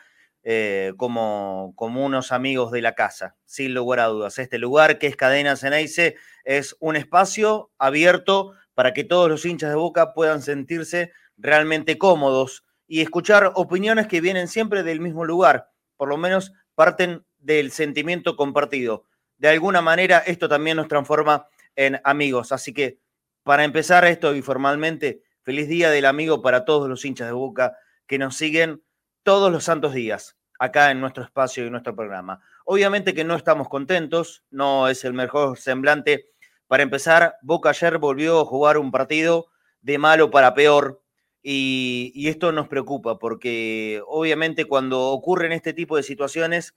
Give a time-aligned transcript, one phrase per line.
[0.45, 4.37] eh, como, como unos amigos de la casa, sin lugar a dudas.
[4.39, 9.69] Este lugar que es Cadena Ceneice es un espacio abierto para que todos los hinchas
[9.69, 15.69] de Boca puedan sentirse realmente cómodos y escuchar opiniones que vienen siempre del mismo lugar,
[15.95, 19.05] por lo menos parten del sentimiento compartido.
[19.37, 21.47] De alguna manera esto también nos transforma
[21.77, 22.99] en amigos, así que
[23.43, 28.17] para empezar esto informalmente, feliz día del amigo para todos los hinchas de Boca que
[28.17, 28.83] nos siguen
[29.23, 32.41] todos los santos días acá en nuestro espacio y nuestro programa.
[32.65, 36.33] Obviamente que no estamos contentos, no es el mejor semblante
[36.73, 39.45] para empezar, Boca ayer volvió a jugar un partido
[39.81, 41.03] de malo para peor
[41.43, 46.73] y, esto nos preocupa porque obviamente cuando ocurren este tipo de situaciones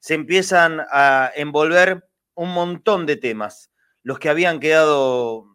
[0.00, 3.70] se empiezan a envolver un montón de temas,
[4.02, 5.46] los que habían quedado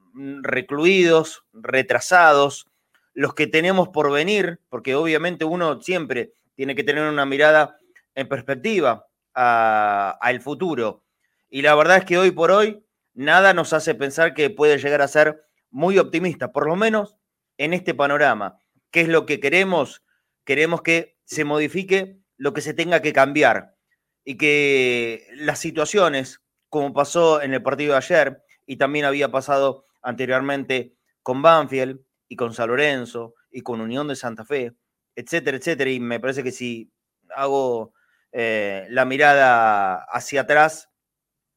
[0.42, 2.66] recluidos, retrasados,
[3.14, 7.78] los que tenemos por venir, porque obviamente uno siempre tiene que tener una mirada
[8.16, 11.04] en perspectiva al futuro.
[11.50, 15.02] Y la verdad es que hoy por hoy nada nos hace pensar que puede llegar
[15.02, 17.18] a ser muy optimista, por lo menos
[17.58, 18.60] en este panorama.
[18.92, 20.04] ¿Qué es lo que queremos?
[20.45, 23.76] Queremos que se modifique lo que se tenga que cambiar
[24.23, 29.86] y que las situaciones, como pasó en el partido de ayer y también había pasado
[30.02, 34.73] anteriormente con Banfield y con San Lorenzo y con Unión de Santa Fe,
[35.16, 36.92] etcétera, etcétera, y me parece que si
[37.36, 37.94] hago
[38.31, 40.89] eh, la mirada hacia atrás,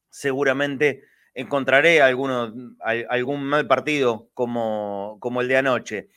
[0.09, 6.09] seguramente encontraré algún mal partido como, como el de anoche.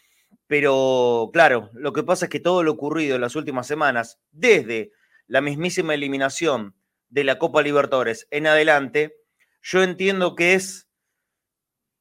[0.47, 4.93] Pero claro, lo que pasa es que todo lo ocurrido en las últimas semanas, desde
[5.27, 6.75] la mismísima eliminación
[7.09, 9.17] de la Copa Libertadores en adelante,
[9.63, 10.89] yo entiendo que es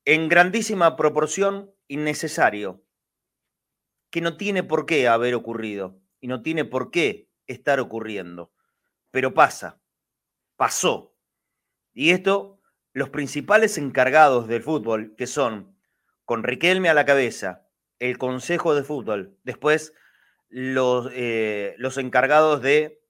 [0.06, 2.81] en grandísima proporción innecesario,
[4.09, 8.52] que no tiene por qué haber ocurrido y no tiene por qué estar ocurriendo.
[9.12, 9.81] Pero pasa,
[10.56, 11.16] pasó.
[11.94, 12.59] Y esto
[12.94, 15.78] los principales encargados del fútbol, que son
[16.25, 17.68] con Riquelme a la cabeza,
[18.00, 19.94] el Consejo de Fútbol, después
[20.50, 23.02] los, eh, los encargados de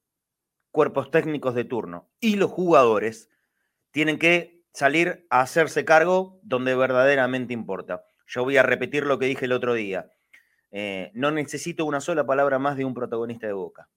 [0.71, 3.29] cuerpos técnicos de turno y los jugadores,
[3.91, 8.05] tienen que salir a hacerse cargo donde verdaderamente importa.
[8.27, 10.11] Yo voy a repetir lo que dije el otro día.
[10.71, 13.89] Eh, no necesito una sola palabra más de un protagonista de Boca.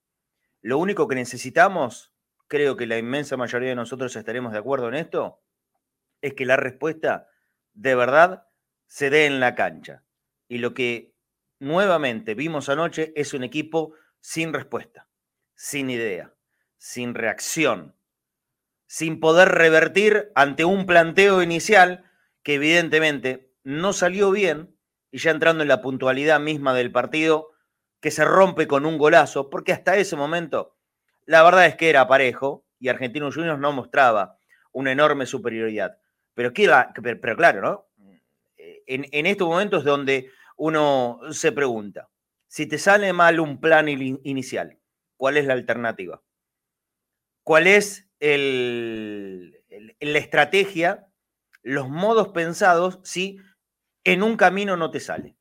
[0.61, 2.13] Lo único que necesitamos,
[2.47, 5.43] creo que la inmensa mayoría de nosotros estaremos de acuerdo en esto,
[6.21, 7.29] es que la respuesta
[7.75, 8.47] de verdad
[8.87, 10.05] se dé en la cancha.
[10.49, 11.15] Y lo que
[11.59, 15.09] nuevamente vimos anoche es un equipo sin respuesta,
[15.55, 16.33] sin idea,
[16.79, 17.97] sin reacción,
[18.87, 22.05] sin poder revertir ante un planteo inicial
[22.43, 24.72] que evidentemente no salió bien
[25.13, 27.51] y ya entrando en la puntualidad misma del partido,
[28.01, 30.75] que se rompe con un golazo, porque hasta ese momento
[31.27, 34.39] la verdad es que era parejo y Argentinos Juniors no mostraba
[34.73, 35.99] una enorme superioridad.
[36.35, 36.53] Pero,
[37.03, 37.87] pero, claro, ¿no?
[38.87, 42.09] En, estos momentos donde uno se pregunta,
[42.49, 44.79] si te sale mal un plan inicial,
[45.17, 46.23] ¿cuál es la alternativa?
[47.45, 49.63] ¿Cuál es el,
[50.01, 51.07] la estrategia,
[51.63, 53.39] los modos pensados si
[54.05, 55.37] en un camino no te sale?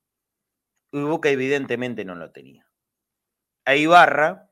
[0.91, 2.67] Y Boca evidentemente no lo tenía.
[3.65, 4.51] A Ibarra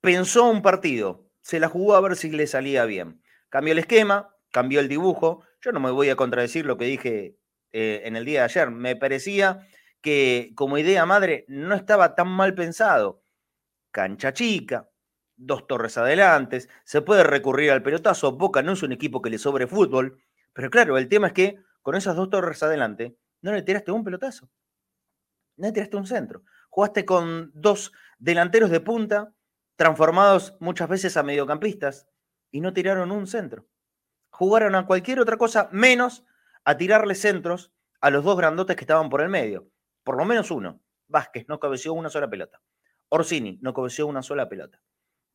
[0.00, 3.22] pensó un partido, se la jugó a ver si le salía bien.
[3.48, 7.36] Cambió el esquema, cambió el dibujo, yo no me voy a contradecir lo que dije
[7.72, 8.70] eh, en el día de ayer.
[8.70, 9.66] Me parecía
[10.00, 13.22] que como idea madre no estaba tan mal pensado.
[13.90, 14.88] Cancha chica,
[15.36, 18.32] dos torres adelante, se puede recurrir al pelotazo.
[18.32, 20.22] Boca no es un equipo que le sobre fútbol,
[20.52, 24.04] pero claro, el tema es que con esas dos torres adelante no le tiraste un
[24.04, 24.50] pelotazo,
[25.56, 26.42] no le tiraste un centro.
[26.70, 29.32] Jugaste con dos delanteros de punta
[29.76, 32.08] transformados muchas veces a mediocampistas
[32.50, 33.66] y no tiraron un centro
[34.38, 36.24] jugaron a cualquier otra cosa menos
[36.64, 39.68] a tirarle centros a los dos grandotes que estaban por el medio.
[40.04, 40.80] Por lo menos uno.
[41.08, 42.60] Vázquez no cabeció una sola pelota.
[43.08, 44.80] Orsini no cabeció una sola pelota.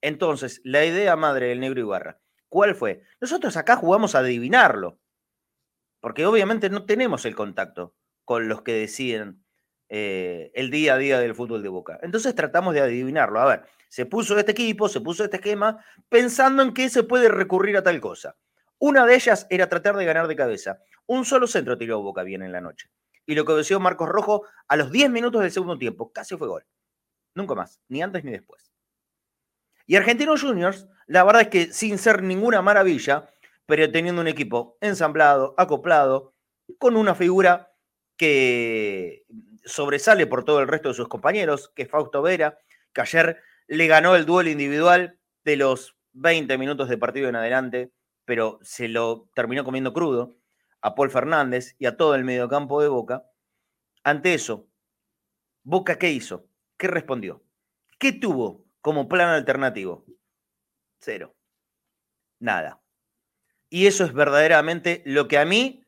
[0.02, 3.04] Entonces, la idea madre del negro Ibarra, ¿cuál fue?
[3.20, 5.00] Nosotros acá jugamos a adivinarlo.
[6.04, 7.96] Porque obviamente no tenemos el contacto
[8.26, 9.42] con los que deciden
[9.88, 11.98] eh, el día a día del fútbol de Boca.
[12.02, 13.40] Entonces tratamos de adivinarlo.
[13.40, 17.30] A ver, se puso este equipo, se puso este esquema, pensando en que se puede
[17.30, 18.36] recurrir a tal cosa.
[18.80, 20.80] Una de ellas era tratar de ganar de cabeza.
[21.06, 22.90] Un solo centro tiró Boca bien en la noche.
[23.26, 26.50] Y lo que obedeció Marcos Rojo a los 10 minutos del segundo tiempo, casi fue
[26.50, 26.66] gol.
[27.34, 28.74] Nunca más, ni antes ni después.
[29.86, 33.30] Y Argentinos Juniors, la verdad es que sin ser ninguna maravilla,
[33.66, 36.34] pero teniendo un equipo ensamblado, acoplado,
[36.78, 37.72] con una figura
[38.18, 39.26] que
[39.66, 42.60] sobresale por todo el resto de sus compañeros, que es Fausto Vera,
[42.94, 47.92] que ayer le ganó el duelo individual de los 20 minutos de partido en adelante,
[48.26, 50.36] pero se lo terminó comiendo crudo
[50.82, 53.26] a Paul Fernández y a todo el mediocampo de Boca.
[54.04, 54.68] Ante eso,
[55.64, 56.46] Boca, ¿qué hizo?
[56.78, 57.42] ¿Qué respondió?
[58.00, 60.06] ¿Qué tuvo como plan alternativo?
[61.00, 61.36] Cero.
[62.40, 62.83] Nada.
[63.74, 65.84] Y eso es verdaderamente lo que a mí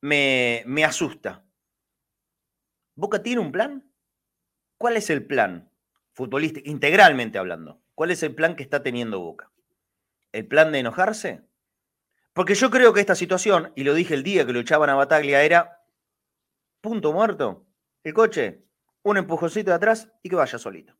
[0.00, 1.44] me, me asusta.
[2.96, 3.88] ¿Boca tiene un plan?
[4.76, 5.70] ¿Cuál es el plan
[6.14, 7.80] futbolístico, integralmente hablando?
[7.94, 9.52] ¿Cuál es el plan que está teniendo Boca?
[10.32, 11.44] ¿El plan de enojarse?
[12.32, 14.96] Porque yo creo que esta situación, y lo dije el día que lo echaban a
[14.96, 15.86] Bataglia, era
[16.80, 17.68] punto muerto.
[18.02, 18.64] El coche,
[19.04, 20.98] un empujoncito de atrás y que vaya solito.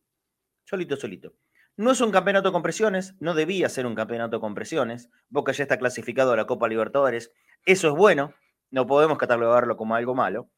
[0.62, 1.34] Solito, solito.
[1.76, 5.10] No es un campeonato con presiones, no debía ser un campeonato con presiones.
[5.30, 7.32] Boca ya está clasificado a la Copa Libertadores.
[7.64, 8.34] Eso es bueno,
[8.70, 10.50] no podemos catalogarlo como algo malo.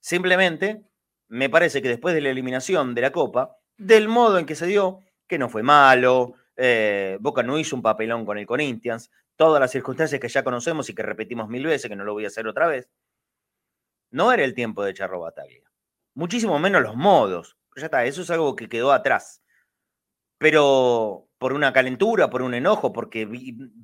[0.00, 0.82] Simplemente,
[1.28, 4.66] me parece que después de la eliminación de la Copa, del modo en que se
[4.66, 9.60] dio, que no fue malo, eh, Boca no hizo un papelón con el Corinthians, todas
[9.60, 12.28] las circunstancias que ya conocemos y que repetimos mil veces, que no lo voy a
[12.28, 12.88] hacer otra vez,
[14.10, 15.70] no era el tiempo de Charro Bataglia.
[16.14, 17.56] Muchísimo menos los modos.
[17.76, 19.41] Ya está, eso es algo que quedó atrás.
[20.42, 23.28] Pero por una calentura, por un enojo, porque,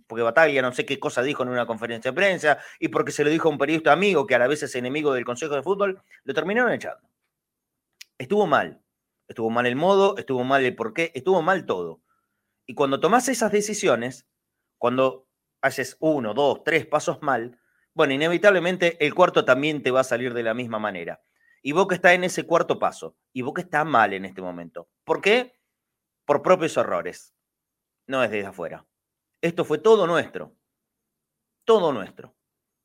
[0.09, 3.23] porque Bataglia no sé qué cosa dijo en una conferencia de prensa y porque se
[3.23, 5.63] lo dijo a un periodista amigo que a la vez es enemigo del Consejo de
[5.63, 7.09] Fútbol, lo terminaron echando.
[8.19, 8.83] Estuvo mal.
[9.29, 12.03] Estuvo mal el modo, estuvo mal el porqué, estuvo mal todo.
[12.67, 14.27] Y cuando tomas esas decisiones,
[14.79, 15.29] cuando
[15.61, 17.61] haces uno, dos, tres pasos mal,
[17.95, 21.23] bueno, inevitablemente el cuarto también te va a salir de la misma manera.
[21.63, 23.17] Y Boca está en ese cuarto paso.
[23.33, 24.89] Y Boca está mal en este momento.
[25.05, 25.58] ¿Por qué?
[26.29, 27.35] Por propios errores.
[28.07, 28.85] No es desde afuera.
[29.41, 30.55] Esto fue todo nuestro.
[31.65, 32.37] Todo nuestro.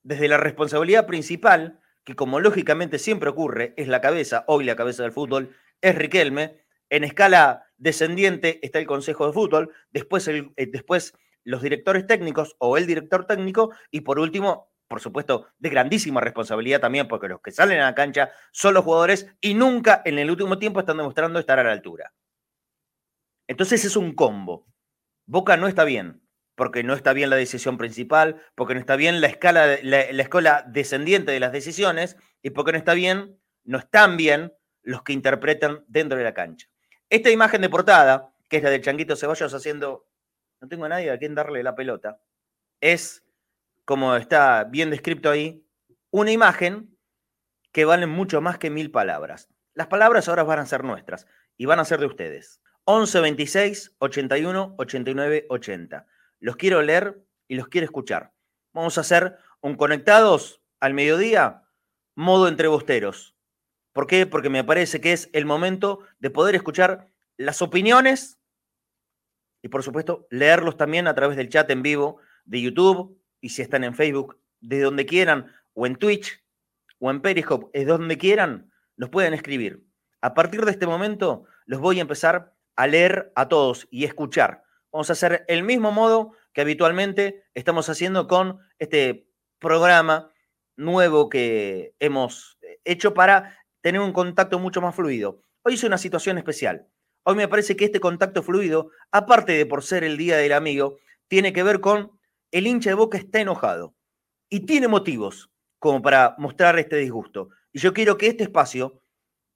[0.01, 5.04] Desde la responsabilidad principal, que como lógicamente siempre ocurre, es la cabeza, hoy la cabeza
[5.04, 6.63] del fútbol, es Riquelme.
[6.90, 11.13] En escala descendiente está el Consejo de Fútbol, después, eh, después
[11.44, 16.80] los directores técnicos o el director técnico y por último, por supuesto, de grandísima responsabilidad
[16.80, 20.31] también, porque los que salen a la cancha son los jugadores y nunca en el
[20.31, 22.13] último tiempo están demostrando estar a la altura.
[23.53, 24.65] Entonces es un combo.
[25.27, 26.23] Boca no está bien,
[26.55, 30.23] porque no está bien la decisión principal, porque no está bien la escala, la, la
[30.23, 35.13] escuela descendiente de las decisiones y porque no está bien, no están bien los que
[35.13, 36.67] interpretan dentro de la cancha.
[37.11, 40.07] Esta imagen de portada, que es la del Changuito Ceballos haciendo
[40.59, 42.21] no tengo a nadie a quien darle la pelota,
[42.81, 43.23] es,
[43.85, 45.63] como está bien descrito ahí,
[46.09, 46.97] una imagen
[47.71, 49.47] que vale mucho más que mil palabras.
[49.75, 52.62] Las palabras ahora van a ser nuestras y van a ser de ustedes.
[52.85, 56.07] 11 26 81 89 80.
[56.39, 58.33] Los quiero leer y los quiero escuchar.
[58.74, 61.63] Vamos a hacer un conectados al mediodía,
[62.15, 63.35] modo entrebosteros.
[63.94, 64.25] ¿Por qué?
[64.25, 68.39] Porque me parece que es el momento de poder escuchar las opiniones
[69.62, 73.62] y por supuesto leerlos también a través del chat en vivo de YouTube y si
[73.62, 76.44] están en Facebook, de donde quieran, o en Twitch,
[77.00, 79.85] o en Periscope, es donde quieran, nos pueden escribir.
[80.21, 84.63] A partir de este momento los voy a empezar a leer a todos y escuchar.
[84.92, 89.27] Vamos a hacer el mismo modo que habitualmente estamos haciendo con este
[89.59, 90.31] programa
[90.75, 95.42] nuevo que hemos hecho para tener un contacto mucho más fluido.
[95.63, 96.87] Hoy es una situación especial.
[97.23, 100.97] Hoy me parece que este contacto fluido, aparte de por ser el Día del Amigo,
[101.27, 102.19] tiene que ver con
[102.51, 103.95] el hincha de Boca está enojado
[104.49, 105.49] y tiene motivos
[105.80, 107.49] como para mostrar este disgusto.
[107.71, 109.01] Y yo quiero que este espacio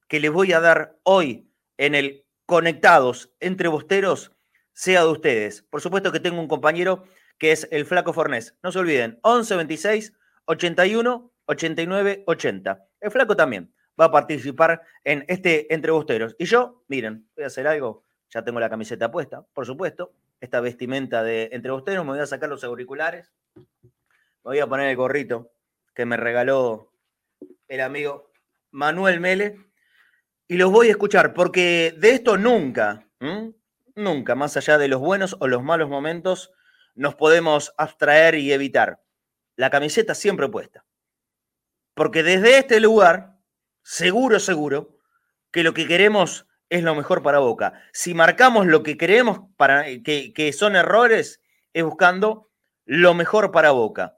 [0.07, 4.31] que les voy a dar hoy en el Conectados entre Bosteros
[4.71, 5.63] sea de ustedes.
[5.63, 7.03] Por supuesto que tengo un compañero
[7.37, 8.55] que es el Flaco Fornés.
[8.63, 10.13] No se olviden, 11 26
[10.45, 12.87] 81 89 80.
[13.01, 15.91] El Flaco también va a participar en este Entre
[16.39, 20.61] Y yo, miren, voy a hacer algo, ya tengo la camiseta puesta, por supuesto, esta
[20.61, 23.63] vestimenta de Entre me voy a sacar los auriculares, me
[24.43, 25.51] voy a poner el gorrito
[25.93, 26.93] que me regaló
[27.67, 28.31] el amigo
[28.71, 29.66] Manuel Mele
[30.47, 33.05] y los voy a escuchar, porque de esto nunca,
[33.95, 36.51] nunca, más allá de los buenos o los malos momentos,
[36.95, 39.03] nos podemos abstraer y evitar.
[39.55, 40.85] La camiseta siempre puesta.
[41.93, 43.37] Porque desde este lugar,
[43.83, 44.97] seguro, seguro,
[45.51, 47.81] que lo que queremos es lo mejor para Boca.
[47.91, 51.41] Si marcamos lo que creemos para, que, que son errores,
[51.73, 52.49] es buscando
[52.85, 54.17] lo mejor para Boca.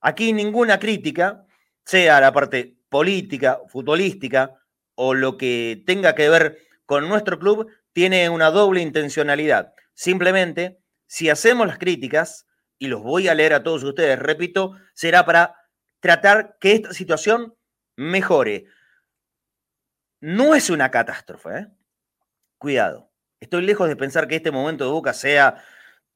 [0.00, 1.46] Aquí ninguna crítica,
[1.84, 4.60] sea la parte política, futbolística
[4.94, 9.72] o lo que tenga que ver con nuestro club, tiene una doble intencionalidad.
[9.94, 12.46] Simplemente, si hacemos las críticas,
[12.78, 15.56] y los voy a leer a todos ustedes, repito, será para
[16.00, 17.54] tratar que esta situación
[17.96, 18.66] mejore.
[20.20, 21.66] No es una catástrofe, ¿eh?
[22.58, 23.10] Cuidado.
[23.40, 25.62] Estoy lejos de pensar que este momento de Boca sea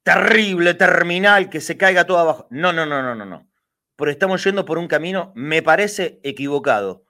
[0.03, 2.47] terrible, terminal, que se caiga todo abajo.
[2.49, 3.47] No, no, no, no, no, no.
[3.95, 7.05] Pero estamos yendo por un camino, me parece equivocado.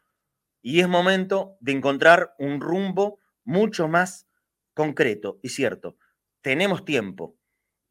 [0.62, 4.28] Y es momento de encontrar un rumbo mucho más
[4.74, 5.98] concreto y cierto.
[6.42, 7.38] Tenemos tiempo.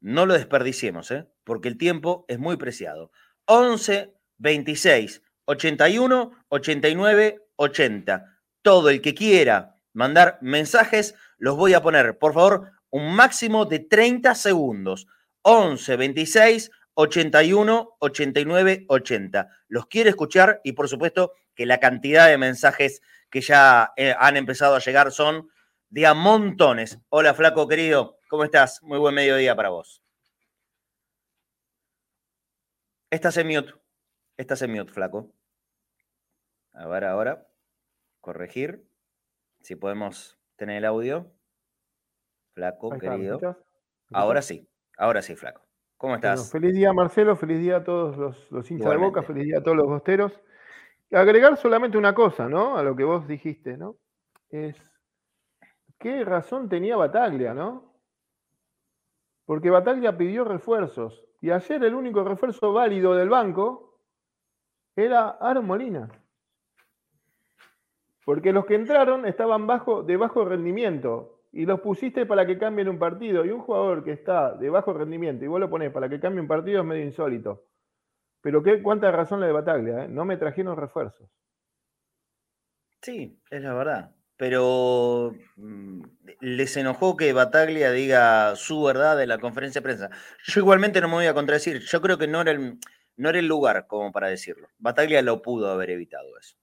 [0.01, 1.27] No lo desperdiciemos, ¿eh?
[1.43, 3.11] porque el tiempo es muy preciado.
[3.45, 8.25] 11, 26, 81, 89, 80.
[8.61, 13.79] Todo el que quiera mandar mensajes, los voy a poner, por favor, un máximo de
[13.79, 15.07] 30 segundos.
[15.41, 16.71] 11, 26,
[17.01, 19.49] 81, 89, 80.
[19.69, 24.35] Los quiero escuchar y por supuesto que la cantidad de mensajes que ya eh, han
[24.35, 25.49] empezado a llegar son
[25.87, 26.99] de a montones.
[27.07, 28.83] Hola, flaco querido, ¿cómo estás?
[28.83, 30.03] Muy buen mediodía para vos.
[33.09, 33.73] Estás en mute.
[34.35, 35.33] Estás en mute, flaco.
[36.73, 37.47] A ver ahora.
[38.19, 38.85] Corregir.
[39.61, 41.33] Si podemos tener el audio.
[42.55, 43.39] Flaco, querido.
[44.11, 44.69] Ahora sí.
[44.97, 45.68] Ahora sí, flaco.
[45.99, 46.49] ¿Cómo estás?
[46.49, 47.35] feliz día, Marcelo.
[47.35, 48.15] Feliz día a todos
[48.49, 49.21] los, hinchas de Boca.
[49.21, 50.31] Feliz día a todos los bosteros.
[51.11, 52.77] Agregar solamente una cosa, ¿no?
[52.77, 53.97] A lo que vos dijiste, ¿no?
[54.49, 54.77] Es.
[55.97, 57.93] ¿Qué razón tenía Bataglia, no?
[59.43, 61.21] Porque Bataglia pidió refuerzos.
[61.41, 63.99] Y ayer el único refuerzo válido del banco
[64.95, 66.09] era Aaron Molina.
[68.23, 72.89] Porque los que entraron estaban bajo, de bajo rendimiento y los pusiste para que cambien
[72.89, 73.45] un partido.
[73.45, 76.41] Y un jugador que está de bajo rendimiento y vos lo ponés para que cambie
[76.41, 77.65] un partido es medio insólito.
[78.41, 80.07] Pero qué, cuánta razón la de Bataglia, ¿eh?
[80.07, 81.29] no me trajeron refuerzos.
[83.01, 84.15] Sí, es la verdad.
[84.37, 86.01] Pero mm,
[86.39, 90.09] les enojó que Bataglia diga su verdad de la conferencia de prensa.
[90.45, 91.81] Yo igualmente no me voy a contradecir.
[91.81, 92.79] Yo creo que no era el,
[93.17, 94.69] no era el lugar como para decirlo.
[94.77, 96.55] Bataglia lo pudo haber evitado eso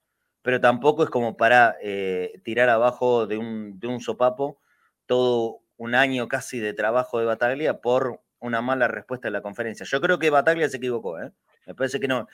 [0.46, 4.60] pero tampoco es como para eh, tirar abajo de un, de un sopapo
[5.06, 9.86] todo un año casi de trabajo de Bataglia por una mala respuesta de la conferencia.
[9.86, 11.32] Yo creo que Bataglia se equivocó, ¿eh?
[11.66, 12.28] Me parece que no,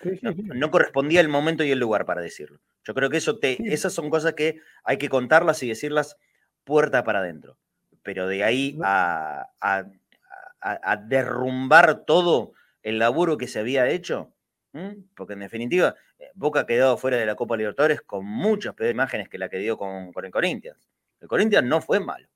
[0.55, 2.61] no, correspondía el momento y el lugar para decirlo.
[2.85, 6.19] Yo creo que eso te, esas son cosas que hay que contarlas y decirlas
[6.65, 7.57] puerta para adentro.
[8.03, 9.87] Pero de ahí a, a,
[10.61, 12.53] a derrumbar todo
[12.83, 14.33] el laburo que se había hecho,
[15.15, 19.29] porque en definitiva, eh, Boca quedó fuera de la Copa Libertadores con muchas peores imágenes
[19.29, 20.89] que la que dio con, con el Corinthians.
[21.21, 22.27] El Corinthians no fue malo.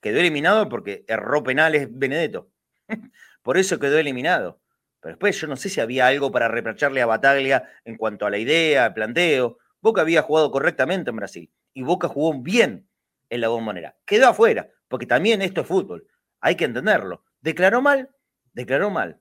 [0.00, 2.50] Quedó eliminado porque erró penales Benedetto.
[3.42, 4.60] Por eso quedó eliminado.
[5.00, 8.30] Pero después yo no sé si había algo para reprocharle a Bataglia en cuanto a
[8.30, 9.58] la idea, el planteo.
[9.80, 12.88] Boca había jugado correctamente en Brasil y Boca jugó bien
[13.30, 13.96] en la bombonera.
[14.04, 16.06] Quedó afuera, porque también esto es fútbol.
[16.40, 17.24] Hay que entenderlo.
[17.40, 18.10] Declaró mal,
[18.52, 19.20] declaró mal.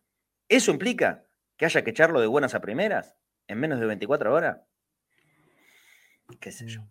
[0.49, 3.15] Eso implica que haya que echarlo de buenas a primeras
[3.49, 4.61] en menos de 24 horas?
[6.39, 6.87] ¿Qué sé yo?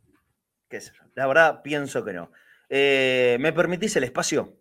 [0.69, 1.05] ¿Qué sé yo?
[1.15, 2.31] La verdad, pienso que no.
[2.69, 4.57] Eh, ¿Me permitís el espacio?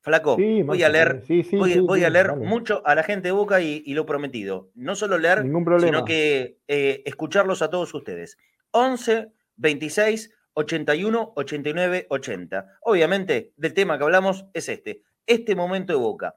[0.00, 4.04] Flaco, voy a leer, voy, a leer mucho a la gente de Boca y, lo
[4.04, 4.70] prometido.
[4.74, 5.44] No solo leer,
[5.78, 8.36] sino que eh, escucharlos a todos ustedes.
[8.72, 12.78] 11, 26, 81, 89, 80.
[12.80, 15.02] Obviamente, del tema que hablamos es este.
[15.24, 16.34] Este momento de Boca.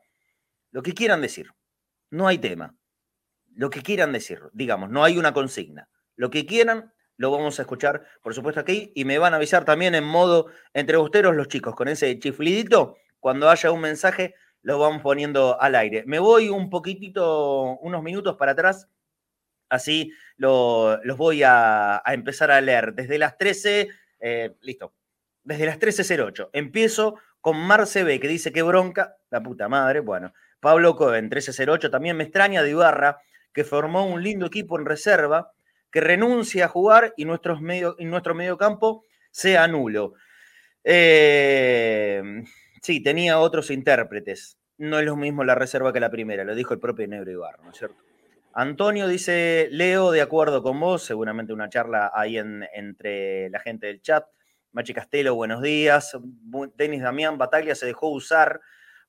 [0.69, 1.48] Lo que quieran decir.
[2.12, 2.75] No hay tema
[3.55, 5.89] lo que quieran decir, digamos, no hay una consigna.
[6.15, 9.65] Lo que quieran, lo vamos a escuchar, por supuesto, aquí, y me van a avisar
[9.65, 15.01] también en modo entre los chicos, con ese chiflidito, cuando haya un mensaje, lo vamos
[15.01, 16.03] poniendo al aire.
[16.05, 18.89] Me voy un poquitito, unos minutos para atrás,
[19.69, 22.93] así los voy a, empezar a leer.
[22.93, 24.93] Desde las 13, eh, listo,
[25.43, 26.50] desde las 13.08.
[26.53, 30.34] Empiezo con Marce B, que dice que bronca, la puta madre, bueno.
[30.60, 33.19] Pablo Cohen, 1308, también me extraña de Ibarra,
[33.53, 35.51] que formó un lindo equipo en reserva,
[35.96, 37.25] que renuncia a jugar y,
[37.62, 40.16] medio, nuestro medio campo sea nulo.
[40.84, 42.22] Eh,
[42.82, 44.58] sí, tenía otros intérpretes.
[44.78, 47.64] No es lo mismo la reserva que la primera, lo dijo el propio Negro Ibarra,
[47.64, 47.96] ¿no es cierto?
[48.52, 54.02] Antonio dice, Leo, de acuerdo con vos, seguramente una charla ahí entre la gente del
[54.02, 54.25] chat.
[54.74, 56.18] Machi Castelo, buenos días.
[56.75, 58.60] Denis Damián, Bataglia se dejó usar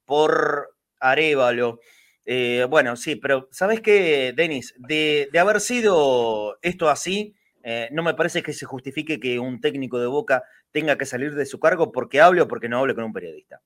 [0.05, 1.81] por Arevalo.
[2.27, 4.75] Eh, bueno, sí, pero ¿sabes qué, Denis?
[4.79, 10.01] De, haber sido esto así, eh, no me parece que se justifique que un técnico
[10.01, 10.43] de Boca
[10.73, 13.63] tenga que salir de su cargo porque hable o porque no hable con un periodista.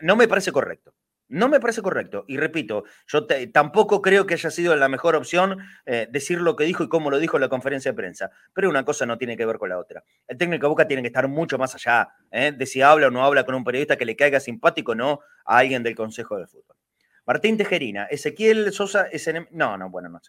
[0.00, 0.94] No me parece correcto.
[1.28, 2.24] No me parece correcto.
[2.26, 6.64] Y repito, yo tampoco creo que haya sido la mejor opción eh, decir lo que
[6.64, 8.30] dijo y cómo lo dijo en la conferencia de prensa.
[8.52, 10.02] Pero una cosa no tiene que ver con la otra.
[10.26, 12.52] El técnico de Boca tiene que estar mucho más allá ¿eh?
[12.52, 15.20] de si habla o no habla con un periodista que le caiga simpático o no
[15.44, 16.79] a alguien del Consejo de Fútbol.
[17.26, 20.20] Martín Tejerina, Ezequiel Sosa es No, no, bueno, no.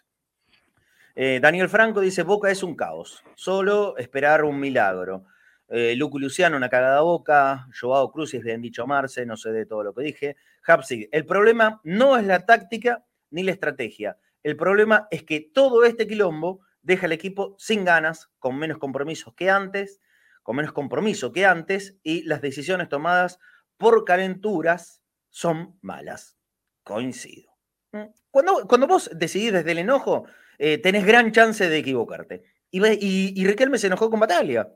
[1.14, 5.26] Eh, Daniel Franco dice, Boca es un caos, solo esperar un milagro.
[5.68, 7.66] Eh, Lucu Luciano, una cagada boca.
[7.78, 10.36] Joao Cruz, bien dicho Marce, no sé de todo lo que dije.
[10.66, 14.18] Hapsig, el problema no es la táctica ni la estrategia.
[14.42, 19.34] El problema es que todo este quilombo deja al equipo sin ganas, con menos compromisos
[19.34, 20.00] que antes,
[20.42, 23.38] con menos compromiso que antes, y las decisiones tomadas
[23.78, 26.36] por calenturas son malas.
[26.82, 27.52] Coincido.
[27.92, 28.06] ¿Mm?
[28.30, 30.24] Cuando, cuando vos decidís desde el enojo,
[30.58, 32.44] eh, tenés gran chance de equivocarte.
[32.70, 34.68] Y, y, y Riquelme se enojó con Batalla.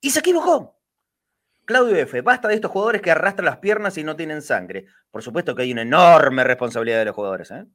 [0.00, 0.82] Y se equivocó.
[1.64, 4.86] Claudio F., basta de estos jugadores que arrastran las piernas y no tienen sangre.
[5.10, 7.50] Por supuesto que hay una enorme responsabilidad de los jugadores.
[7.52, 7.66] ¿eh?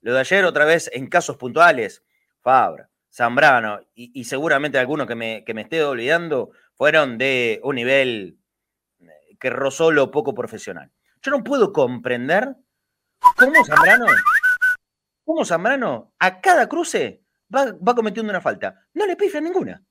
[0.00, 2.02] Lo de ayer, otra vez, en casos puntuales,
[2.40, 8.38] Fabra, Zambrano y, seguramente algunos que me, que me esté olvidando, fueron de un nivel
[9.00, 9.06] eh,
[9.38, 10.90] que rozó lo poco profesional.
[11.22, 12.56] Yo no puedo comprender
[13.36, 14.06] cómo Zambrano,
[15.24, 17.24] cómo Zambrano a cada cruce
[17.54, 18.86] va, va cometiendo una falta.
[18.94, 19.82] No le pifia ninguna.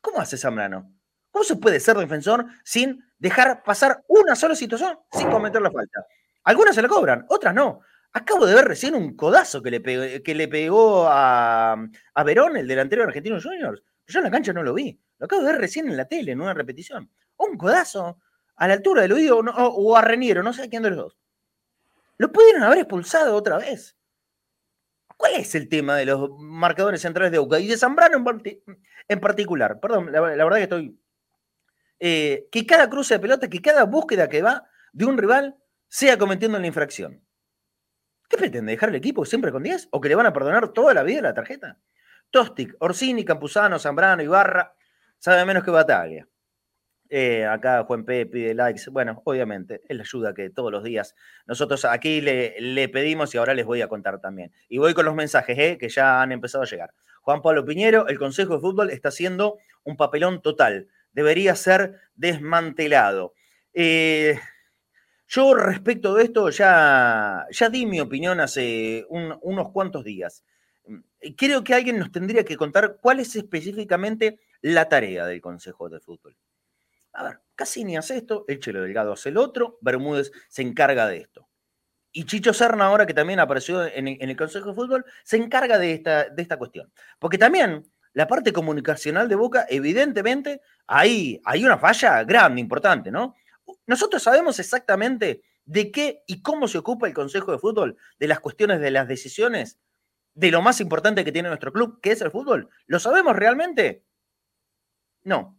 [0.00, 0.92] ¿Cómo hace Zambrano?
[1.30, 6.06] ¿Cómo se puede ser defensor sin dejar pasar una sola situación sin cometer la falta?
[6.44, 7.80] Algunas se la cobran, otras no.
[8.12, 11.76] Acabo de ver recién un codazo que le pegó, que le pegó a,
[12.14, 13.82] a Verón, el delantero de Argentinos Juniors.
[14.06, 14.98] Yo en la cancha no lo vi.
[15.18, 17.10] Lo acabo de ver recién en la tele, en una repetición.
[17.36, 18.20] Un codazo
[18.56, 21.18] a la altura del oído o, a Reniero, no sé quién de los dos.
[22.18, 23.96] Lo pudieron haber expulsado otra vez.
[25.16, 27.58] ¿Cuál es el tema de los marcadores centrales de Boca?
[27.58, 28.22] Y de Zambrano
[29.08, 29.80] en, particular.
[29.80, 31.00] Perdón, la, verdad que estoy.
[31.98, 35.56] Eh, que cada cruce de pelota, que cada búsqueda que va de un rival
[35.88, 37.22] sea cometiendo la infracción.
[38.28, 38.72] ¿Qué pretende?
[38.72, 39.88] ¿Dejar el equipo siempre con 10?
[39.92, 41.78] ¿O que le van a perdonar toda la vida la tarjeta?
[42.30, 44.74] Tostic, Orsini, Campuzano, Zambrano, Ibarra,
[45.18, 46.28] sabe menos que Bataglia.
[47.08, 48.90] Eh, acá Juan P pide likes.
[48.90, 51.14] Bueno, obviamente, es la ayuda que todos los días
[51.46, 54.52] nosotros aquí le, pedimos y ahora les voy a contar también.
[54.68, 56.92] Y voy con los mensajes eh, que ya han empezado a llegar.
[57.22, 60.88] Juan Pablo Piñero, el Consejo de Fútbol está haciendo un papelón total.
[61.12, 63.34] Debería ser desmantelado.
[63.72, 64.38] Eh,
[65.28, 70.44] yo respecto de esto ya, ya di mi opinión hace unos cuantos días.
[71.36, 76.00] Creo que alguien nos tendría que contar cuál es específicamente la tarea del Consejo de
[76.00, 76.36] Fútbol.
[77.16, 81.16] A ver, Cassini hace esto, el Chelo Delgado hace el otro, Bermúdez se encarga de
[81.18, 81.48] esto.
[82.12, 85.92] Y Chicho Serna, ahora que también apareció en el, Consejo de Fútbol, se encarga de
[85.92, 86.92] esta, de esta cuestión.
[87.18, 93.34] Porque también la parte comunicacional de Boca, evidentemente, ahí hay una falla grande, importante, ¿no?
[93.86, 98.40] Nosotros sabemos exactamente de qué y cómo se ocupa el Consejo de Fútbol, de las
[98.40, 99.78] cuestiones de las decisiones,
[100.34, 102.68] de lo más importante que tiene nuestro club, que es el fútbol.
[102.86, 104.04] ¿Lo sabemos realmente?
[105.24, 105.58] No.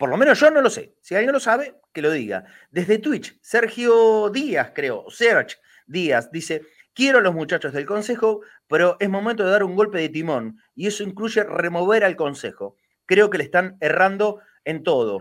[0.00, 0.94] Por lo menos yo no lo sé.
[1.02, 2.46] Si alguien lo sabe, que lo diga.
[2.70, 6.62] Desde Twitch, Sergio Díaz, creo, Serge Díaz, dice,
[6.94, 10.58] quiero a los muchachos del consejo, pero es momento de dar un golpe de timón
[10.74, 12.78] y eso incluye remover al consejo.
[13.04, 15.20] Creo que le están errando en todo.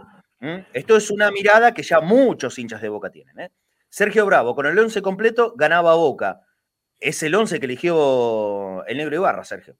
[0.72, 3.38] Esto es una mirada que ya muchos hinchas de Boca tienen.
[3.38, 3.52] ¿eh?
[3.90, 6.40] Sergio Bravo, con el 11 completo, ganaba Boca.
[7.02, 9.76] Es el 11 que eligió el negro Ibarra, Sergio.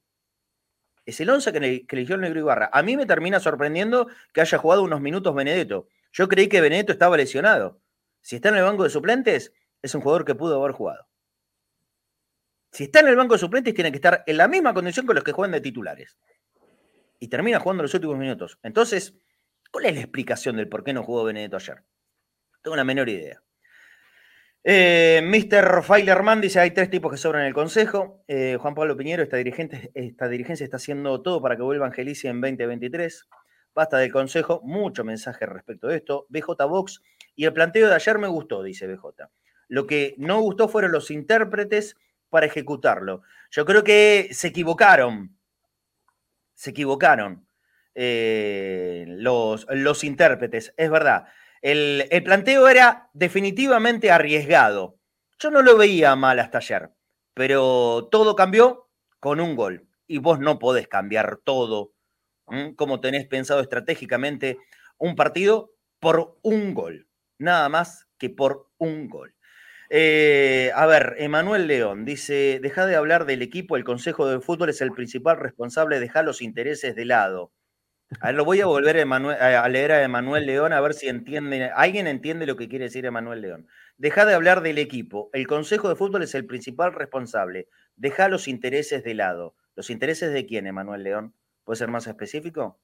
[1.10, 2.70] Es el 11 que, eligió el negro Ibarra.
[2.72, 5.88] A mí me termina sorprendiendo que haya jugado unos minutos Benedetto.
[6.12, 7.80] Yo creí que Benedetto estaba lesionado.
[8.20, 11.08] Si está en el banco de suplentes, es un jugador que pudo haber jugado.
[12.70, 15.14] Si está en el banco de suplentes, tiene que estar en la misma condición que
[15.14, 16.16] los que juegan de titulares.
[17.18, 18.60] Y termina jugando los últimos minutos.
[18.62, 19.14] Entonces,
[19.72, 21.82] ¿cuál es la explicación del por qué no jugó Benedetto ayer?
[22.62, 23.42] Tengo una menor idea.
[24.62, 25.82] Eh, Mr.
[25.82, 28.22] Feilerman dice: hay tres tipos que sobran en el consejo.
[28.28, 32.28] Eh, Juan Pablo Piñero, esta, dirigente, esta dirigencia está haciendo todo para que vuelva Angelici
[32.28, 33.28] en 2023.
[33.74, 36.26] Basta del consejo, mucho mensaje respecto de esto.
[36.28, 37.02] BJ Vox
[37.36, 39.28] y el planteo de ayer me gustó, dice BJ.
[39.68, 41.96] Lo que no gustó fueron los intérpretes
[42.28, 43.22] para ejecutarlo.
[43.50, 45.36] Yo creo que se equivocaron.
[46.54, 47.46] Se equivocaron
[47.94, 51.26] eh, los, los intérpretes, es verdad.
[51.62, 54.98] El, planteo era definitivamente arriesgado.
[55.38, 56.90] Yo no lo veía mal hasta ayer,
[57.34, 59.86] pero todo cambió con un gol.
[60.06, 61.92] Y vos no podés cambiar todo
[62.74, 64.58] como tenés pensado estratégicamente
[64.98, 67.06] un partido por un gol.
[67.38, 69.34] Nada más que por un gol.
[69.88, 74.70] Eh, a ver, Emanuel León dice, deja de hablar del equipo, el Consejo de Fútbol
[74.70, 77.52] es el principal responsable, deja los intereses de lado.
[78.18, 81.70] A ver, lo voy a volver a, leer a Emanuel León a ver si entiende,
[81.74, 83.68] alguien entiende lo que quiere decir Emanuel León.
[83.96, 85.30] Deja de hablar del equipo.
[85.32, 87.68] El Consejo de Fútbol es el principal responsable.
[87.96, 89.54] Deja los intereses de lado.
[89.76, 91.34] ¿Los intereses de quién, Emanuel León?
[91.64, 92.80] ¿Puede ser más específico?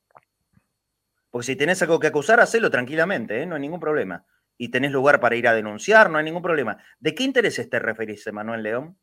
[1.31, 3.47] Porque si tenés algo que acusar, hacelo tranquilamente, ¿eh?
[3.47, 4.25] no hay ningún problema.
[4.57, 6.79] Y tenés lugar para ir a denunciar, no hay ningún problema.
[6.99, 8.99] ¿De qué intereses te referís, Emanuel León?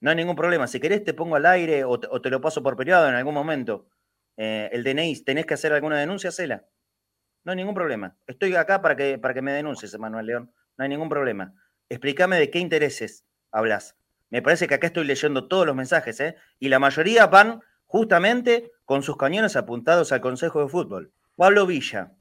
[0.00, 0.66] No hay ningún problema.
[0.66, 3.86] Si querés, te pongo al aire o te, lo paso por periodo en algún momento.
[4.36, 6.30] Eh, el DNI, ¿tenés que hacer alguna denuncia?
[6.30, 6.64] Hacela.
[7.44, 8.16] No hay ningún problema.
[8.26, 10.52] Estoy acá para que, para que me denuncies, Emanuel León.
[10.76, 11.54] No hay ningún problema.
[11.88, 13.96] Explícame de qué intereses hablas.
[14.30, 16.36] Me parece que acá estoy leyendo todos los mensajes, ¿eh?
[16.58, 21.12] Y la mayoría van justamente con sus cañones apuntados al Consejo de Fútbol.
[21.36, 22.12] Pablo Villa,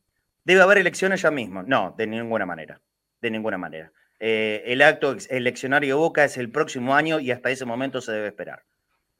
[0.44, 1.64] ¿debe haber elecciones ya mismo?
[1.64, 2.82] No, de ninguna manera.
[3.22, 3.94] De ninguna manera.
[4.20, 8.28] Eh, el acto eleccionario Boca es el próximo año y hasta ese momento se debe
[8.28, 8.64] esperar.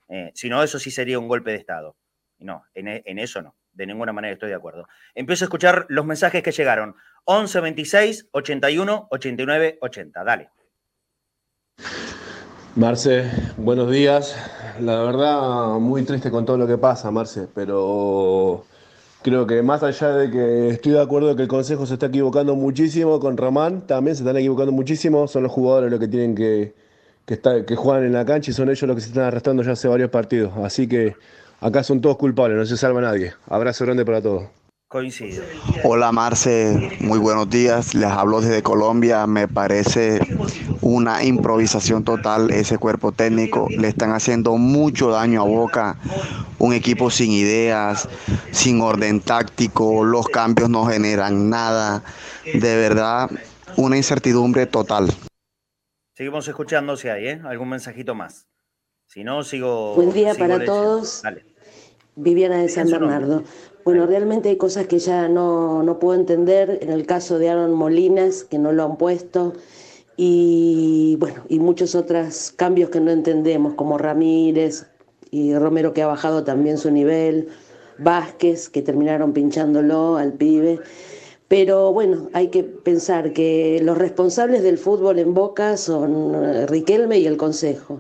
[0.10, 1.96] Eh, si no, eso sí sería un golpe de Estado.
[2.42, 3.56] No, en, en, eso no.
[3.72, 4.88] De ninguna manera estoy de acuerdo.
[5.16, 6.96] Empiezo a escuchar los mensajes que llegaron.
[7.26, 10.24] 11 26 81 89 80.
[10.24, 10.50] Dale.
[12.76, 14.36] Marce, buenos días.
[14.80, 18.66] La verdad, muy triste con todo lo que pasa, Marce, pero
[19.24, 22.56] Creo que más allá de que estoy de acuerdo que el Consejo se está equivocando
[22.56, 26.74] muchísimo con Román, también se están equivocando muchísimo, son los jugadores los que tienen que,
[27.28, 29.74] que, que juegan en la cancha y son ellos los que se están arrastrando ya
[29.74, 30.54] hace varios partidos.
[30.58, 31.16] Así que
[31.62, 33.34] acá son todos culpables, no se salva nadie.
[33.48, 34.50] Abrazo grande para todos.
[34.88, 35.42] Coincido.
[35.86, 37.96] Hola Marce, muy buenos días.
[37.96, 39.26] Les hablo desde Colombia.
[39.26, 40.20] Me parece
[40.82, 43.68] una improvisación total ese cuerpo técnico.
[43.70, 45.98] Le están haciendo mucho daño a Boca.
[46.60, 48.10] Un equipo sin ideas,
[48.52, 50.04] sin orden táctico.
[50.04, 52.04] Los cambios no generan nada.
[52.44, 53.30] De verdad,
[53.78, 55.08] una incertidumbre total.
[56.16, 57.42] Seguimos escuchando si hay, ¿eh?
[57.46, 58.50] Algún mensajito más.
[59.08, 59.96] Si no, sigo.
[59.96, 61.24] Buen día para todos.
[62.16, 63.44] Viviana de San Bernardo.
[63.84, 66.80] Bueno, realmente hay cosas que ya no, no, puedo entender.
[66.82, 69.54] En el caso de Aaron Molinas, que no lo han puesto,
[70.18, 74.86] y bueno, y muchos otros cambios que no entendemos, como Ramírez
[75.32, 77.48] y Romero que ha bajado también su nivel,
[77.98, 80.80] Vázquez, que terminaron pinchándolo al pibe.
[81.48, 87.20] Pero bueno, hay que pensar que los responsables del fútbol en Boca son eh, Riquelme
[87.20, 88.00] y el Consejo.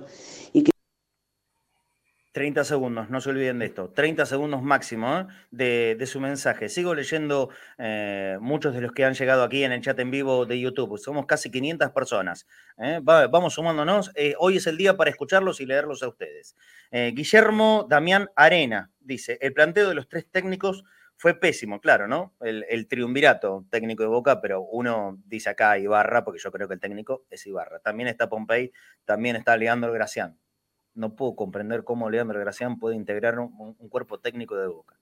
[2.31, 3.89] 30 segundos, no se olviden de esto.
[3.89, 5.25] 30 segundos máximo ¿eh?
[5.51, 6.69] de, su mensaje.
[6.69, 10.45] Sigo leyendo eh, muchos de los que han llegado aquí en el chat en vivo
[10.45, 10.97] de YouTube.
[10.97, 12.47] Somos casi 500 personas.
[12.77, 12.99] ¿eh?
[13.03, 14.11] vamos sumándonos.
[14.39, 16.55] hoy es el día para escucharlos y leerlos a ustedes.
[16.91, 20.83] Guillermo Damián Arena dice: el planteo de los tres técnicos
[21.17, 22.33] fue pésimo, claro, ¿no?
[22.41, 26.73] El, el, triunvirato técnico de Boca, pero uno dice acá Ibarra, porque yo creo que
[26.73, 27.79] el técnico es Ibarra.
[27.79, 28.71] También está Pompey,
[29.05, 30.40] también está Leandro Gracián
[30.93, 34.97] no puedo comprender cómo Leandro Gracián puede integrar un, cuerpo técnico de Boca.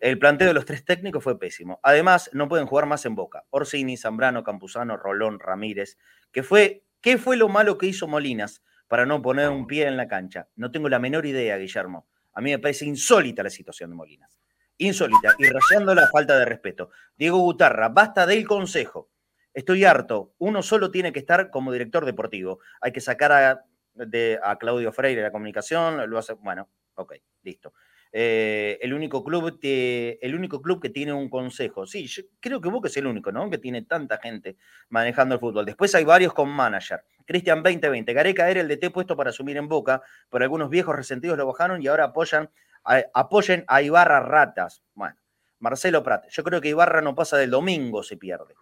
[0.00, 1.80] El planteo de los tres técnicos fue pésimo.
[1.82, 3.44] Además, no pueden jugar más en Boca.
[3.50, 5.98] Orsini, Zambrano, Campuzano, Rolón, Ramírez.
[6.32, 9.96] ¿Qué fue, ¿Qué fue lo malo que hizo Molinas para no poner un pie en
[9.96, 10.48] la cancha?
[10.56, 12.06] No tengo la menor idea, Guillermo.
[12.32, 14.38] A mí me parece insólita la situación de Molinas.
[14.78, 16.90] Insólita y rayando la falta de respeto.
[17.16, 19.10] Diego Gutarra, basta del consejo.
[19.52, 20.34] Estoy harto.
[20.38, 22.58] Uno solo tiene que estar como director deportivo.
[22.80, 27.72] Hay que sacar a de, a Claudio Freire la comunicación, lo hace, bueno, ok, listo.
[28.16, 31.84] Eh, el, único club el único club que tiene un consejo.
[31.84, 33.50] Sí, yo creo que Boca es el único, ¿no?
[33.50, 34.56] Que tiene tanta gente
[34.88, 35.66] manejando el fútbol.
[35.66, 37.04] Después hay varios con manager.
[37.26, 38.12] Cristian 2020.
[38.12, 41.82] Gareca era el DT puesto para asumir en Boca, pero algunos viejos resentidos lo bajaron
[41.82, 42.50] y ahora apoyan
[42.84, 44.84] apoyen a Ibarra Ratas.
[44.94, 45.16] Bueno,
[45.58, 46.26] Marcelo Prat.
[46.28, 48.54] Yo creo que Ibarra no pasa del domingo, se pierde.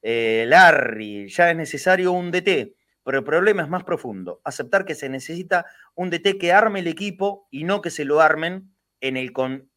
[0.00, 4.40] Eh, Larry, ya es necesario un DT pero el problema es más profundo.
[4.44, 8.20] Aceptar que se necesita un DT que arme el equipo y no que se lo
[8.20, 8.74] armen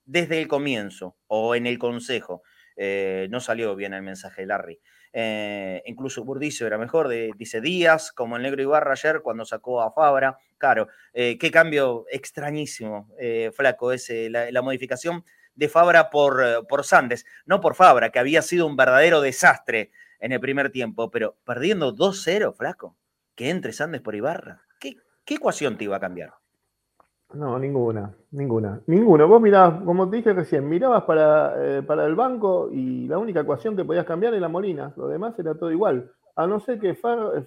[0.05, 2.41] desde el comienzo o en el consejo.
[2.77, 4.79] Eh, no salió bien el mensaje de Larry.
[5.11, 9.91] Eh, incluso Burdizo era mejor, dice Díaz, como el negro Ibarra ayer cuando sacó a
[9.91, 10.37] Fabra.
[10.57, 13.09] Claro, eh, qué cambio extrañísimo,
[13.53, 18.65] flaco, ese, la, modificación de Fabra por, por Sandes, no por Fabra, que había sido
[18.67, 22.95] un verdadero desastre en el primer tiempo, pero perdiendo 2-0, flaco
[23.37, 24.63] que entre Sandes por Ibarra?
[24.79, 24.97] ¿Qué,
[25.35, 26.33] ecuación te iba a cambiar?
[27.33, 28.81] No, ninguna, ninguna.
[28.87, 29.25] Ninguna.
[29.25, 33.41] Vos mirabas, como te dije recién, mirabas para, eh, para el banco y la única
[33.41, 34.91] ecuación que podías cambiar era Molina.
[34.95, 36.11] Lo demás era todo igual.
[36.35, 36.97] A no ser que,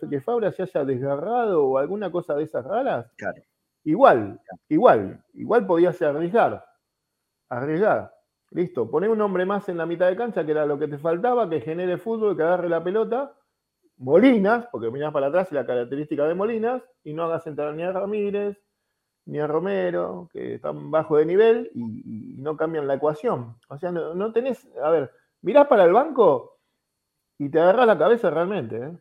[0.08, 3.10] que Fabra se haya desgarrado o alguna cosa de esas raras.
[3.16, 3.42] Claro.
[3.82, 5.24] Igual, igual.
[5.34, 6.64] Igual podías arriesgar.
[7.48, 8.14] Arriesgar.
[8.50, 8.88] Listo.
[8.90, 11.48] Poner un hombre más en la mitad de cancha, que era lo que te faltaba,
[11.48, 13.34] que genere fútbol, que agarre la pelota
[14.00, 17.82] Molinas, porque miras para atrás y la característica de Molinas, y no hagas entrar ni
[17.82, 18.58] a Ramírez,
[19.26, 23.56] ni a Romero, que están bajo de nivel y, no cambian la ecuación.
[23.68, 26.58] O sea, no, tenés, a ver, mirás para el banco
[27.38, 28.76] y te agarras la cabeza realmente.
[28.76, 28.98] ¿eh?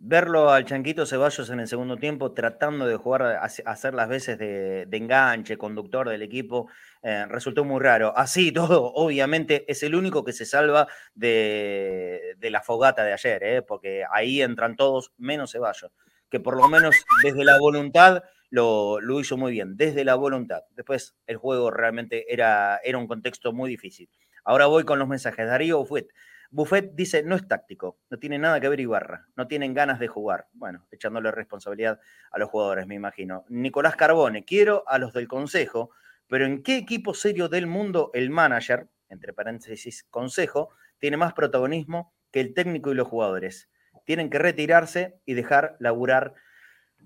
[0.00, 4.86] Verlo al Chanquito Ceballos en el segundo tiempo tratando de jugar, hacer las veces de,
[4.92, 6.70] enganche, conductor del equipo,
[7.02, 8.16] eh, resultó muy raro.
[8.16, 13.62] Así todo, obviamente, es el único que se salva de, la fogata de ayer, ¿eh?
[13.62, 15.90] porque ahí entran todos menos Ceballos,
[16.30, 20.62] que por lo menos desde la voluntad lo, hizo muy bien, desde la voluntad.
[20.76, 24.08] Después el juego realmente era, un contexto muy difícil.
[24.44, 25.46] Ahora voy con los mensajes.
[25.46, 26.06] Darío Fuet.
[26.50, 30.08] Buffet dice, no es táctico, no tiene nada que ver Ibarra, no tienen ganas de
[30.08, 30.46] jugar.
[30.52, 33.44] Bueno, echándole responsabilidad a los jugadores, me imagino.
[33.48, 35.90] Nicolás Carbone, quiero a los del consejo,
[36.26, 42.14] pero ¿en qué equipo serio del mundo el manager, entre paréntesis, consejo, tiene más protagonismo
[42.30, 43.68] que el técnico y los jugadores?
[44.04, 46.34] Tienen que retirarse y dejar laburar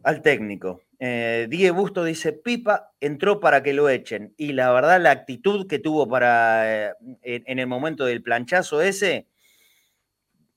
[0.05, 0.83] al técnico.
[0.99, 4.35] Eh, Diego Busto dice, Pipa entró para que lo echen.
[4.37, 9.27] Y la verdad, la actitud que tuvo para eh, en, el momento del planchazo ese,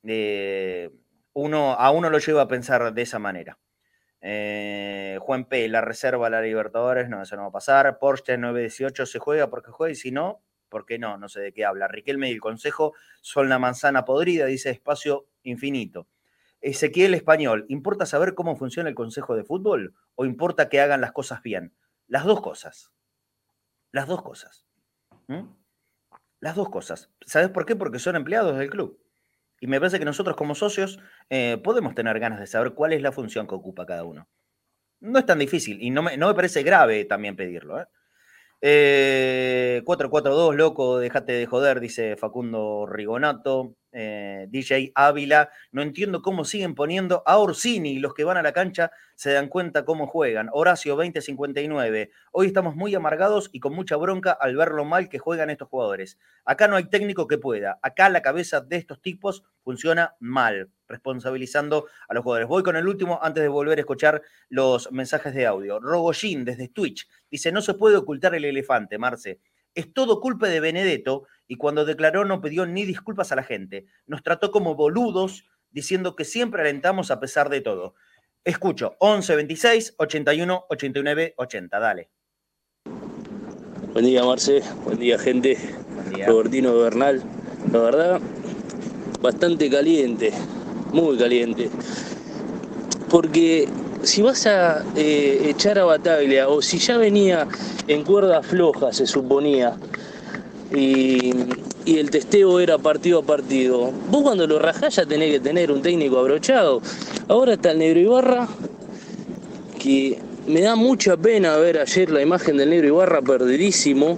[0.08, 0.92] eh,
[1.34, 3.58] uno, a uno lo lleva a pensar de esa manera.
[4.22, 8.00] Eh, Juan P., la reserva a la Libertadores, no, eso no va a pasar.
[8.00, 11.18] Porsche 918 se juega porque juega y si no, ¿por qué no?
[11.18, 11.88] No sé de qué habla.
[11.88, 16.08] Riquelme y el Consejo son la manzana podrida, dice espacio infinito.
[16.62, 21.12] Ezequiel Español, ¿importa saber cómo funciona el Consejo de Fútbol o importa que hagan las
[21.12, 21.76] cosas bien?
[22.08, 22.92] Las dos cosas.
[23.92, 24.66] Las dos cosas.
[26.40, 27.12] Las dos cosas.
[27.26, 27.76] ¿Sabes por qué?
[27.76, 29.00] Porque son empleados del club.
[29.66, 31.00] Y me parece que nosotros como socios
[31.32, 34.30] eh, podemos tener ganas de saber cuál es la función que ocupa cada uno.
[35.00, 37.82] No es tan difícil y no me, no me parece grave también pedirlo.
[37.82, 37.88] ¿eh?
[38.62, 43.74] Eh, 442, loco, déjate de joder, dice Facundo Rigonato.
[43.98, 45.50] Eh, DJ Ávila.
[45.72, 47.98] No entiendo cómo siguen poniendo a Orsini.
[48.00, 50.50] Los que van a la cancha se dan cuenta cómo juegan.
[50.52, 52.12] Horacio 2059.
[52.34, 55.70] Hoy estamos muy amargados y con mucha bronca al ver lo mal que juegan estos
[55.70, 56.18] jugadores.
[56.44, 57.80] Acá no hay técnico que pueda.
[57.82, 62.50] Acá la cabeza de estos tipos funciona mal, responsabilizando a los jugadores.
[62.50, 65.80] Voy con el último antes de volver a escuchar los mensajes de audio.
[65.80, 69.40] Rogojin desde Twitch dice: No se puede ocultar el elefante, Marce.
[69.76, 73.86] Es todo culpa de Benedetto y cuando declaró no pidió ni disculpas a la gente.
[74.08, 77.96] Nos trató como boludos diciendo que siempre alentamos a pesar de todo.
[78.46, 81.80] Escucho, 11 26 81 89 80.
[81.80, 82.10] Dale.
[83.92, 84.62] Buen día, Marce.
[84.86, 85.58] Buen día, gente.
[86.26, 87.22] Robertino Bernal.
[87.72, 88.22] La verdad,
[89.22, 90.32] bastante caliente.
[90.94, 91.70] Muy caliente.
[93.10, 93.68] Porque
[94.06, 97.48] si vas a eh, echar a Bataglia o si ya venía
[97.88, 99.76] en cuerda floja, se suponía,
[100.74, 101.32] y,
[101.86, 105.84] el testeo era partido a partido, vos cuando lo rajás ya tenés que tener un
[105.84, 106.82] técnico abrochado.
[107.28, 108.48] Ahora está el Negro Ibarra,
[109.80, 114.18] que me da mucha pena ver ayer la imagen del Negro Ibarra perdidísimo.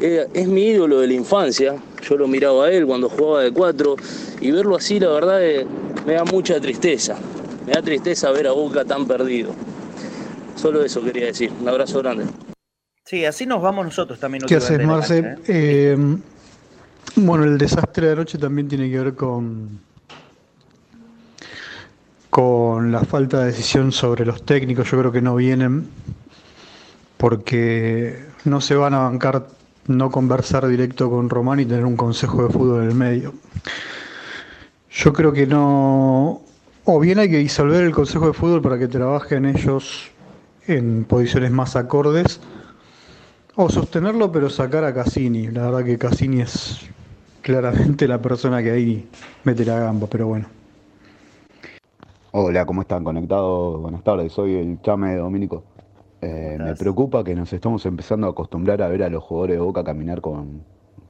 [0.00, 3.50] Eh, es mi ídolo de la infancia, yo lo miraba a él cuando jugaba de
[3.50, 3.96] cuatro
[4.40, 5.66] y verlo así la verdad eh,
[6.06, 7.18] me da mucha tristeza.
[7.66, 9.52] Me da tristeza ver a Boca tan perdido.
[10.54, 11.52] Solo eso quería decir.
[11.60, 12.26] Un abrazo grande.
[13.04, 14.44] Sí, así nos vamos nosotros también.
[14.46, 15.18] ¿Qué haces, Marce?
[15.18, 15.36] ¿eh?
[15.48, 16.16] Eh,
[17.16, 19.80] bueno, el desastre de anoche también tiene que ver con,
[22.30, 24.90] con la falta de decisión sobre los técnicos.
[24.90, 25.88] Yo creo que no vienen
[27.16, 29.46] porque no se van a bancar
[29.86, 33.34] no conversar directo con Román y tener un consejo de fútbol en el medio.
[34.90, 36.42] Yo creo que no,
[36.88, 40.08] o bien hay que disolver el Consejo de Fútbol para que trabajen ellos
[40.68, 42.40] en posiciones más acordes,
[43.56, 45.48] o sostenerlo pero sacar a Cassini.
[45.48, 46.88] La verdad que Cassini es
[47.42, 49.08] claramente la persona que ahí
[49.42, 50.46] mete la gamba, pero bueno.
[52.30, 53.02] Hola, ¿cómo están?
[53.02, 53.80] ¿Conectados?
[53.80, 55.64] Buenas tardes, soy el Chame Domínico.
[56.20, 59.60] Eh, me preocupa que nos estamos empezando a acostumbrar a ver a los jugadores de
[59.60, 60.62] Boca caminar con,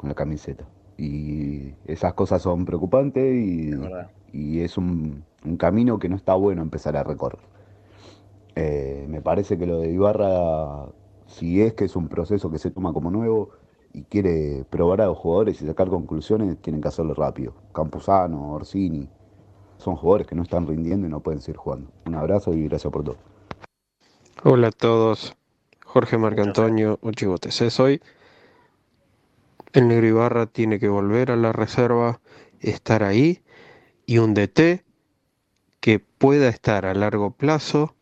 [0.03, 0.65] la camiseta.
[0.97, 3.73] Y esas cosas son preocupantes y,
[4.33, 7.41] y es un, un camino que no está bueno empezar a recorrer.
[8.55, 10.87] Eh, me parece que lo de Ibarra,
[11.27, 13.51] si es que es un proceso que se toma como nuevo
[13.93, 17.55] y quiere probar a los jugadores y sacar conclusiones, tienen que hacerlo rápido.
[17.73, 19.09] Campuzano, Orsini,
[19.79, 21.91] son jugadores que no están rindiendo y no pueden seguir jugando.
[22.07, 23.17] Un abrazo y gracias por todo.
[24.45, 25.35] Hola a todos,
[25.85, 27.55] Jorge Marcantonio, Uchibotes.
[27.55, 28.01] Soy
[29.77, 32.21] el Negro Ibarra tiene que volver a la reserva,
[32.61, 33.43] estar ahí
[34.07, 34.86] y un DT
[35.87, 37.95] que pueda estar a largo plazo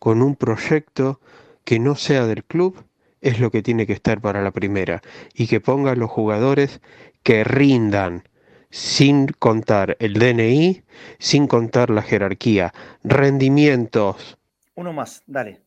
[0.00, 1.20] con un proyecto
[1.62, 2.82] que no sea del club
[3.20, 6.80] es lo que tiene que estar para la primera y que ponga a los jugadores
[7.22, 8.24] que rindan
[8.70, 10.82] sin contar el DNI,
[11.20, 14.36] sin contar la jerarquía, rendimientos.
[14.74, 15.60] Uno más, dale.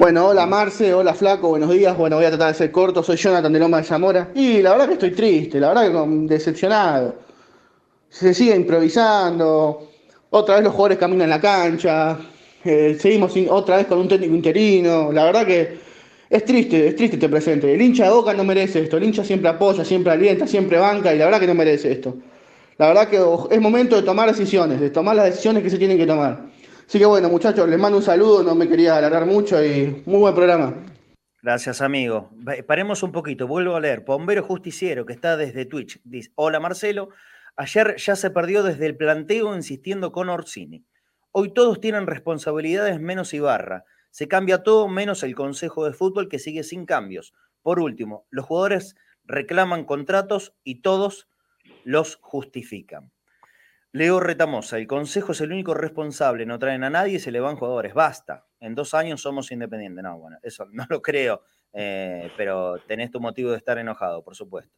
[0.00, 1.96] Bueno, hola Marce, hola Flaco, buenos días.
[1.96, 3.04] Bueno, voy a tratar de ser corto.
[3.04, 4.32] Soy Jonathan de Loma de Zamora.
[4.34, 7.14] Y la verdad que estoy triste, la verdad que decepcionado.
[8.08, 9.87] Se sigue improvisando
[10.30, 12.18] Otra vez los jugadores caminan en la cancha,
[12.64, 15.10] eh, seguimos otra vez con un técnico interino.
[15.12, 15.78] La verdad que
[16.28, 17.72] es triste, es triste este presente.
[17.72, 18.98] El hincha de Boca no merece esto.
[18.98, 22.16] El hincha siempre apoya, siempre alienta, siempre banca y la verdad que no merece esto.
[22.76, 23.18] La verdad que
[23.54, 26.44] es momento de tomar decisiones, de tomar las decisiones que se tienen que tomar.
[26.86, 30.20] Así que bueno, muchachos, les mando un saludo, no me quería alargar mucho y muy
[30.20, 30.74] buen programa.
[31.42, 32.30] Gracias, amigo.
[32.66, 34.00] Paremos un poquito, vuelvo a leer.
[34.00, 37.10] Bombero Justiciero, que está desde Twitch, dice, hola Marcelo,
[37.58, 40.86] ayer ya se perdió desde el planteo insistiendo con Orsini.
[41.32, 43.84] Hoy todos tienen responsabilidades menos Ibarra.
[44.10, 47.34] Se cambia todo menos el Consejo de Fútbol que sigue sin cambios.
[47.62, 51.28] Por último, los jugadores reclaman contratos y todos
[51.84, 53.10] los justifican.
[53.90, 57.40] Leo Retamosa, el Consejo es el único responsable, no traen a nadie y se le
[57.40, 57.92] van jugadores.
[57.92, 60.04] Basta, en dos años somos independientes.
[60.04, 61.42] No, bueno, eso no lo creo,
[61.72, 64.72] eh, pero tenés tu motivo de estar enojado, por supuesto.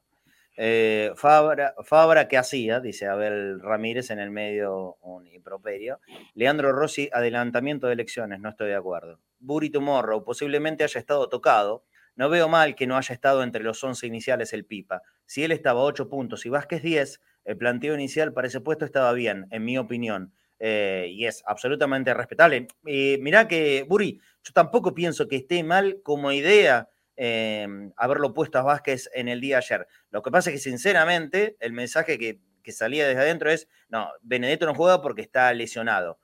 [0.63, 2.81] Eh, Fabra, Fabra, ¿qué hacía?
[2.81, 6.01] Dice Abel Ramírez en el medio un improperio.
[6.35, 9.21] Leandro Rossi, adelantamiento de elecciones, no estoy de acuerdo.
[9.39, 11.87] Burito Morro, posiblemente haya estado tocado.
[12.15, 15.01] No veo mal que no haya estado entre los 11 iniciales el Pipa.
[15.25, 19.15] Si él estaba 8 puntos y Vázquez 10, el planteo inicial para ese puesto estaba
[19.15, 20.35] bien, en mi opinión.
[20.59, 22.69] Eh, y es absolutamente respetable.
[22.85, 26.91] Eh, mirá que, Buri, yo tampoco pienso que esté mal como idea
[27.23, 29.87] Em, haberlo puesto a Vázquez en el día ayer.
[30.11, 32.41] Lo que pasa es que, sinceramente, el mensaje que,
[32.73, 36.19] salía desde adentro es, no, Benedetto no juega porque está lesionado.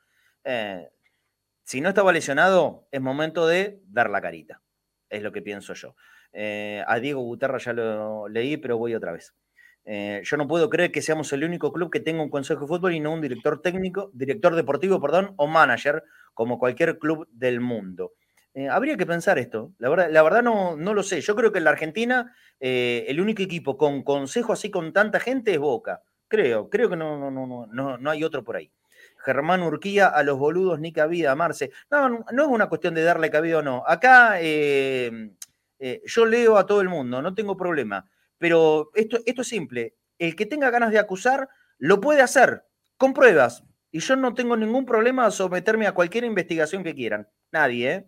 [0.44, 0.88] Eh,
[1.64, 4.62] si no estaba lesionado, es momento de dar la carita.
[5.10, 5.96] Es lo que pienso yo.
[6.32, 9.34] Eh, a Diego Guterra ya lo leí, pero voy otra vez.
[9.84, 12.68] Eh, yo no puedo creer que seamos el único club que tenga un consejo de
[12.68, 17.60] fútbol y no un director técnico, director deportivo, perdón, o manager, como cualquier club del
[17.60, 18.14] mundo.
[18.56, 19.74] Eh, habría que pensar esto.
[19.76, 21.20] La verdad, la verdad no, no lo sé.
[21.20, 25.20] Yo creo que en la Argentina eh, el único equipo con consejo así con tanta
[25.20, 26.00] gente es Boca.
[26.26, 28.72] Creo, creo que no, no, no, no, no hay otro por ahí.
[29.18, 31.70] Germán Urquía, a los boludos ni cabida, Marce.
[31.90, 33.84] No, no es una cuestión de darle cabida o no.
[33.86, 35.30] Acá eh,
[36.06, 38.08] yo leo a todo el mundo, no tengo problema.
[38.38, 39.96] Pero esto, esto es simple.
[40.18, 42.64] El que tenga ganas de acusar, lo puede hacer,
[42.96, 43.64] con pruebas.
[43.90, 47.28] Y yo no tengo ningún problema a someterme a cualquier investigación que quieran.
[47.52, 48.06] Nadie, ¿eh?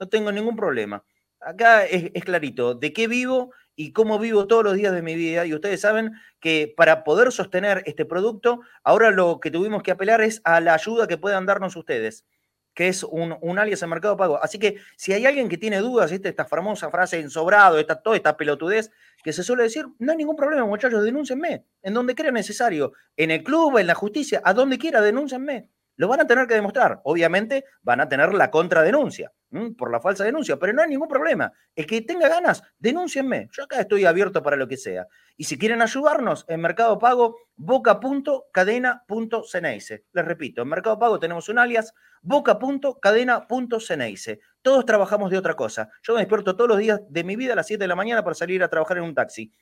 [0.00, 1.04] No tengo ningún problema.
[1.40, 5.46] Acá es, clarito de qué vivo y cómo vivo todos los días de mi vida.
[5.46, 10.20] Y ustedes saben que para poder sostener este producto, ahora lo que tuvimos que apelar
[10.20, 12.26] es a la ayuda que puedan darnos ustedes,
[12.74, 14.42] que es un, un alias en Mercado Pago.
[14.42, 18.36] Así que si hay alguien que tiene dudas, esta famosa frase ensobrado, esta, toda esta
[18.36, 18.90] pelotudez
[19.22, 23.30] que se suele decir, no hay ningún problema, muchachos, denúncienme, en donde crea necesario, en
[23.30, 25.68] el club, en la justicia, a donde quiera, denúncienme.
[26.00, 27.02] Lo van a tener que demostrar.
[27.04, 29.30] Obviamente van a tener la contradenuncia
[29.76, 31.52] por la falsa denuncia, pero no hay ningún problema.
[31.76, 33.50] El que tenga ganas, denúncienme.
[33.52, 35.06] Yo acá estoy abierto para lo que sea.
[35.36, 40.04] Y si quieren ayudarnos, en Mercado Pago, boca.cadena.ceneice.
[40.10, 44.40] Les repito, en Mercado Pago tenemos un alias, boca.cadena.ceneice.
[44.62, 45.90] Todos trabajamos de otra cosa.
[46.02, 48.24] Yo me despierto todos los días de mi vida a las 7 de la mañana
[48.24, 49.52] para salir a trabajar en un taxi.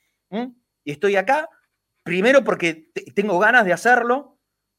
[0.84, 1.48] Y estoy acá,
[2.04, 4.37] primero porque tengo ganas de hacerlo,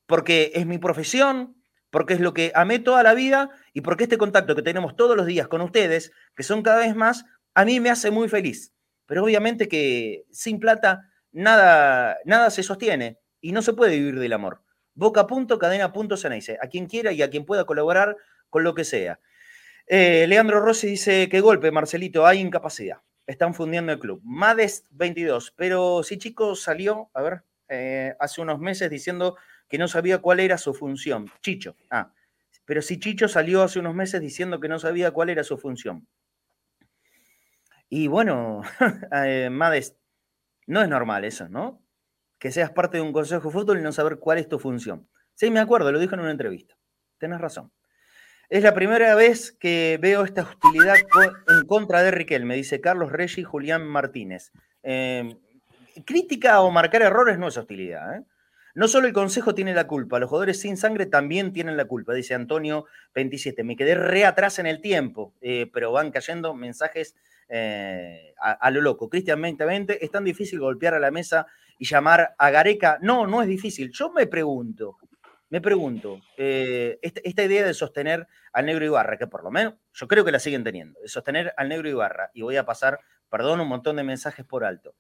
[0.10, 1.56] porque es mi profesión,
[1.92, 5.16] porque es lo que amé toda la vida y porque este contacto que tenemos todos
[5.16, 8.74] los días con ustedes, que son cada vez más, a mí me hace muy feliz.
[9.06, 14.34] Pero obviamente que sin plata nada, nada se sostiene y no se puede vivir del
[14.34, 14.64] amor.
[14.96, 18.18] Boca.cadena.ceneice, a quien quiera y a quien pueda colaborar
[18.50, 19.20] con lo que sea.
[19.86, 22.98] Eh, Leandro Rossi dice que golpe, Marcelito, hay incapacidad.
[23.28, 24.22] Están fundiendo el club.
[24.24, 29.38] Mades 22, pero si chico salió, a ver, eh, hace unos meses diciendo
[29.70, 31.32] que no sabía cuál era su función.
[31.42, 31.76] Chicho.
[31.90, 32.12] Ah,
[32.66, 36.08] pero si Chicho salió hace unos meses diciendo que no sabía cuál era su función.
[37.90, 38.62] Y bueno,
[39.26, 39.98] eh, Mades,
[40.68, 41.82] no es normal eso, ¿no?
[42.38, 45.10] Que seas parte de un consejo de fútbol y no saber cuál es tu función.
[45.34, 46.78] Sí, me acuerdo, lo dijo en una entrevista.
[47.18, 47.72] Tienes razón.
[48.50, 50.96] Es la primera vez que veo esta hostilidad
[51.48, 54.52] en contra de Riquel, me dice Carlos Reggi y Julián Martínez.
[54.84, 55.38] Eh,
[56.06, 58.16] crítica o marcar errores no es hostilidad.
[58.16, 58.24] ¿eh?
[58.76, 62.14] No solo el Consejo tiene la culpa, los jugadores sin sangre también tienen la culpa,
[62.14, 63.64] dice Antonio 27.
[63.64, 67.16] Me quedé re atrás en el tiempo, eh, pero van cayendo mensajes
[67.48, 69.10] eh, a, lo loco.
[69.10, 71.48] Cristian 2020, ¿es tan difícil golpear a la mesa
[71.80, 73.00] y llamar a Gareca?
[73.02, 73.92] No, no es difícil.
[73.92, 74.98] Yo me pregunto,
[75.50, 80.08] me pregunto, eh, esta, idea de sostener al negro Ibarra, que por lo menos yo
[80.08, 83.00] creo que la siguen teniendo, de sostener al negro Ibarra, y voy a pasar,
[83.32, 84.94] perdón, un montón de mensajes por alto,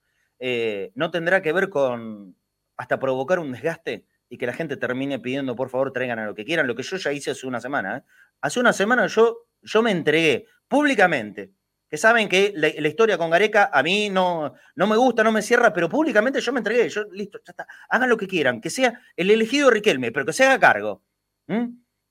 [0.95, 2.35] no tendrá que ver con
[2.79, 6.33] hasta provocar un desgaste y que la gente termine pidiendo, por favor, traigan a lo
[6.33, 7.97] que quieran, lo que yo ya hice hace una semana.
[7.97, 8.03] ¿eh?
[8.39, 11.51] Hace una semana yo, yo me entregué públicamente,
[11.89, 15.41] que saben que la, historia con Gareca a mí no, no me gusta, no me
[15.41, 18.69] cierra, pero públicamente yo me entregué, yo, listo, ya está, hagan lo que quieran, que
[18.69, 21.03] sea el elegido Riquelme, pero que se haga cargo.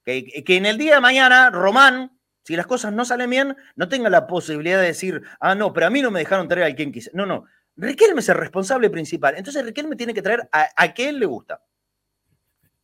[0.04, 3.88] Que, que en el día de mañana, Román, si las cosas no salen bien, no
[3.88, 6.74] tenga la posibilidad de decir, ah, no, pero a mí no me dejaron traer a
[6.74, 7.10] quien quise.
[7.14, 7.44] No, no.
[7.78, 9.34] Riquelme es el responsable principal.
[9.36, 11.62] Entonces Riquelme tiene que traer a, a que él le gusta.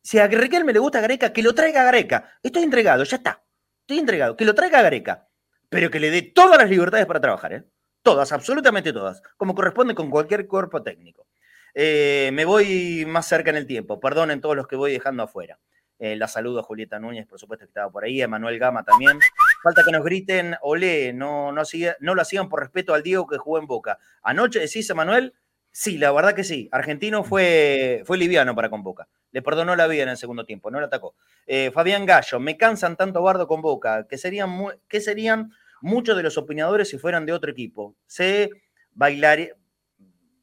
[0.01, 2.31] Si a Riquelme le gusta a Gareca, que lo traiga a Gareca.
[2.41, 3.43] Estoy entregado, ya está.
[3.81, 4.37] Estoy entregado.
[4.37, 5.27] Que lo traiga a Gareca.
[5.69, 7.63] Pero que le dé todas las libertades para trabajar, ¿eh?
[8.01, 9.21] Todas, absolutamente todas.
[9.35, 11.27] Como corresponde con cualquier cuerpo técnico.
[11.73, 13.99] Eh, me voy más cerca en el tiempo.
[13.99, 15.59] Perdonen todos los que voy dejando afuera.
[15.99, 18.83] Eh, la saludo a Julieta Núñez, por supuesto que estaba por ahí, a Manuel Gama
[18.83, 19.19] también.
[19.65, 21.63] Falta que nos griten, olé, no, no,
[21.99, 23.97] no lo hacían por respeto al Diego que jugó en Boca.
[24.21, 25.33] Anoche decís, Manuel,
[25.71, 26.69] sí, la verdad que sí.
[26.71, 29.07] Argentino fue, fue liviano para con Boca.
[29.31, 31.15] Le perdonó la vida en el segundo tiempo, no lo atacó.
[31.47, 34.55] Eh, Fabián Gallo, me cansan tanto Bardo con Boca, que serían,
[34.87, 35.51] que serían
[35.81, 37.95] muchos de los opinadores si fueran de otro equipo.
[38.05, 38.51] Se
[38.91, 39.57] bailar,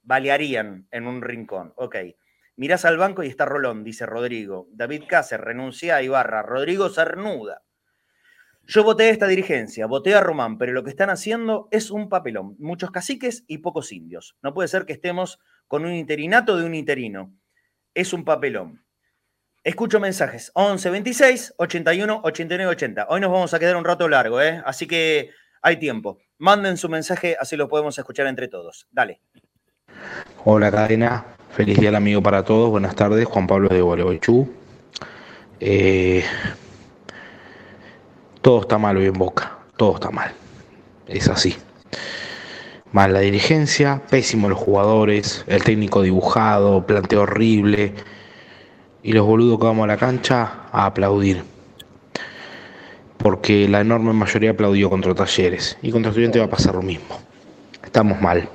[0.03, 1.73] bailarían en un rincón.
[1.77, 1.95] Ok.
[2.57, 4.67] Mirás al banco y está Rolón, dice Rodrigo.
[4.73, 6.43] David Cáceres renuncia a Ibarra.
[6.43, 7.63] Rodrigo Cernuda.
[8.67, 12.09] Yo voté a esta dirigencia, voté a Román, pero lo que están haciendo es un
[12.09, 12.57] papelón.
[12.59, 14.37] Muchos caciques y pocos indios.
[14.43, 17.35] No puede ser que estemos con un interinato de un interino.
[17.95, 18.85] Es un papelón.
[19.65, 20.51] Escucho mensajes.
[20.55, 23.07] 11 26 81 89 80.
[23.09, 24.63] Hoy nos vamos a quedar un rato largo, ¿eh?
[24.65, 26.19] Así que hay tiempo.
[26.39, 28.89] Manden su mensaje, así lo podemos escuchar entre todos.
[28.91, 29.21] Dale.
[30.45, 31.25] Hola, cadena.
[31.51, 32.71] Feliz día amigo para todos.
[32.71, 33.27] Buenas tardes.
[33.27, 34.53] Juan Pablo de Gualeguaychú.
[35.61, 36.25] Eh,
[38.43, 39.59] todo está mal hoy en Boca.
[39.77, 40.33] Todo está mal.
[41.07, 41.57] Es así.
[42.91, 47.95] Mal la dirigencia, pésimo los jugadores, el técnico dibujado, planteo horrible.
[49.03, 51.45] Y los boludos que vamos a la cancha a aplaudir.
[53.17, 55.79] Porque la enorme mayoría aplaudió contra Talleres.
[55.81, 57.19] Y contra Estudiantes va a pasar lo mismo.
[57.85, 58.49] Estamos mal.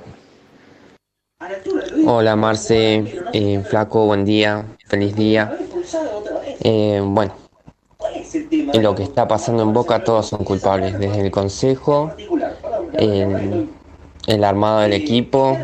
[2.06, 5.58] Hola Marce, eh, Flaco, buen día, feliz día.
[6.62, 7.34] Eh, bueno,
[8.14, 12.12] en lo que está pasando en Boca todos son culpables, desde el consejo,
[12.92, 15.58] el armado del equipo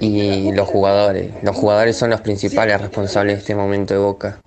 [0.00, 1.32] y los jugadores.
[1.42, 4.40] Los jugadores son los principales responsables de este momento de Boca.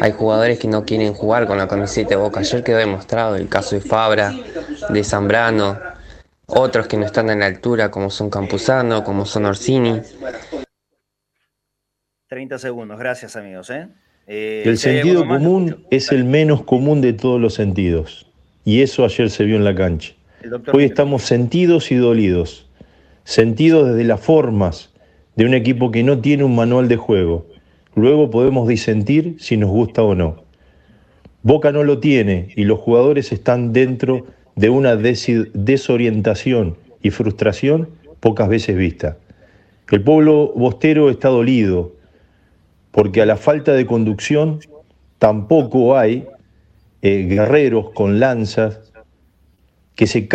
[0.00, 2.40] Hay jugadores que no quieren jugar con la camiseta de Boca.
[2.40, 4.34] Ayer quedó demostrado el caso de Fabra,
[4.90, 5.78] de Zambrano,
[6.46, 10.02] otros que no están en la altura, como son Campuzano, como son Orsini.
[12.28, 13.70] 30 segundos, gracias amigos.
[13.70, 13.88] ¿eh?
[14.26, 18.26] Eh, el sentido común es el menos común de todos los sentidos.
[18.64, 20.14] Y eso ayer se vio en la cancha.
[20.72, 22.68] Hoy estamos sentidos y dolidos.
[23.24, 24.90] Sentidos desde las formas
[25.36, 27.46] de un equipo que no tiene un manual de juego.
[27.94, 30.44] Luego podemos disentir si nos gusta o no.
[31.42, 38.48] Boca no lo tiene y los jugadores están dentro de una desorientación y frustración pocas
[38.48, 39.18] veces vista.
[39.90, 41.93] El pueblo bostero está dolido
[42.94, 44.60] porque a la falta de conducción
[45.18, 46.28] tampoco hay
[47.02, 48.92] eh, guerreros con lanzas
[49.96, 50.28] que se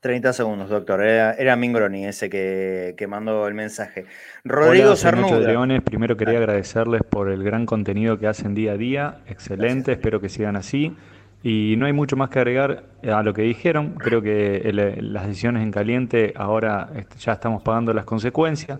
[0.00, 1.00] 30 segundos, doctor.
[1.00, 4.04] Era, Mingroni ese que, mandó el mensaje.
[4.44, 9.18] Rodrigo Hola, Primero quería agradecerles por el gran contenido que hacen día a día.
[9.26, 10.94] Excelente, espero que sigan así.
[11.42, 13.94] Y no hay mucho más que agregar a lo que dijeron.
[13.94, 18.78] Creo que las decisiones en caliente ahora este, ya estamos pagando las consecuencias,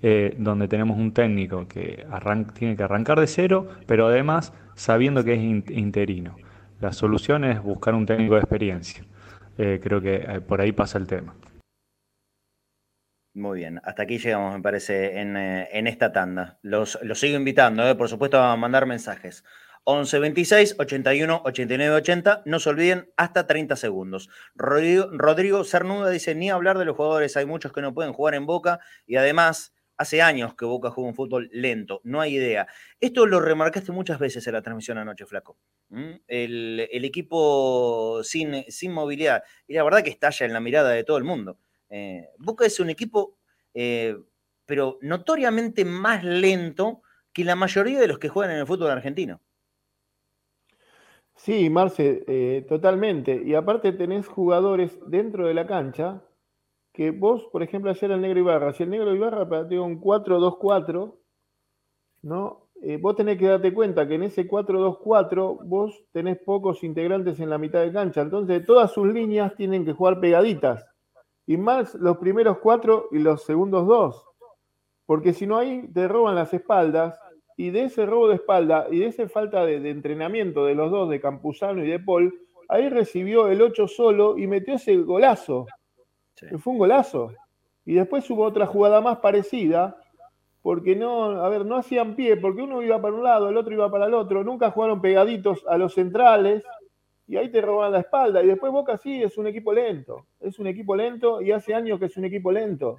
[0.00, 2.06] eh, donde tenemos un técnico que
[2.54, 5.40] tiene que arrancar de cero, pero además sabiendo que es
[5.70, 6.36] interino.
[6.80, 9.04] La solución es buscar un técnico de experiencia.
[9.56, 11.34] Eh, creo que eh, por ahí pasa el tema.
[13.34, 15.36] Muy bien, hasta aquí llegamos, me parece, en,
[15.86, 16.58] esta tanda.
[16.62, 19.44] Los, los sigo invitando, por supuesto, a mandar mensajes.
[19.84, 22.42] 11 26 81 89 80.
[22.44, 24.28] No se olviden, hasta 30 segundos.
[24.54, 28.34] Rodrigo, Rodrigo Cernuda dice: Ni hablar de los jugadores, hay muchos que no pueden jugar
[28.34, 29.72] en Boca y además.
[29.98, 32.68] Hace años que Boca juega un fútbol lento, no hay idea.
[33.00, 35.58] Esto lo remarcaste muchas veces en la transmisión anoche, Flaco.
[36.28, 39.42] El, equipo sin, movilidad.
[39.66, 41.58] Y la verdad que estalla en la mirada de todo el mundo.
[41.90, 43.38] Eh, Boca es un equipo,
[43.74, 44.16] eh,
[44.64, 49.40] pero notoriamente más lento que la mayoría de los que juegan en el fútbol argentino.
[51.34, 53.42] Sí, Marce, eh, totalmente.
[53.44, 56.22] Y aparte tenés jugadores dentro de la cancha
[56.98, 61.14] que vos, por ejemplo, ayer el Negro Ibarra, si el Negro Ibarra planteó un 4-2-4,
[62.22, 62.70] ¿no?
[62.82, 67.50] Eh, vos tenés que darte cuenta que en ese 4-2-4 vos tenés pocos integrantes en
[67.50, 68.22] la mitad de cancha.
[68.22, 70.84] Entonces, todas sus líneas tienen que jugar pegaditas.
[71.46, 74.26] Y más los primeros cuatro y los segundos dos.
[75.06, 77.16] Porque si no ahí te roban las espaldas
[77.56, 81.08] y de ese robo de espalda y de esa falta de, entrenamiento de los dos,
[81.08, 82.34] de Campuzano y de Paul,
[82.68, 85.66] ahí recibió el 8 solo y metió ese golazo.
[86.58, 87.32] Fue un golazo.
[87.84, 89.96] Y después hubo otra jugada más parecida,
[90.62, 93.72] porque no, a ver, no hacían pie, porque uno iba para un lado, el otro
[93.72, 96.64] iba para el otro, nunca jugaron pegaditos a los centrales
[97.26, 98.42] y ahí te roban la espalda.
[98.42, 101.98] Y después Boca sí es un equipo lento, es un equipo lento y hace años
[101.98, 102.96] que es un equipo lento.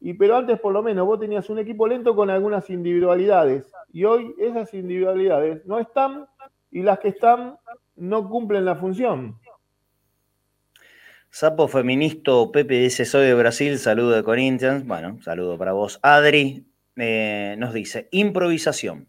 [0.00, 4.04] Y pero antes por lo menos vos tenías un equipo lento con algunas individualidades y
[4.04, 6.26] hoy esas individualidades no están
[6.70, 7.56] y las que están
[7.96, 9.38] no cumplen la función.
[11.30, 14.86] Sapo feminista Pepe dice soy de Brasil, saludo de Corinthians.
[14.86, 16.00] Bueno, saludo para vos.
[16.02, 16.66] Adri
[16.96, 19.08] eh, nos dice improvisación.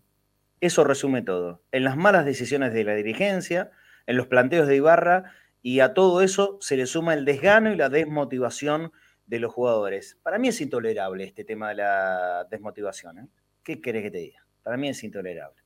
[0.59, 1.63] Eso resume todo.
[1.71, 3.71] En las malas decisiones de la dirigencia,
[4.05, 7.77] en los planteos de Ibarra y a todo eso se le suma el desgano y
[7.77, 8.91] la desmotivación
[9.25, 10.17] de los jugadores.
[10.21, 13.19] Para mí es intolerable este tema de la desmotivación.
[13.19, 13.27] ¿eh?
[13.63, 14.45] ¿Qué querés que te diga?
[14.61, 15.58] Para mí es intolerable.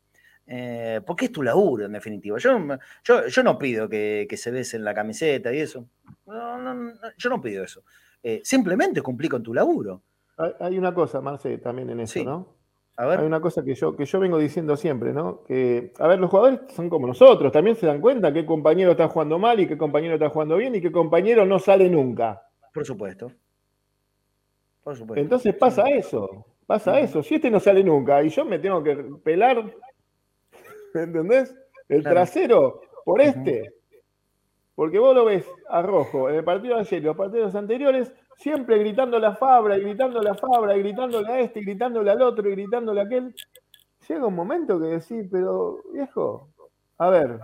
[0.46, 2.38] Eh, porque es tu laburo, en definitiva.
[2.38, 2.58] Yo,
[3.28, 5.88] yo, no pido que, se besen la camiseta y eso.
[6.26, 7.84] yo no pido eso.
[8.22, 10.02] Eh, simplemente cumplí con tu laburo.
[10.60, 12.64] Hay, una cosa, Marce, también en eso, ¿no?
[12.96, 15.44] Hay una cosa que yo, que yo vengo diciendo siempre, ¿no?
[15.44, 19.08] Que, a ver, los jugadores son como nosotros, también se dan cuenta qué compañero está
[19.08, 22.44] jugando mal y qué compañero está jugando bien y qué compañero no sale nunca.
[22.72, 23.32] Por supuesto.
[24.84, 25.22] Por supuesto.
[25.22, 27.24] Entonces pasa eso, pasa eso.
[27.24, 29.74] Si este no sale nunca y yo me tengo que pelar,
[30.94, 31.56] ¿entendés?
[31.90, 33.74] El trasero por este.
[34.76, 38.12] Porque vos lo ves a Rojo en el partido de ayer y los partidos anteriores,
[38.38, 42.22] siempre gritando la Fabra, y gritando la Fabra, y gritándole a este, y gritándole al
[42.22, 43.36] otro, y gritándole a aquel.
[44.08, 46.50] Llega un momento que decís, pero viejo,
[46.98, 47.40] a ver,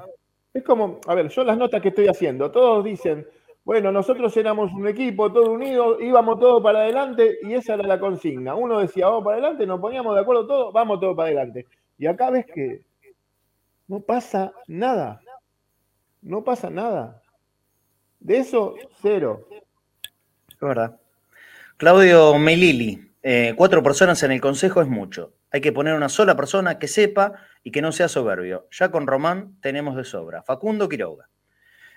[0.53, 3.27] es como, a ver, yo las notas que estoy haciendo, todos dicen,
[3.63, 7.99] bueno, nosotros éramos un equipo, todo unido, íbamos todos para adelante y esa era la
[7.99, 8.55] consigna.
[8.55, 11.67] Uno decía, vamos para adelante, nos poníamos de acuerdo todos, vamos todos para adelante.
[11.99, 12.81] Y acá ves que
[13.89, 15.19] no pasa nada.
[16.21, 17.21] No pasa nada.
[18.19, 19.47] De eso, cero.
[20.47, 20.99] Es verdad.
[21.77, 25.33] Claudio Melili, eh, cuatro personas en el consejo es mucho.
[25.51, 27.33] Hay que poner una sola persona que sepa
[27.63, 28.67] y que no sea soberbio.
[28.71, 30.43] Ya con Román tenemos de sobra.
[30.43, 31.27] Facundo Quiroga.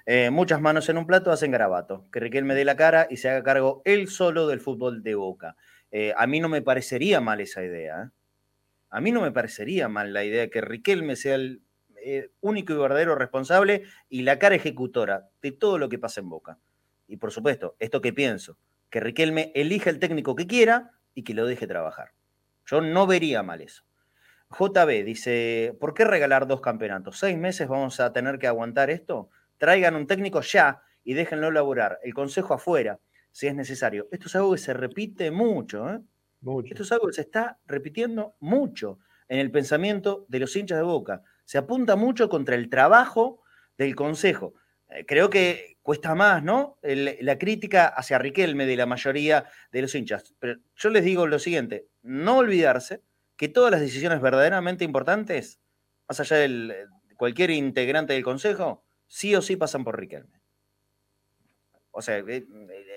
[0.07, 2.07] Eh, muchas manos en un plato hacen garabato.
[2.11, 5.57] Que Riquelme dé la cara y se haga cargo él solo del fútbol de Boca.
[5.91, 8.13] Eh, a mí no me parecería mal esa idea.
[8.89, 11.61] A mí no me parecería mal la idea que Riquelme sea el
[12.41, 16.59] único y verdadero responsable y la cara ejecutora de todo lo que pasa en Boca.
[17.07, 18.59] Y por supuesto, esto que pienso,
[18.91, 22.13] que Riquelme elija el técnico que quiera y que lo deje trabajar.
[22.67, 23.85] Yo no vería mal eso.
[24.59, 27.19] JB dice, ¿por qué regalar dos campeonatos?
[27.19, 29.31] ¿Seis meses vamos a tener que aguantar esto?
[29.59, 31.99] Traigan un técnico ya y déjenlo laburar.
[32.03, 33.01] El consejo afuera,
[33.31, 34.09] si es necesario.
[34.13, 36.01] Esto es algo que se repite mucho, ¿eh?
[36.41, 36.75] mucho.
[36.75, 38.99] Esto es algo que se está repitiendo mucho
[39.29, 41.23] en el pensamiento de los hinchas de Boca.
[41.45, 43.43] Se apunta mucho contra el trabajo
[43.79, 44.55] del consejo.
[44.89, 46.79] Eh, creo que cuesta más, ¿no?
[46.83, 50.35] la crítica hacia Riquelme de la mayoría de los hinchas.
[50.39, 53.03] Pero yo les digo lo siguiente, no olvidarse
[53.37, 55.61] que todas las decisiones verdaderamente importantes,
[56.09, 56.87] más allá de
[57.17, 60.41] cualquier integrante del consejo, sí o sí pasan por Riquelme.
[61.91, 62.47] O sea, eh,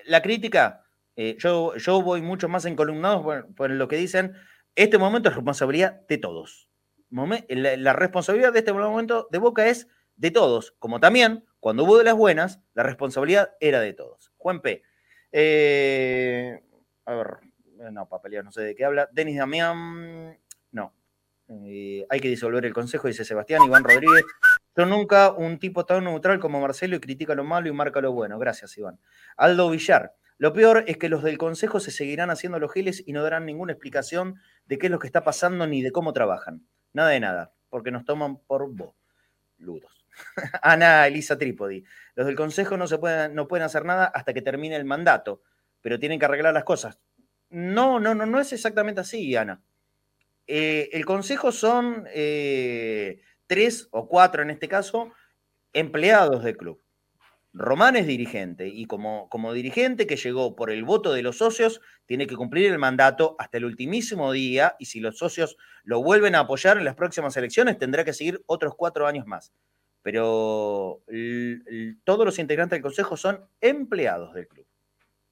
[0.05, 0.85] la crítica,
[1.15, 4.33] eh, yo, yo voy mucho más encolumnado por lo que dicen,
[4.75, 6.69] este momento es responsabilidad de todos.
[7.09, 12.03] La, responsabilidad de este momento de Boca es de todos, como también cuando hubo de
[12.03, 14.31] las buenas, la responsabilidad era de todos.
[14.37, 14.83] Juan P.
[15.31, 16.61] Eh,
[17.05, 17.27] a ver,
[17.91, 19.09] no, papeleo, no sé de qué habla.
[19.11, 20.37] Denis Damián,
[20.71, 20.93] no.
[21.47, 23.63] Eh, hay que disolver el consejo, dice Sebastián.
[23.65, 24.23] Iván Rodríguez.
[24.75, 28.11] Yo nunca un tipo tan neutral como Marcelo y critica lo malo y marca lo
[28.11, 28.37] bueno.
[28.39, 28.99] Gracias, Iván.
[29.37, 30.13] Aldo Villar.
[30.37, 33.45] Lo peor es que los del consejo se seguirán haciendo los giles y no darán
[33.45, 34.35] ninguna explicación
[34.65, 36.67] de qué es lo que está pasando ni de cómo trabajan.
[36.95, 40.05] Nada de nada, porque nos toman por boludos.
[40.61, 41.83] Ana Elisa Trípodi.
[42.15, 45.41] Los del Consejo no, se pueden, no pueden hacer nada hasta que termine el mandato,
[45.81, 46.97] pero tienen que arreglar las cosas.
[47.49, 49.61] No, no, no, no es exactamente así, Ana.
[50.47, 55.11] Eh, el Consejo son eh, tres o cuatro en este caso
[55.73, 56.81] empleados del club.
[57.57, 61.81] Román es dirigente y como, como dirigente que llegó por el voto de los socios,
[62.05, 66.35] tiene que cumplir el mandato hasta el ultimísimo día y si los socios lo vuelven
[66.35, 69.53] a apoyar en las próximas elecciones, tendrá que seguir otros cuatro años más
[70.05, 71.01] pero
[72.03, 74.67] todos los integrantes del consejo son empleados del club.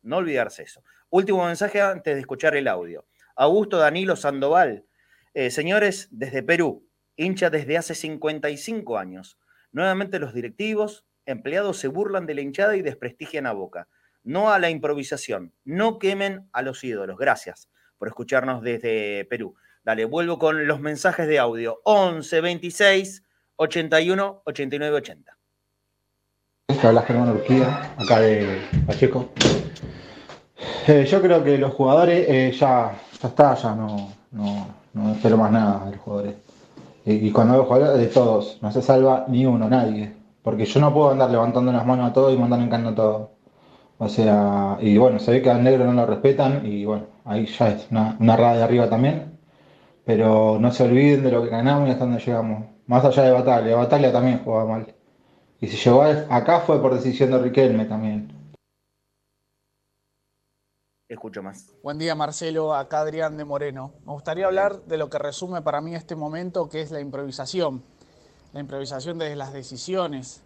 [0.02, 0.84] No olvidarse eso.
[1.12, 3.06] Último mensaje antes de escuchar el audio.
[3.36, 4.88] Augusto Danilo Sandoval.
[5.36, 9.38] Eh, señores, desde Perú, hincha desde hace 55 años.
[9.72, 13.88] Nuevamente los directivos, empleados se burlan de la hinchada y desprestigian a Boca.
[14.24, 15.54] No a la improvisación.
[15.66, 17.18] No quemen a los ídolos.
[17.18, 19.56] Gracias por escucharnos desde Perú.
[19.84, 21.82] Dale, vuelvo con los mensajes de audio.
[21.84, 23.24] 11 26
[23.58, 25.38] 81 89 80.
[26.82, 29.32] Habla Germán Urquía, acá de Pacheco.
[30.88, 35.38] Eh, yo creo que los jugadores eh, ya ya está, ya no, no, no espero
[35.38, 36.36] más nada de los jugadores.
[37.06, 40.14] Y, cuando veo jugadores de todos, no se salva ni uno, nadie.
[40.44, 43.30] Porque yo no puedo andar levantando las manos a todos y mandando en a todos.
[43.98, 47.46] O sea, y bueno, se ve que al negro no lo respetan y bueno, ahí
[47.46, 49.40] ya es una, una rada de arriba también.
[50.06, 52.66] Pero no se olviden de lo que ganamos y hasta donde llegamos.
[52.88, 54.94] Más allá de Batalla, Batalla también jugaba mal.
[55.62, 58.44] Y si llegó acá fue por decisión de Riquelme también.
[61.08, 61.74] Escucho más.
[61.84, 63.94] Buen día Marcelo, acá Adrián de Moreno.
[64.06, 67.84] Me gustaría hablar de lo que resume para mí este momento, que es la improvisación.
[68.54, 70.42] La improvisación desde las decisiones,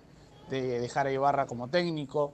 [0.49, 2.33] de dejar a Ibarra como técnico,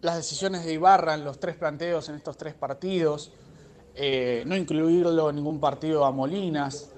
[0.00, 3.30] las decisiones de Ibarra en los tres planteos en estos tres partidos,
[3.94, 6.90] eh, no incluirlo en ningún partido a Molinas.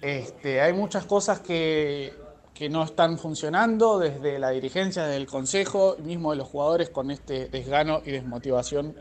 [0.00, 2.14] Este, hay muchas cosas que,
[2.54, 7.48] que no están funcionando desde la dirigencia, del consejo mismo de los jugadores con este
[7.48, 8.94] desgano y desmotivación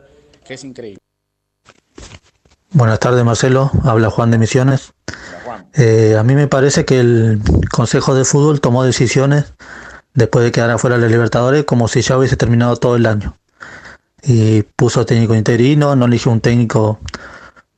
[0.43, 0.99] que es increíble.
[2.71, 4.93] Buenas tardes Marcelo, habla Juan de Misiones.
[5.73, 7.41] Eh, a mí me parece que el
[7.71, 9.53] Consejo de Fútbol tomó decisiones
[10.13, 13.35] después de quedar afuera de los Libertadores como si ya hubiese terminado todo el año.
[14.21, 16.99] Y puso técnico interino, no eligió un técnico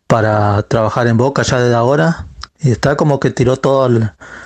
[0.07, 2.27] para trabajar en Boca ya desde ahora.
[2.59, 3.85] Y está como que tiró todo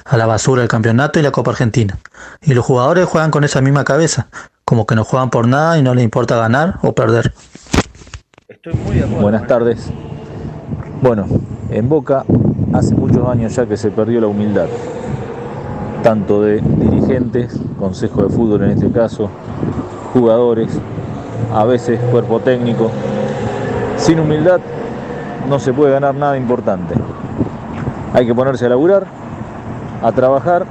[0.06, 1.98] a la basura el campeonato y la Copa Argentina.
[2.42, 4.28] Y los jugadores juegan con esa misma cabeza,
[4.66, 7.34] como que no juegan por nada y no les importa ganar o perder.
[9.22, 9.90] Buenas tardes.
[11.02, 11.28] Bueno,
[11.70, 12.26] en Boca
[12.74, 14.68] hace muchos años ya que se perdió la humildad,
[16.04, 19.30] tanto de dirigentes, consejo de fútbol en este caso,
[20.14, 20.80] jugadores,
[21.54, 22.92] a veces cuerpo técnico.
[23.98, 24.60] Sin humildad
[25.50, 26.96] no se puede ganar nada importante.
[28.14, 29.06] Hay que ponerse a laburar,
[30.02, 30.66] a trabajar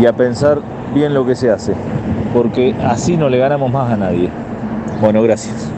[0.00, 0.60] y a pensar
[0.94, 1.74] bien lo que se hace,
[2.34, 4.30] porque así no le ganamos más a nadie.
[5.00, 5.70] Bueno, gracias.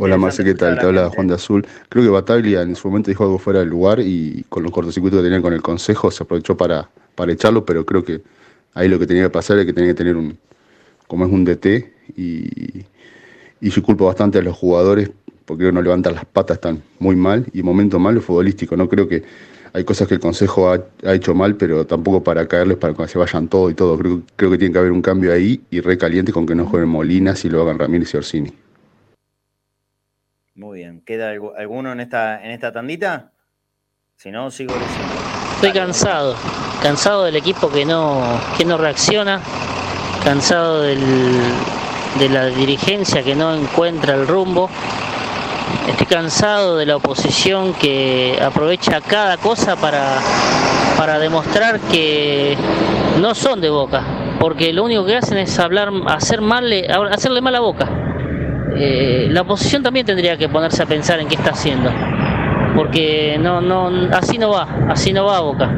[0.00, 0.78] Hola Marce, ¿qué tal?
[0.78, 1.64] Te habla Juan de Azul.
[1.88, 5.20] Creo que Bataglia en su momento dijo algo fuera del lugar y con los cortocircuitos
[5.20, 8.20] que tenían con el consejo se aprovechó para, para echarlo, pero creo que
[8.74, 10.36] ahí lo que tenía que pasar es que tenía que tener un,
[11.06, 11.66] como es un DT,
[12.16, 12.84] y,
[13.60, 15.10] y yo culpo bastante a los jugadores
[15.44, 18.76] porque no levantan las patas, están muy mal y momento malo futbolístico.
[18.76, 19.22] No creo que
[19.72, 23.18] hay cosas que el Consejo ha, hecho mal, pero tampoco para caerles para que se
[23.18, 23.96] vayan todo y todo.
[23.96, 26.88] Creo, creo que tiene que haber un cambio ahí y recaliente con que no jueguen
[26.88, 28.65] Molinas y lo hagan Ramírez y Orsini.
[30.56, 31.02] Muy bien.
[31.04, 33.30] ¿Queda alguno en esta, en esta tandita?
[34.16, 35.14] Si no, sigo diciendo.
[35.56, 36.34] Estoy cansado.
[36.82, 38.22] Cansado del equipo que no,
[38.56, 39.42] que no reacciona.
[40.24, 40.98] Cansado del,
[42.18, 44.70] de la dirigencia que no encuentra el rumbo.
[45.88, 50.20] Estoy cansado de la oposición que aprovecha cada cosa para,
[50.96, 52.56] para demostrar que
[53.20, 54.02] no son de boca.
[54.40, 56.72] Porque lo único que hacen es hablar, hacer mal,
[57.12, 58.05] hacerle mal a boca.
[58.78, 61.90] Eh, la oposición también tendría que ponerse a pensar en qué está haciendo.
[62.74, 65.74] Porque no, no, así no va, así no va Boca,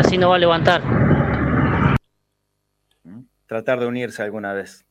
[0.00, 0.82] así no va a levantar.
[3.46, 4.84] Tratar de unirse alguna vez.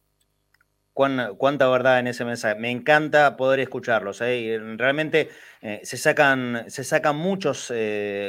[0.94, 2.58] cuánta verdad en ese mensaje.
[2.58, 4.22] Me encanta poder escucharlos.
[4.22, 4.58] ¿eh?
[4.78, 5.30] realmente
[5.62, 7.74] eh, se, sacan, se sacan muchos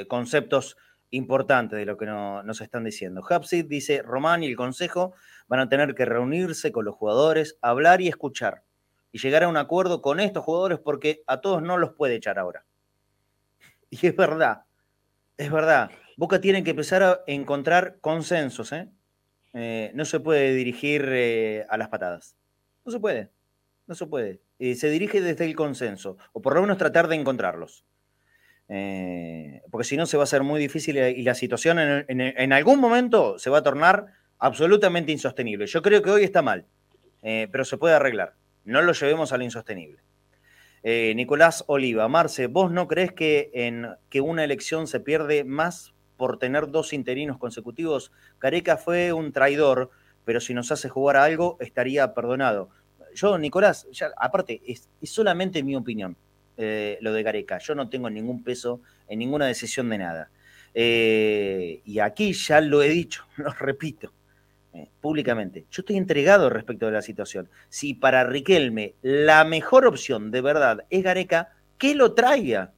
[0.09, 0.77] conceptos
[1.11, 3.23] importantes de lo que nos están diciendo.
[3.29, 5.15] Hapsid dice, Román y el Consejo
[5.47, 8.65] van a tener que reunirse con los jugadores, hablar y escuchar
[9.13, 12.39] y llegar a un acuerdo con estos jugadores porque a todos no los puede echar
[12.39, 12.65] ahora.
[13.91, 14.63] Y es verdad,
[15.37, 15.91] es verdad.
[16.17, 18.73] Boca tiene que empezar a encontrar consensos.
[18.73, 18.89] ¿eh?
[19.53, 22.35] eh no se puede dirigir eh, a las patadas.
[22.87, 23.31] No se puede.
[23.87, 24.41] No se puede.
[24.59, 27.85] Se dirige desde el consenso, o por lo menos tratar de encontrarlos.
[28.69, 33.41] porque si no se va a hacer muy difícil y la situación en, algún momento
[33.41, 34.07] se va a tornar
[34.39, 35.67] absolutamente insostenible.
[35.67, 36.65] Yo creo que hoy está mal,
[37.21, 38.37] pero se puede arreglar.
[38.65, 40.03] No lo llevemos a lo insostenible.
[40.83, 45.95] Eh, Nicolás Oliva, Marce, ¿vos no crees que, en, que una elección se pierde más
[46.17, 48.11] por tener dos interinos consecutivos?
[48.39, 49.91] Careca fue un traidor,
[50.25, 52.71] pero si nos hace jugar a algo, estaría perdonado.
[53.15, 53.87] Yo, Nicolás,
[54.17, 56.17] aparte, es, solamente mi opinión
[56.57, 57.59] eh, lo de Careca.
[57.59, 60.31] Yo no tengo ningún peso en ninguna decisión de nada.
[60.75, 64.13] Eh, y aquí ya lo he dicho, lo repito.
[64.75, 65.67] Eh, públicamente.
[65.71, 67.51] Yo estoy entregado respecto de la situación.
[67.69, 72.73] Si para Riquelme la mejor opción de verdad es Gareca, que lo traiga.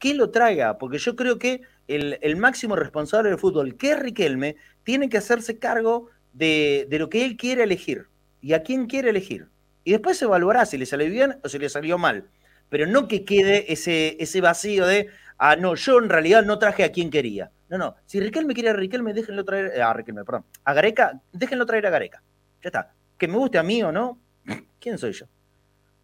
[0.00, 0.78] Que lo traiga.
[0.78, 5.60] Porque yo creo que el, máximo responsable del fútbol, que es Riquelme, tiene que hacerse
[5.60, 8.06] cargo de, lo que él quiere elegir
[8.40, 9.48] y a quién quiere elegir.
[9.84, 12.24] Y después se evaluará si le salió bien o si le salió mal.
[12.68, 15.08] Pero no que quede ese, ese vacío de,
[15.38, 17.52] ah, no, yo en realidad no traje a quien quería.
[17.72, 17.96] No, no.
[18.04, 19.72] Si Riquelme quiere a Riquelme, déjenlo traer.
[19.74, 20.44] Eh, a Riquelme, perdón.
[20.62, 22.22] A Gareca, déjenlo traer a Gareca.
[22.62, 22.94] Ya está.
[23.16, 24.20] Que me guste a mí o no,
[24.78, 25.24] ¿quién soy yo?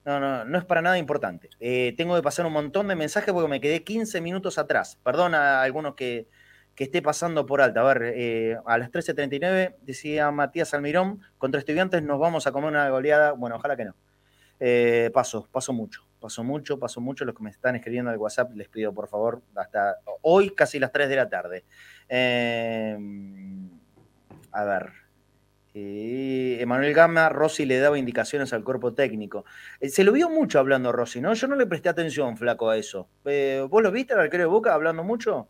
[0.06, 1.50] No, no, no es para nada importante.
[1.60, 4.98] Eh, tengo que pasar un montón de mensajes porque me quedé 15 minutos atrás.
[5.04, 6.26] Perdón a algunos que,
[6.74, 7.82] que esté pasando por alta.
[7.82, 12.70] A ver, eh, a las 13.39 decía Matías Almirón, contra estudiantes nos vamos a comer
[12.70, 13.32] una goleada.
[13.32, 13.94] Bueno, ojalá que no.
[14.58, 17.24] Eh, paso, paso mucho, paso mucho, paso mucho.
[17.24, 20.92] Los que me están escribiendo al WhatsApp les pido por favor hasta hoy casi las
[20.92, 21.64] 3 de la tarde.
[24.52, 24.92] a ver,
[25.74, 29.44] Emanuel Gama, Rossi le daba indicaciones al cuerpo técnico.
[29.80, 31.34] Eh, se lo vio mucho hablando Rossi, ¿no?
[31.34, 33.08] Yo no le presté atención, flaco, a eso.
[33.24, 35.48] Eh, ¿Vos lo viste al arquero de Boca hablando mucho?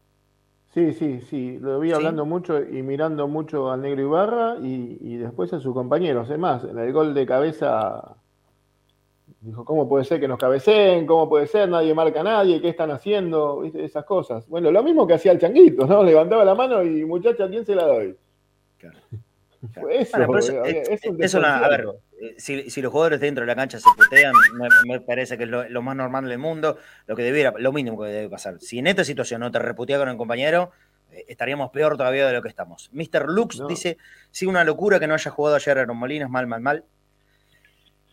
[0.74, 5.52] Sí, sí, sí, lo vi hablando mucho y mirando mucho al negro Ibarra y, después
[5.54, 6.28] a sus compañeros.
[6.30, 8.17] Es más, en el gol de cabeza
[9.40, 11.06] dijo, ¿cómo puede ser que nos cabeceen?
[11.06, 11.68] ¿Cómo puede ser?
[11.68, 13.64] Nadie marca a nadie, ¿qué están haciendo?
[13.74, 14.48] Esas cosas.
[14.48, 16.02] Bueno, lo mismo que hacía el changuito, ¿no?
[16.02, 18.16] Levantaba la mano y muchacha, ¿a quién se la doy?
[18.78, 18.98] Claro.
[19.90, 20.16] Eso,
[21.44, 21.86] a ver,
[22.20, 24.32] eh, si, los jugadores dentro de la cancha se putean,
[24.86, 28.08] me, parece que es lo, más normal del mundo, lo que debiera, lo mínimo que
[28.08, 28.60] debe pasar.
[28.60, 30.70] Si en esta situación no te reputea con el compañero,
[31.10, 32.88] eh, estaríamos peor todavía de lo que estamos.
[32.92, 33.28] Mr.
[33.28, 33.98] Lux dice,
[34.30, 36.84] sí, una locura que no haya jugado ayer Aaron Molinas, mal, mal, mal.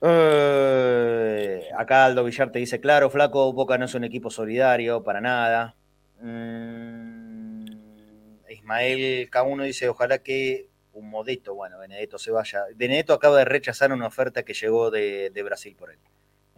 [0.08, 5.20] Eh, acá Aldo Villar te dice, claro, flaco, Boca no es un equipo solidario, para
[5.20, 5.76] nada.
[6.22, 7.66] Mm,
[8.49, 12.66] Ismael K1 dice, ojalá que un modesto, bueno, Benedetto se vaya.
[12.76, 15.97] Benedetto acaba de rechazar una oferta que llegó de, Brasil por él.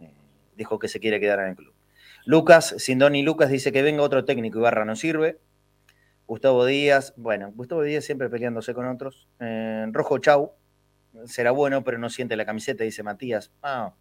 [0.00, 0.12] Eh,
[0.54, 1.72] dijo que se quiere quedar en el club.
[2.26, 5.38] Lucas, Sindoni Lucas dice que venga otro técnico, Ibarra no sirve.
[6.26, 9.26] Gustavo Díaz, bueno, Gustavo Díaz siempre peleándose con otros.
[9.40, 10.52] Eh, Rojo Chau,
[11.26, 13.52] será bueno, pero no siente la camiseta, dice Matías.
[13.62, 13.94] Ah,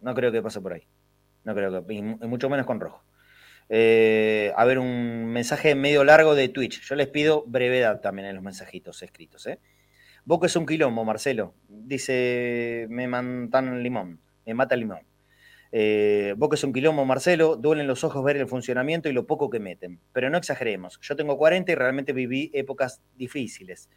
[0.00, 0.86] no creo que pase por ahí.
[1.44, 3.02] No creo que, y mucho menos con Rojo.
[3.68, 6.80] Eh, a ver, un mensaje medio largo de Twitch.
[6.82, 9.46] Yo les pido brevedad también en los mensajitos escritos.
[9.46, 9.58] ¿eh?
[10.24, 11.54] Boca es un quilombo, Marcelo.
[11.68, 15.00] Dice, me mantan limón, me mata limón.
[15.70, 17.56] Eh, Boca es un quilombo, Marcelo.
[17.56, 20.00] Duelen los ojos ver el funcionamiento y lo poco que meten.
[20.12, 20.98] Pero no exageremos.
[21.02, 23.90] Yo tengo 40 y realmente viví épocas difíciles.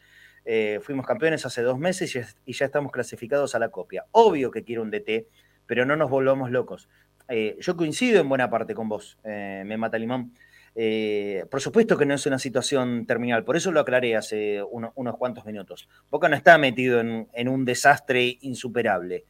[0.46, 4.06] Eh, fuimos campeones hace dos meses y ya estamos clasificados a la copia.
[4.12, 5.28] Obvio que quiero un DT,
[5.66, 6.89] pero no nos volvamos locos.
[7.34, 10.34] Eh, yo coincido en buena parte con vos, eh, me mata limón.
[10.76, 15.18] Eh, por supuesto que no es una situación terminal, por eso lo aclaré hace unos
[15.18, 15.88] cuantos minutos.
[16.10, 19.24] Boca no está metido en, un desastre insuperable,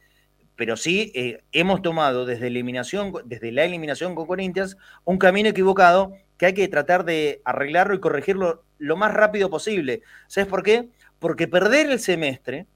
[0.56, 1.12] pero sí
[1.52, 6.66] hemos tomado desde, eliminación, desde la eliminación con Corinthians un camino equivocado que hay que
[6.66, 10.02] tratar de arreglarlo y corregirlo lo más rápido posible.
[10.26, 10.88] ¿Sabes por qué?
[11.22, 12.66] Porque perder el semestre,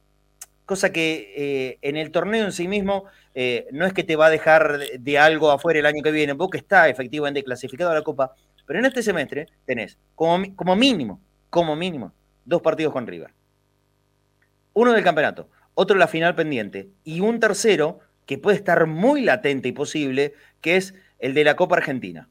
[0.66, 4.30] cosa que en el torneo en sí mismo eh, no es que te va a
[4.30, 8.36] dejar de algo afuera el año que viene, que está efectivamente clasificado a la Copa,
[8.64, 11.20] pero en este semestre tenés como, como mínimo,
[11.50, 12.12] como mínimo,
[12.44, 13.34] dos partidos con River.
[14.74, 19.70] Uno del campeonato, otro la final pendiente, y un tercero que puede estar muy latente
[19.70, 22.28] y posible, que es el de la Copa Argentina.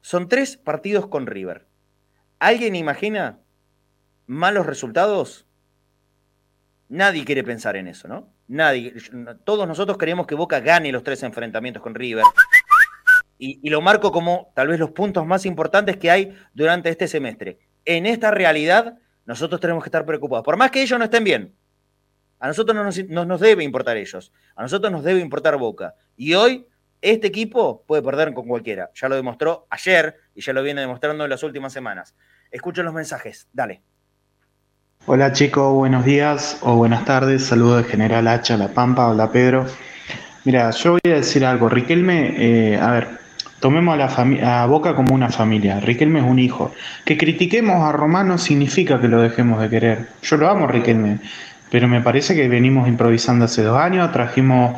[0.00, 1.66] Son tres partidos con River.
[2.38, 3.40] ¿Alguien imagina
[4.30, 5.44] malos resultados?
[6.88, 8.32] Nadie quiere pensar en eso, ¿no?
[8.46, 8.94] Nadie.
[9.44, 12.24] Todos nosotros queremos que Boca gane los tres enfrentamientos con River.
[13.38, 17.58] Y, lo marco como tal vez los puntos más importantes que hay durante este semestre.
[17.84, 20.44] En esta realidad, nosotros tenemos que estar preocupados.
[20.44, 21.56] Por más que ellos no estén bien,
[22.38, 24.32] a nosotros no nos, no nos debe importar ellos.
[24.54, 25.94] A nosotros nos debe importar Boca.
[26.16, 26.66] Y hoy,
[27.00, 28.90] este equipo puede perder con cualquiera.
[28.94, 32.14] Ya lo demostró ayer y ya lo viene demostrando en las últimas semanas.
[32.50, 33.48] Escuchen los mensajes.
[33.52, 33.82] Dale.
[35.06, 37.46] Hola chicos, buenos días o buenas tardes.
[37.46, 39.08] Saludos de General Hacha, La Pampa.
[39.08, 39.64] Hola Pedro.
[40.44, 41.70] Mira, yo voy a decir algo.
[41.70, 43.08] Riquelme, eh, a ver,
[43.60, 45.80] tomemos a, la a Boca como una familia.
[45.80, 46.72] Riquelme es un hijo.
[47.06, 50.08] Que critiquemos a Romano significa que lo dejemos de querer.
[50.22, 51.18] Yo lo amo, Riquelme,
[51.70, 54.12] pero me parece que venimos improvisando hace dos años.
[54.12, 54.76] Trajimos,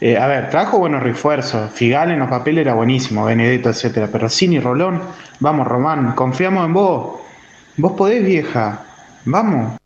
[0.00, 1.72] eh, a ver, trajo buenos refuerzos.
[1.72, 4.08] Figal en los papeles era buenísimo, Benedetto, etcétera.
[4.12, 5.02] Pero Cini, Rolón,
[5.40, 7.20] vamos, Román, confiamos en vos.
[7.76, 8.85] Vos podés, vieja.
[9.28, 9.76] Vamos.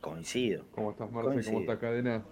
[0.00, 0.64] Coincido.
[0.70, 1.44] ¿Cómo estás, Marce?
[1.44, 2.22] ¿Cómo está Cadena?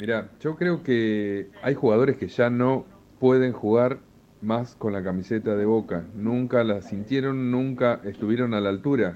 [0.00, 2.84] Mira, yo creo que hay jugadores que ya no
[3.20, 4.00] pueden jugar
[4.40, 6.04] más con la camiseta de Boca.
[6.16, 9.14] Nunca la sintieron, nunca estuvieron a la altura.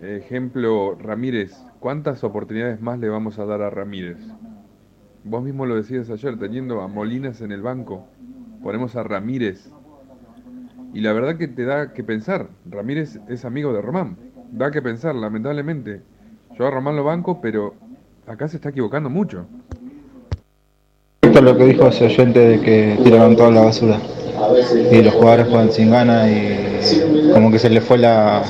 [0.00, 1.56] Ejemplo, Ramírez.
[1.78, 4.18] ¿Cuántas oportunidades más le vamos a dar a Ramírez?
[5.22, 8.08] Vos mismo lo decías ayer, teniendo a Molinas en el banco.
[8.64, 9.70] Ponemos a Ramírez.
[10.92, 12.48] Y la verdad que te da que pensar.
[12.68, 16.02] Ramírez es amigo de Román da que pensar, lamentablemente.
[16.58, 17.74] Yo a Román lo banco, pero
[18.26, 19.46] acá se está equivocando mucho.
[21.22, 23.98] Esto es lo que dijo ese oyente de que tiraron toda la basura.
[24.90, 28.42] Y los jugadores juegan sin ganas y como que se le fue la,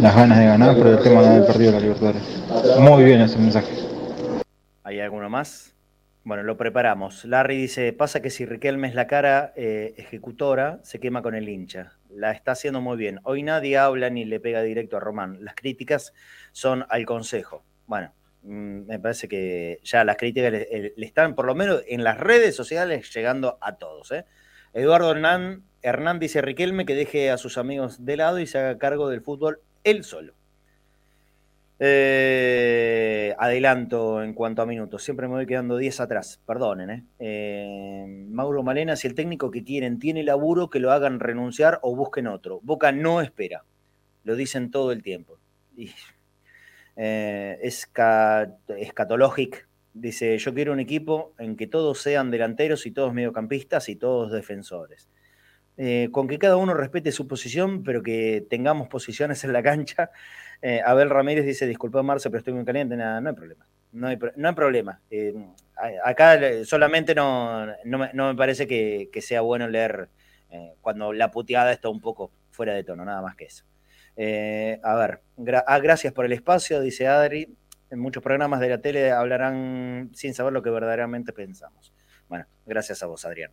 [0.00, 2.22] las ganas de ganar por el tema de haber perdido la Libertadores.
[2.78, 3.72] Muy bien ese mensaje.
[4.84, 5.71] ¿Hay alguno más?
[6.24, 7.24] Bueno, lo preparamos.
[7.24, 11.48] Larry dice, pasa que si Riquelme es la cara eh, ejecutora, se quema con el
[11.48, 11.98] hincha.
[12.10, 13.18] La está haciendo muy bien.
[13.24, 15.38] Hoy nadie habla ni le pega directo a Román.
[15.44, 16.12] Las críticas
[16.52, 17.64] son al consejo.
[17.86, 22.18] Bueno, mm, me parece que ya las críticas le, están, por lo menos en las
[22.18, 24.12] redes sociales, llegando a todos.
[24.12, 24.24] ¿eh?
[24.74, 28.78] Eduardo Hernán, Hernán dice Riquelme que deje a sus amigos de lado y se haga
[28.78, 30.34] cargo del fútbol él solo.
[31.84, 35.02] Eh, adelanto en cuanto a minutos.
[35.02, 36.40] Siempre me voy quedando 10 atrás.
[36.46, 36.90] Perdonen.
[36.90, 37.04] ¿eh?
[37.18, 41.96] eh Mauro Malena, si el técnico que quieren tiene laburo, que lo hagan renunciar o
[41.96, 42.60] busquen otro.
[42.62, 43.64] Boca no espera.
[44.22, 45.40] Lo dicen todo el tiempo.
[45.76, 45.90] Y,
[46.94, 49.58] escatológico.
[49.92, 54.30] Dice, yo quiero un equipo en que todos sean delanteros y todos mediocampistas y todos
[54.30, 55.08] defensores.
[56.12, 60.12] Con que cada uno respete su posición, pero que tengamos posiciones en la cancha
[60.62, 62.96] eh, Abel Ramírez dice, disculpa Marce, pero estoy muy caliente.
[62.96, 63.66] Nada, no hay problema.
[63.90, 65.00] No hay, no hay problema.
[65.10, 65.34] Eh,
[66.04, 70.08] acá solamente no, no, me, parece que, sea bueno leer
[70.50, 73.64] eh, cuando la puteada está un poco fuera de tono, nada más que eso.
[74.16, 75.20] a ver,
[75.66, 77.54] ah, gracias por el espacio, dice Adri.
[77.90, 81.92] En muchos programas de la tele hablarán sin saber lo que verdaderamente pensamos.
[82.28, 83.50] Bueno, gracias a vos, Adrián.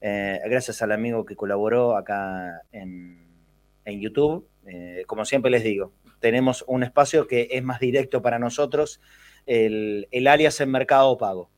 [0.00, 3.26] gracias al amigo que colaboró acá en,
[3.84, 4.48] en YouTube.
[5.06, 5.92] como siempre les digo,
[6.24, 9.02] tenemos un espacio que es más directo para nosotros,
[9.44, 11.50] el, alias en Mercado Pago.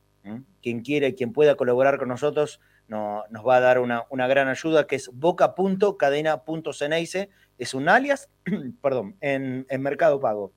[0.61, 2.59] Quien quiere, quien pueda colaborar con nosotros,
[2.89, 8.29] nos va a dar una, gran ayuda, que es boca.cadena.ceneice, es un alias,
[8.81, 10.51] perdón, en, Mercado Pago.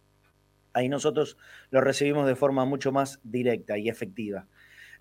[0.73, 1.37] Ahí nosotros
[1.71, 4.49] lo recibimos de forma mucho más directa y efectiva.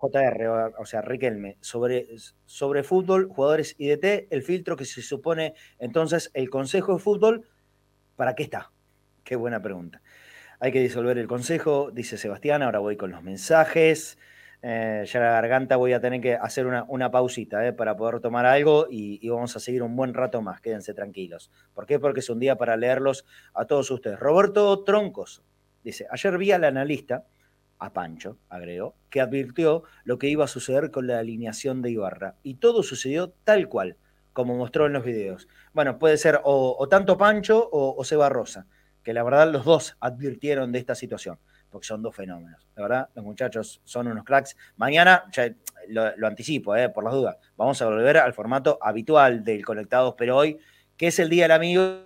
[0.00, 0.48] JR, eh,
[0.78, 2.06] o sea, Riquelme, sobre,
[2.44, 7.48] sobre fútbol, jugadores IDT, el filtro que se supone entonces el Consejo de Fútbol,
[8.16, 8.72] ¿para qué está?
[9.24, 10.02] Qué buena pregunta.
[10.58, 14.18] Hay que disolver el Consejo, dice Sebastián, ahora voy con los mensajes.
[14.62, 18.44] Eh, ya la garganta voy a tener que hacer una, una pausita para poder tomar
[18.44, 21.50] algo y, y, vamos a seguir un buen rato más, quédense tranquilos.
[21.72, 21.98] ¿Por qué?
[21.98, 23.24] Porque es un día para leerlos
[23.54, 24.20] a todos ustedes.
[24.20, 25.42] Roberto Troncos
[25.82, 27.24] dice, ayer vi al analista
[27.80, 32.36] a Pancho, agregó, que advirtió lo que iba a suceder con la alineación de Ibarra.
[32.42, 33.96] Y todo sucedió tal cual,
[34.32, 35.48] como mostró en los videos.
[35.72, 38.66] Bueno, puede ser o, tanto Pancho o, Seba Rosa,
[39.02, 41.38] que la verdad los dos advirtieron de esta situación,
[41.70, 42.68] porque son dos fenómenos.
[42.76, 44.56] La verdad, los muchachos son unos cracks.
[44.76, 45.24] Mañana,
[45.88, 50.36] lo, anticipo, eh, por las dudas, vamos a volver al formato habitual del Conectados, pero
[50.36, 50.58] hoy,
[50.98, 52.04] que es el Día del Amigo,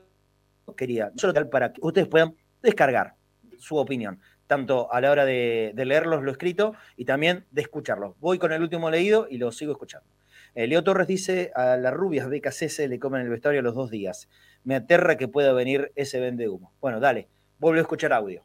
[0.77, 3.16] quería, solo tal para que ustedes puedan descargar
[3.59, 8.14] su opinión tanto a la hora de, leerlos lo escrito y también de escucharlos.
[8.20, 10.07] Voy con el último leído y lo sigo escuchando.
[10.55, 14.28] Eh, Leo Torres dice, a las rubias BKC le comen el vestuario los dos días.
[14.62, 16.72] Me aterra que pueda venir ese vende humo.
[16.80, 17.28] Bueno, dale,
[17.59, 18.42] vuelvo a escuchar audio.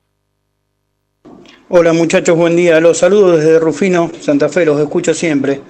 [1.70, 2.80] Hola muchachos, buen día.
[2.80, 5.62] Los saludo desde Rufino, Santa Fe, los escucho siempre.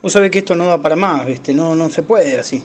[0.00, 1.52] Vos sabés que esto no da para más, ¿viste?
[1.52, 2.64] No, no se puede así.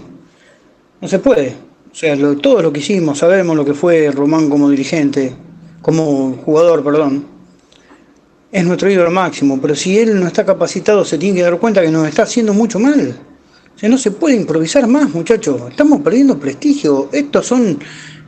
[1.01, 1.55] No se puede.
[1.91, 5.33] O sea, todo lo que hicimos, sabemos lo que fue Román como dirigente,
[5.81, 7.25] como jugador, perdón,
[8.51, 11.81] es nuestro ídolo máximo, pero si él no está capacitado se tiene que dar cuenta
[11.81, 13.15] que nos está haciendo mucho mal.
[13.75, 15.61] O sea, no se puede improvisar más, muchachos.
[15.69, 17.09] Estamos perdiendo prestigio.
[17.13, 17.79] Estos son,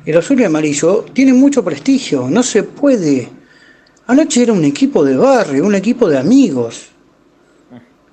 [0.05, 2.27] el azul y amarillo, tienen mucho prestigio.
[2.29, 3.27] No se puede.
[4.07, 6.87] Anoche era un equipo de barrio, un equipo de amigos.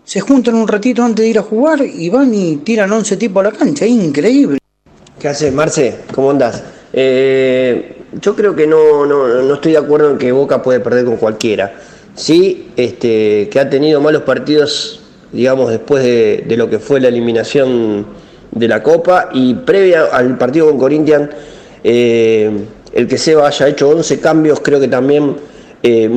[0.02, 3.40] Se juntan un ratito antes de ir a jugar y van y tiran 11 tipos
[3.44, 3.86] a la cancha.
[3.86, 4.58] Increíble.
[5.20, 5.96] ¿Qué haces, Marce?
[6.12, 6.64] ¿Cómo andas?
[6.92, 11.16] Eh, yo creo que no, no, estoy de acuerdo en que Boca puede perder con
[11.16, 11.74] cualquiera.
[12.14, 15.00] Sí, este, que ha tenido malos partidos,
[15.32, 18.06] digamos, después de, lo que fue la eliminación
[18.50, 21.28] de la Copa y previa al partido con Corinthians,
[21.84, 22.50] eh,
[22.92, 25.36] el que Seba haya hecho 11 cambios creo que también
[25.82, 26.10] eh,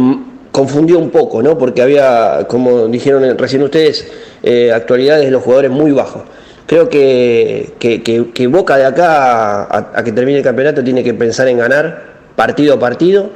[0.51, 1.57] confundió un poco, ¿no?
[1.57, 4.07] Porque había, como dijeron recién ustedes,
[4.41, 6.23] eh, actualidades de los jugadores muy bajos
[6.65, 11.57] creo que, que, Boca de acá a, que termine el campeonato tiene que pensar en
[11.57, 13.29] ganar partido a partido.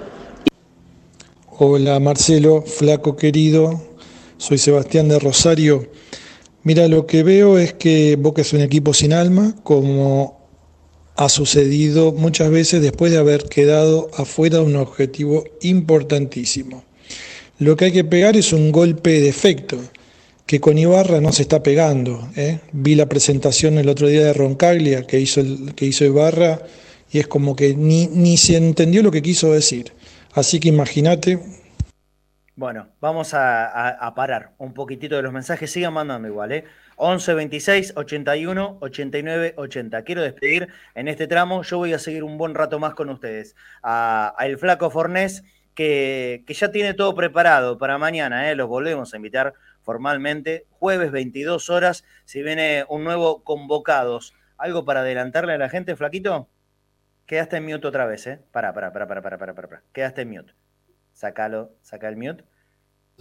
[1.58, 3.82] Hola Marcelo, flaco querido,
[4.38, 5.88] soy Sebastián de Rosario.
[6.64, 10.50] Mira, lo que veo es que Boca es un equipo sin alma, como
[11.16, 16.84] ha sucedido muchas veces después de haber quedado afuera de un objetivo importantísimo.
[17.58, 19.78] Lo que hay que pegar es un golpe de efecto
[20.46, 22.30] que con Ibarra no se está pegando.
[22.36, 22.60] ¿eh?
[22.72, 25.42] Vi la presentación el otro día de Roncaglia que hizo,
[25.76, 26.60] que hizo Ibarra
[27.12, 29.94] y es como que ni, ni se entendió lo que quiso decir.
[30.34, 31.40] Así que imagínate.
[32.58, 36.64] Bueno, vamos a, parar un poquitito de los mensajes, sigan mandando igual, ¿eh?
[36.98, 40.02] 11 26 81 89 80.
[40.04, 41.64] Quiero despedir en este tramo.
[41.64, 43.58] Yo voy a seguir un buen rato más con ustedes.
[43.84, 45.44] A, el Flaco Fornés,
[45.74, 48.50] que, que, ya tiene todo preparado para mañana.
[48.50, 48.56] ¿eh?
[48.56, 49.54] Los volvemos a invitar
[49.86, 50.66] formalmente.
[50.72, 52.04] Jueves 22 horas.
[52.26, 54.34] Si viene un nuevo convocados.
[54.58, 56.50] ¿Algo para adelantarle a la gente, Flaquito?
[57.26, 58.42] Quedaste en mute otra vez, ¿eh?
[58.52, 59.84] Para, para, para, para, para, para, para.
[59.94, 60.54] Quedaste en mute.
[61.14, 62.44] Sácalo, saca el mute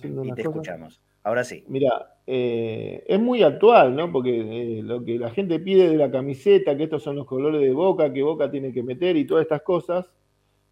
[0.02, 1.00] y te escuchamos.
[1.22, 1.64] Ahora sí.
[1.68, 4.12] Mira, eh, es muy actual, ¿no?
[4.12, 7.60] Porque eh, lo que la gente pide de la camiseta, que estos son los colores
[7.60, 10.10] de Boca, que Boca tiene que meter y todas estas cosas,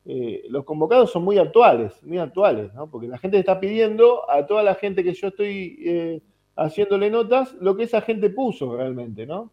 [0.05, 2.91] eh, los convocados son muy actuales, muy actuales, ¿no?
[2.91, 6.23] Porque la gente está pidiendo a toda la gente que yo estoy
[6.57, 9.53] haciéndole notas lo que esa gente puso realmente, ¿no?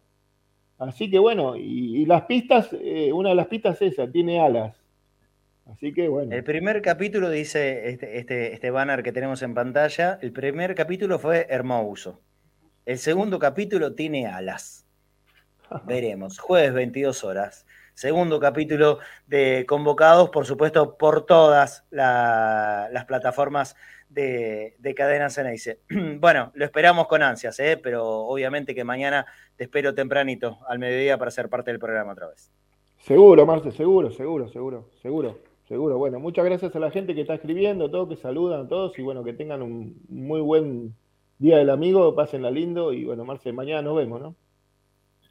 [0.78, 2.70] Así que bueno, y, las pistas,
[3.12, 4.80] una de las pistas es esa, tiene alas.
[5.72, 6.34] Así que bueno.
[6.34, 11.18] El primer capítulo, dice este, este, este, banner que tenemos en pantalla, el primer capítulo
[11.18, 12.20] fue hermoso.
[12.86, 14.86] El segundo capítulo tiene alas.
[15.86, 17.66] Veremos, jueves 22 horas.
[18.00, 23.76] Segundo capítulo de convocados, por supuesto, por todas las plataformas
[24.08, 25.80] de, de Cadena Ceneice.
[26.18, 27.76] bueno, lo esperamos con ansias, ¿eh?
[27.76, 32.28] pero obviamente que mañana te espero tempranito, al mediodía, para ser parte del programa otra
[32.28, 32.50] vez.
[33.00, 35.38] Seguro, Marce, seguro, seguro, seguro, seguro.
[35.68, 38.98] Seguro, bueno, muchas gracias a la gente que está escribiendo, todos que saludan a todos
[38.98, 40.94] y bueno, que tengan un muy buen
[41.38, 44.36] día del amigo, pásenla lindo y bueno, Marce, mañana nos vemos, ¿no?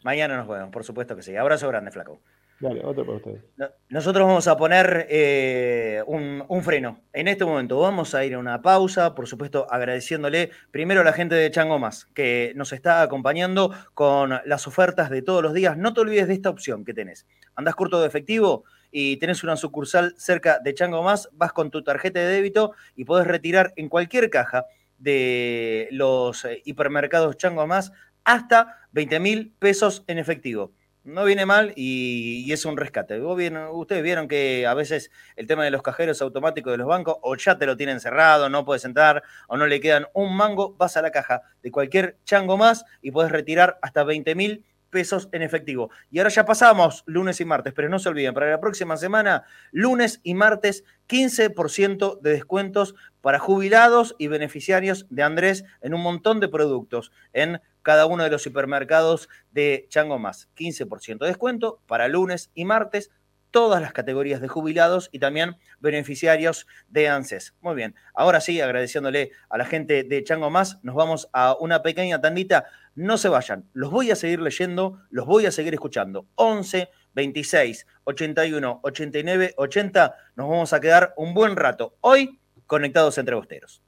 [0.03, 1.35] Mañana nos vemos, por supuesto que sí.
[1.35, 2.19] Abrazo grande, flaco.
[2.59, 3.41] Dale, otro para ustedes.
[3.89, 7.01] Nosotros vamos a poner eh, un, freno.
[7.13, 11.13] En este momento vamos a ir a una pausa, por supuesto agradeciéndole primero a la
[11.13, 15.77] gente de Changomas que nos está acompañando con las ofertas de todos los días.
[15.77, 17.25] No te olvides de esta opción que tenés.
[17.55, 18.65] ¿Andás corto de efectivo?
[18.91, 23.05] y tenés una sucursal cerca de Chango Más, vas con tu tarjeta de débito y
[23.05, 24.65] podés retirar en cualquier caja
[24.97, 27.91] de los eh, hipermercados Chango Más
[28.23, 30.71] hasta 20 mil pesos en efectivo.
[31.05, 33.21] No viene mal y, es un rescate.
[33.21, 37.35] ustedes vieron que a veces el tema de los cajeros automáticos de los bancos o
[37.35, 40.97] ya te lo tienen cerrado, no puedes entrar o no le quedan un mango, vas
[40.97, 45.41] a la caja de cualquier chango más y puedes retirar hasta 20 mil pesos en
[45.41, 45.89] efectivo.
[46.11, 49.43] Y ahora ya pasamos lunes y martes, pero no se olviden, para la próxima semana,
[49.71, 56.39] lunes y martes, 15% de descuentos para jubilados y beneficiarios de Andrés en un montón
[56.39, 60.49] de productos en cada uno de los supermercados de Chango Más.
[60.55, 63.11] 15% de descuento para lunes y martes,
[63.51, 67.55] todas las categorías de jubilados y también beneficiarios de ANSES.
[67.61, 71.81] Muy bien, ahora sí, agradeciéndole a la gente de Chango Más, nos vamos a una
[71.81, 72.65] pequeña tandita
[72.99, 76.27] no se vayan, los voy a seguir leyendo, los voy a seguir escuchando.
[76.35, 81.95] 11, 26, 81, 89, 80, nos vamos a quedar un buen rato.
[82.01, 83.81] Hoy, conectados entre bosteros.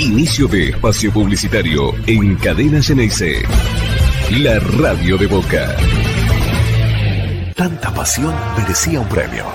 [0.00, 3.42] Inicio de espacio publicitario en Cadena Geneise.
[4.40, 5.76] La radio de Boca.
[7.54, 9.44] Tanta pasión merecía un premio.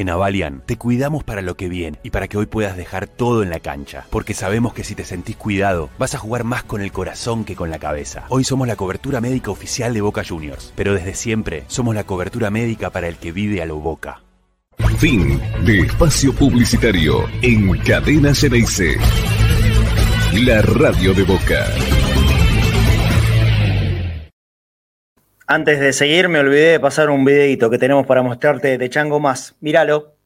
[0.00, 3.42] En Avalian te cuidamos para lo que viene y para que hoy puedas dejar todo
[3.42, 6.80] en la cancha, porque sabemos que si te sentís cuidado, vas a jugar más con
[6.80, 8.24] el corazón que con la cabeza.
[8.30, 12.50] Hoy somos la cobertura médica oficial de Boca Juniors, pero desde siempre somos la cobertura
[12.50, 14.22] médica para el que vive a lo Boca.
[14.96, 18.96] Fin de espacio publicitario en Cadena Ceneice.
[20.32, 21.66] La radio de Boca.
[25.52, 29.18] Antes de seguir, me olvidé de pasar un videito que tenemos para mostrarte de Chango
[29.18, 29.56] Más.
[29.58, 30.19] Míralo.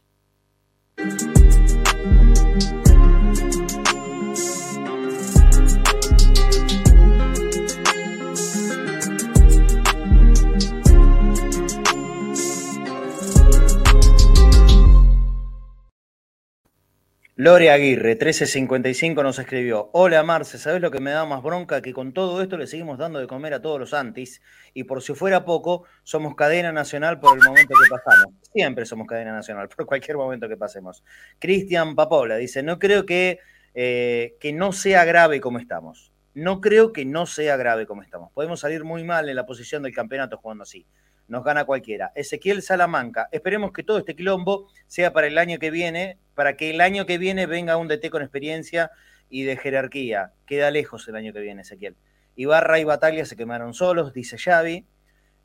[17.36, 21.82] Lore Aguirre, 1355, nos escribió: Hola Marce, ¿sabes lo que me da más bronca?
[21.82, 24.40] Que con todo esto le seguimos dando de comer a todos los antis
[24.72, 28.34] y por si fuera poco, somos cadena nacional por el momento que pasamos.
[28.52, 31.02] Siempre somos cadena nacional, por cualquier momento que pasemos.
[31.40, 33.40] Cristian Papola dice: No creo que,
[33.74, 36.12] eh, que no sea grave como estamos.
[36.34, 38.30] No creo que no sea grave como estamos.
[38.30, 40.86] Podemos salir muy mal en la posición del campeonato jugando así
[41.28, 42.12] nos gana cualquiera.
[42.14, 46.70] Ezequiel Salamanca, esperemos que todo este quilombo sea para el año que viene, para que
[46.70, 48.90] el año que viene venga un DT con experiencia
[49.28, 50.32] y de jerarquía.
[50.46, 51.96] Queda lejos el año que viene, Ezequiel.
[52.36, 54.86] Ibarra y Bataglia se quemaron solos, dice Xavi.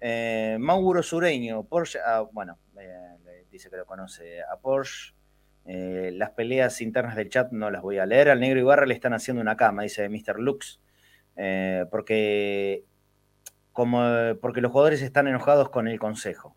[0.02, 5.14] Eh, Mauro Sureño, Porsche, ah, bueno, eh, dice que lo conoce a Porsche.
[5.66, 8.30] Eh, las peleas internas del chat no las voy a leer.
[8.30, 10.40] Al negro Ibarra le están haciendo una cama, dice Mr.
[10.40, 10.80] Lux.
[11.92, 12.84] porque
[14.42, 16.56] porque los jugadores están enojados con el consejo.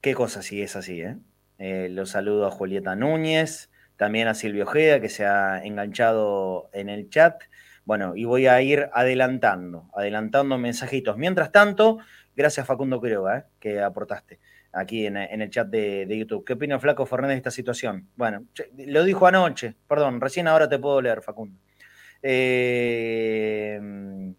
[0.00, 1.16] Qué cosa si es así, ¿eh?
[1.58, 1.88] ¿eh?
[1.88, 7.08] Los saludo a Julieta Núñez, también a Silvio Ojeda, que se ha enganchado en el
[7.08, 7.40] chat.
[7.84, 11.16] Bueno, y voy a ir adelantando, adelantando mensajitos.
[11.18, 11.98] Mientras tanto,
[12.34, 13.44] gracias Facundo Quiroga, ¿eh?
[13.60, 14.40] que aportaste
[14.72, 16.44] aquí en, el chat de, de, YouTube.
[16.44, 18.08] ¿Qué opina Flaco Fernández de esta situación?
[18.16, 18.44] Bueno,
[18.76, 21.60] lo dijo anoche, perdón, recién ahora te puedo leer, Facundo.
[22.22, 23.78] Eh,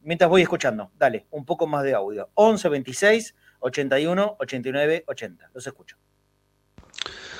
[0.02, 2.30] mientras voy escuchando, dale, un poco más de audio.
[2.36, 5.52] 11 26 81 89 80.
[5.54, 5.98] Los escucho.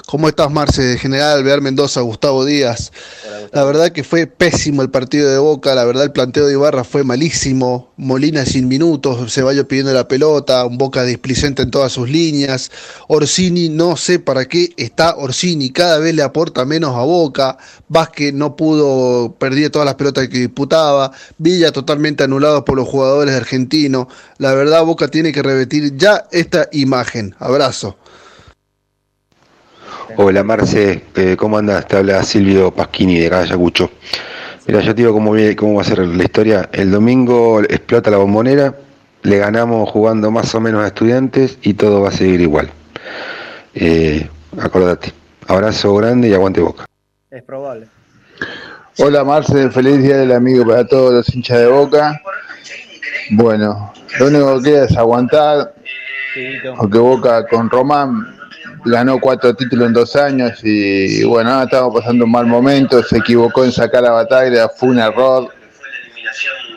[0.06, 0.97] ¿Cómo estás, Marce?
[0.97, 2.91] General Alvear Mendoza, Gustavo Díaz.
[3.51, 6.84] La verdad que fue pésimo el partido de Boca, la verdad el planteo de Ibarra
[6.84, 7.93] fue malísimo.
[7.95, 12.70] Molina sin minutos, Ceballos pidiendo la pelota, un Boca displicente en todas sus líneas.
[13.08, 17.58] Orsini, no sé para qué está Orsini, cada vez le aporta menos a Boca.
[17.88, 21.12] Vázquez no pudo, perdía todas las pelotas que disputaba.
[21.38, 24.08] Villa totalmente anulado por los jugadores argentinos.
[24.38, 27.36] La verdad, Boca tiene que repetir ya esta imagen.
[27.39, 27.97] Abrazo.
[30.16, 31.88] Hola Marce, eh, ¿cómo andas?
[31.88, 33.89] Te habla Silvio Pasquini de Ayacucho.
[34.68, 36.70] Mira, yo te digo cómo, cómo va a ser la historia.
[36.72, 38.75] El domingo explota la bombonera,
[39.24, 42.70] le ganamos jugando más o menos a estudiantes y todo va a seguir igual.
[43.74, 44.29] Eh,
[44.59, 45.12] acordate.
[45.47, 46.86] Abrazo grande y aguante boca.
[47.32, 47.88] Es probable.
[49.00, 52.21] Hola Marce, feliz día del amigo para todos los hinchas de boca.
[53.32, 55.74] Bueno, lo único que queda es aguantar,
[56.78, 58.42] porque Boca con Román
[58.86, 63.64] ganó cuatro títulos en dos años y bueno, estamos pasando un mal momento, se equivocó
[63.64, 65.50] en sacar la batalla, fue un error.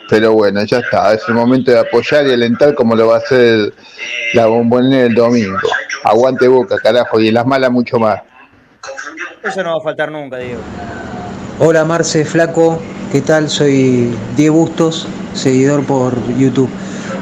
[0.09, 3.17] Pero bueno, ya está, es el momento de apoyar y alentar como lo va a
[3.17, 3.73] hacer
[4.33, 5.67] la bombonera el domingo.
[6.03, 8.21] Aguante boca, carajo, y en las malas mucho más.
[9.43, 10.61] Eso no va a faltar nunca, Diego.
[11.59, 12.81] Hola Marce Flaco,
[13.11, 13.49] ¿qué tal?
[13.49, 16.69] Soy Diego Bustos, seguidor por YouTube.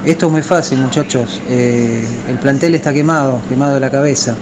[0.06, 1.41] Esto es muy fácil, muchachos.
[1.49, 4.36] Eh, el plantel está quemado, quemado de la cabeza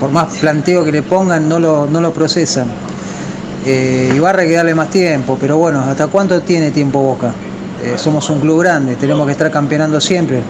[0.00, 2.68] por más planteo que le pongan, no lo, no lo procesan.
[3.66, 7.34] Eh, Ibarra hay que darle más tiempo, pero bueno, ¿hasta cuánto tiene tiempo Boca?
[7.82, 10.42] Eh, somos un club grande, tenemos que estar campeonando siempre.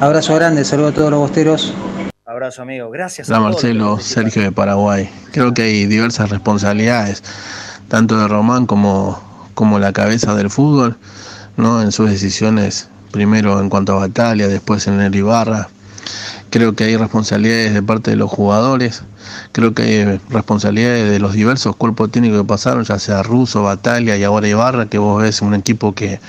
[0.00, 1.72] Abrazo grande, saludo a todos los bosteros.
[2.26, 3.28] Abrazo amigo, gracias.
[3.30, 5.08] Hola Marcelo, Sergio de Paraguay.
[5.30, 7.22] Creo que hay diversas responsabilidades,
[7.86, 9.20] tanto de Román como,
[9.54, 10.96] como la cabeza del fútbol,
[11.56, 11.82] ¿no?
[11.82, 15.68] en sus decisiones, primero en cuanto a Batalla, después en el Ibarra,
[16.50, 19.02] Creo que hay responsabilidades de parte de los jugadores,
[19.52, 24.16] creo que hay responsabilidades de los diversos cuerpos técnicos que pasaron, ya sea Russo, Batalla
[24.16, 26.20] y ahora Ibarra, que vos ves un equipo que,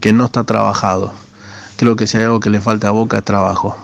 [0.00, 1.12] que no está trabajado.
[1.76, 3.76] Creo que si hay algo que le falta a Boca es trabajo.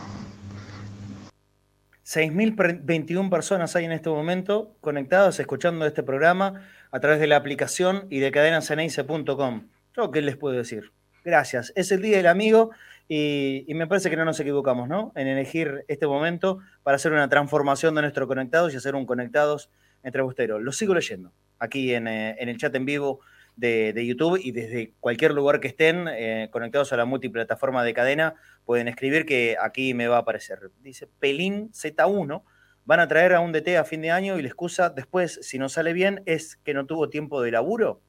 [2.06, 8.06] 6.021 personas hay en este momento conectadas escuchando este programa a través de la aplicación
[8.10, 9.68] y de cadenaceneice.com.
[9.96, 10.92] ¿Yo qué les puedo decir?
[11.24, 11.72] Gracias.
[11.74, 12.70] Es el Día del Amigo
[13.08, 15.12] y, me parece que no nos equivocamos, ¿no?
[15.14, 19.70] En elegir este momento para hacer una transformación de nuestro conectados y hacer un conectados
[20.02, 20.60] entre busteros.
[20.60, 23.20] Lo sigo leyendo aquí en, eh, el chat en vivo
[23.56, 28.34] de, YouTube y desde cualquier lugar que estén eh, conectados a la multiplataforma de cadena,
[28.64, 30.70] pueden escribir que aquí me va a aparecer.
[30.82, 32.42] Dice Pelín Z1,
[32.84, 35.58] van a traer a un DT a fin de año y la excusa después, si
[35.58, 38.00] no sale bien, es que no tuvo tiempo de laburo.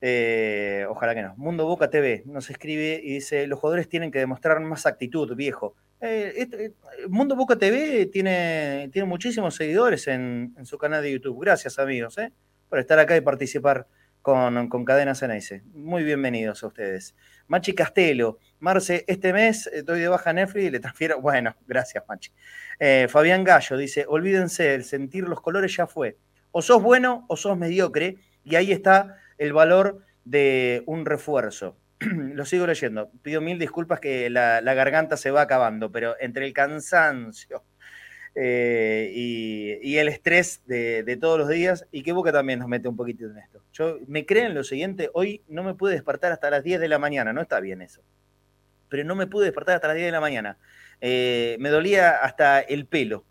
[0.00, 1.34] Eh, ojalá que no.
[1.36, 5.74] Mundo Boca TV nos escribe y dice, los jugadores tienen que demostrar más actitud, viejo.
[6.00, 6.74] Eh, este,
[7.08, 11.40] Mundo Boca TV tiene, tiene muchísimos seguidores en, su canal de YouTube.
[11.40, 12.16] Gracias amigos
[12.68, 13.86] por estar acá y participar
[14.20, 15.62] con, con Cadena Ceneice.
[15.72, 17.14] Muy bienvenidos a ustedes.
[17.46, 21.20] Machi Castelo, Marce, este mes estoy de baja Netflix y le transfiero.
[21.20, 22.32] Bueno, gracias, Machi.
[22.78, 26.18] Eh, Fabián Gallo dice: Olvídense, el sentir los colores ya fue.
[26.50, 31.76] O sos bueno o sos mediocre, y ahí está el valor de un refuerzo.
[32.00, 33.10] Lo sigo leyendo.
[33.22, 37.64] Pido mil disculpas que la, la garganta se va acabando, pero entre el cansancio,
[38.38, 42.96] eh, y, el estrés de, todos los días y que Boca también nos mete un
[42.96, 43.62] poquito en esto.
[43.72, 46.98] Yo me creen lo siguiente, hoy no me pude despertar hasta las 10 de la
[46.98, 48.02] mañana, no está bien eso,
[48.90, 50.58] pero no me pude despertar hasta las 10 de la mañana.
[51.00, 53.24] Eh, me dolía hasta el pelo,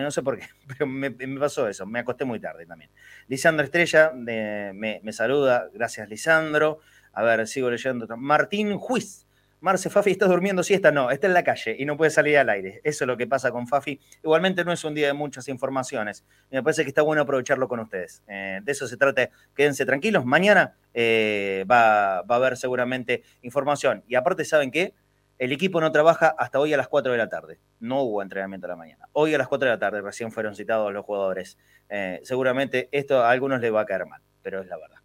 [0.00, 2.90] no sé por qué, pero me, pasó eso, me acosté muy tarde también.
[3.28, 6.80] Lisandro Estrella me, me saluda, gracias Lisandro.
[7.14, 8.06] A ver, sigo leyendo.
[8.16, 9.26] Martín Juiz
[9.62, 10.90] Marce, Fafi, ¿estás durmiendo siesta?
[10.90, 12.80] No, está en la calle y no puede salir al aire.
[12.82, 14.00] Eso es lo que pasa con Fafi.
[14.20, 16.24] Igualmente no es un día de muchas informaciones.
[16.50, 18.24] Me parece que está bueno aprovecharlo con ustedes.
[18.26, 19.30] Eh, de eso se trata.
[19.54, 20.24] Quédense tranquilos.
[20.24, 24.02] Mañana eh, va, a haber seguramente información.
[24.08, 24.94] Y aparte, ¿saben qué?
[25.42, 27.58] El equipo no trabaja hasta hoy a las 4 de la tarde.
[27.80, 29.08] No hubo entrenamiento a la mañana.
[29.10, 31.58] Hoy a las 4 de la tarde recién fueron citados los jugadores.
[31.88, 34.98] Eh, seguramente esto a algunos les va a caer mal, pero es la verdad.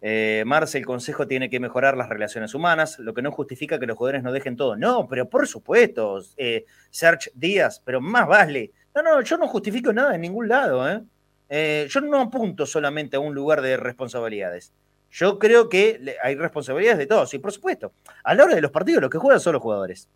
[0.00, 3.86] Eh, Marce, el consejo tiene que mejorar las relaciones humanas, lo que no justifica que
[3.86, 4.76] los jugadores no dejen todo.
[4.76, 8.70] No, pero por supuesto, eh, Serge Díaz, pero más vale.
[8.94, 10.88] No, no, yo no justifico nada en ningún lado.
[10.88, 11.88] ¿eh?
[11.88, 14.72] yo no apunto solamente a un lugar de responsabilidades.
[15.12, 17.92] Yo creo que hay responsabilidades de todos, y por supuesto,
[18.24, 20.08] a la hora de los partidos, los que juegan son los jugadores.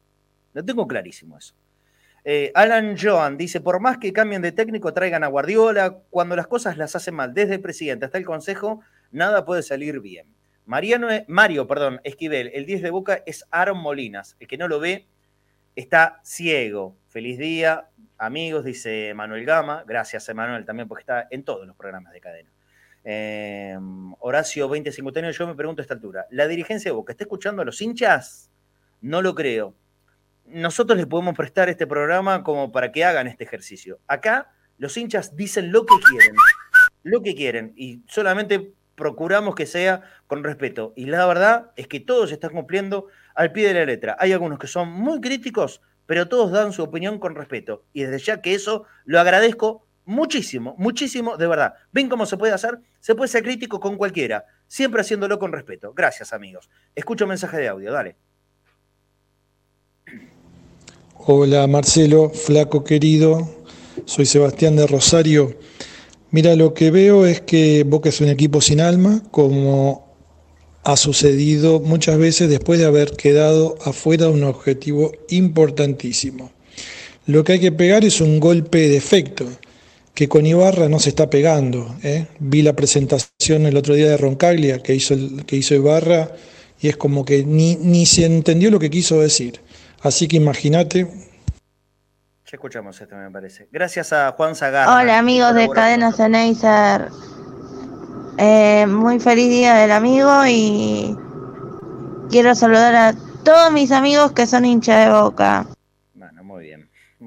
[0.55, 1.55] Lo tengo clarísimo eso.
[2.25, 6.47] Eh, Alan Joan dice, por más que cambien de técnico, traigan a Guardiola, cuando las
[6.47, 10.35] cosas las hacen mal, desde el presidente hasta el consejo, nada puede salir bien.
[10.65, 14.35] Mariano, Mario, perdón, Esquivel, el 10 de Boca es Aaron Molinas.
[14.41, 15.07] El que no lo ve
[15.77, 16.97] está ciego.
[17.07, 19.85] Feliz día, amigos, dice Manuel Gama.
[19.87, 22.56] Gracias, Emanuel, también porque está en todos los programas de cadena.
[23.09, 23.79] Eh,
[24.19, 27.65] Horacio 2051, yo me pregunto a esta altura, ¿la dirigencia de Boca está escuchando a
[27.65, 28.51] los hinchas?
[29.01, 29.77] No lo creo.
[30.47, 34.01] Nosotros les podemos prestar este programa como para que hagan este ejercicio.
[34.09, 36.35] Acá los hinchas dicen lo que quieren,
[37.05, 40.93] lo que quieren, y solamente procuramos que sea con respeto.
[40.97, 43.07] Y la verdad es que todos están cumpliendo
[43.37, 44.17] al pie de la letra.
[44.19, 47.85] Hay algunos que son muy críticos, pero todos dan su opinión con respeto.
[47.93, 51.75] Y desde ya que eso lo agradezco muchísimo, muchísimo, de verdad.
[51.93, 52.79] ¿Ven cómo se puede hacer?
[53.01, 55.93] Se puede ser crítico con cualquiera, siempre haciéndolo con respeto.
[55.95, 56.71] Gracias, amigos.
[56.95, 58.17] Escucho mensaje de audio, dale.
[61.19, 63.65] Hola, Marcelo, flaco querido.
[64.05, 65.59] Soy Sebastián de Rosario.
[66.31, 70.15] Mira, lo que veo es que Boca es un equipo sin alma, como
[70.85, 76.53] ha sucedido muchas veces después de haber quedado afuera de un objetivo importantísimo.
[77.27, 79.49] Lo que hay que pegar es un golpe de efecto,
[80.17, 81.95] que con Ibarra no se está pegando.
[82.03, 82.27] ¿eh?
[82.41, 85.15] Vi la presentación el otro día de Roncaglia que hizo,
[85.47, 86.31] que hizo Ibarra
[86.81, 89.61] y es como que ni, ni se entendió lo que quiso decir.
[90.01, 91.07] Así que imagínate
[92.47, 93.69] ya escuchamos esto, me parece.
[93.73, 95.01] Gracias a Juan Zagarra.
[95.01, 97.09] Hola, amigos de Cadena Sennheiser.
[98.39, 101.17] Eh, muy feliz día del amigo y
[102.31, 105.67] quiero saludar a todos mis amigos que son hinchas de boca.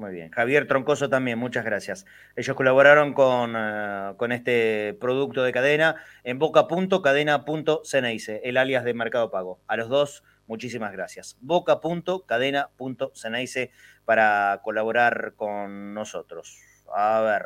[0.00, 0.30] muy bien.
[0.30, 2.04] Javier Troncoso también, muchas gracias.
[2.36, 9.30] Ellos colaboraron con, eh, con este producto de cadena en boca.cadena.ceneice, el alias de Mercado
[9.30, 9.60] Pago.
[9.66, 11.36] A los dos, muchísimas gracias.
[11.40, 13.70] boca.cadena.ceneice
[14.04, 16.58] para colaborar con nosotros.
[16.94, 17.44] A ver,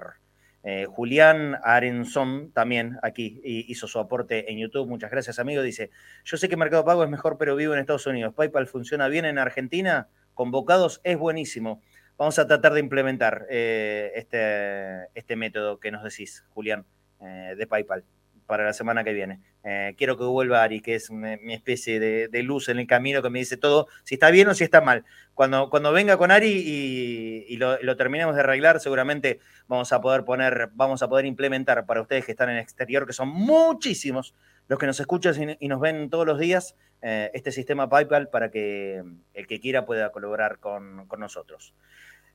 [0.62, 4.88] eh, Julián Arenzón también aquí hizo su aporte en YouTube.
[4.88, 5.62] Muchas gracias, amigo.
[5.62, 5.90] Dice,
[6.24, 8.32] yo sé que Mercado Pago es mejor, pero vivo en Estados Unidos.
[8.34, 10.08] PayPal funciona bien en Argentina.
[10.32, 11.82] Convocados es buenísimo.
[12.16, 16.86] Vamos a tratar de implementar eh, este, este método que nos decís, Julián,
[17.20, 18.04] eh, de PayPal
[18.46, 19.40] para la semana que viene.
[19.64, 23.30] Eh, quiero que vuelva Ari, que es mi especie de, luz en el camino que
[23.30, 25.04] me dice todo, si está bien o si está mal.
[25.32, 30.70] Cuando, cuando venga con Ari y, lo, terminemos de arreglar, seguramente vamos a poder poner,
[30.74, 34.34] vamos a poder implementar para ustedes que están en el exterior, que son muchísimos
[34.68, 38.50] los que nos escuchan y, nos ven todos los días, eh, este sistema PayPal para
[38.50, 39.02] que
[39.34, 41.74] el que quiera pueda colaborar con, nosotros.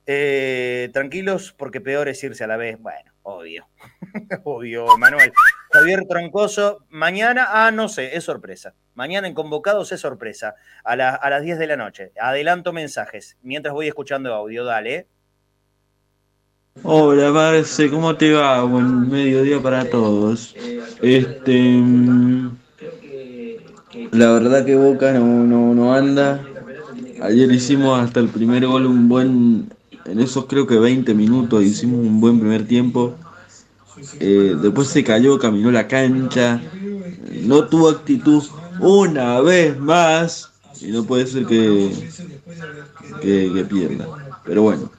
[0.05, 2.79] Eh, tranquilos, porque peor es irse a la vez.
[2.79, 3.67] Bueno, obvio.
[4.43, 5.31] obvio, Manuel.
[5.71, 8.73] Javier Troncoso, mañana, ah, no sé, es sorpresa.
[8.95, 12.11] Mañana en Convocados es sorpresa, a, a las 10 de la noche.
[12.19, 15.07] Adelanto mensajes, mientras voy escuchando audio, dale.
[16.75, 18.63] Hola Marce, ¿cómo te va?
[18.63, 20.55] Buen mediodía para todos.
[21.01, 22.57] Este, mm,
[24.11, 26.45] la verdad que Boca no, no, no anda.
[27.21, 29.73] Ayer hicimos hasta el primer gol un buen,
[30.05, 33.15] en esos creo que 20 minutos hicimos un buen primer tiempo.
[34.19, 36.61] Eh, después se cayó, caminó la cancha,
[37.45, 38.43] no tuvo actitud
[38.79, 41.91] una vez más y no puede ser que,
[43.21, 44.09] que pierda.
[44.43, 44.91] Pero bueno,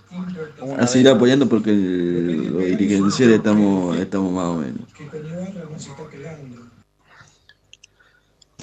[0.79, 4.81] a seguir apoyando porque los dirigenciales estamos, estamos más o menos.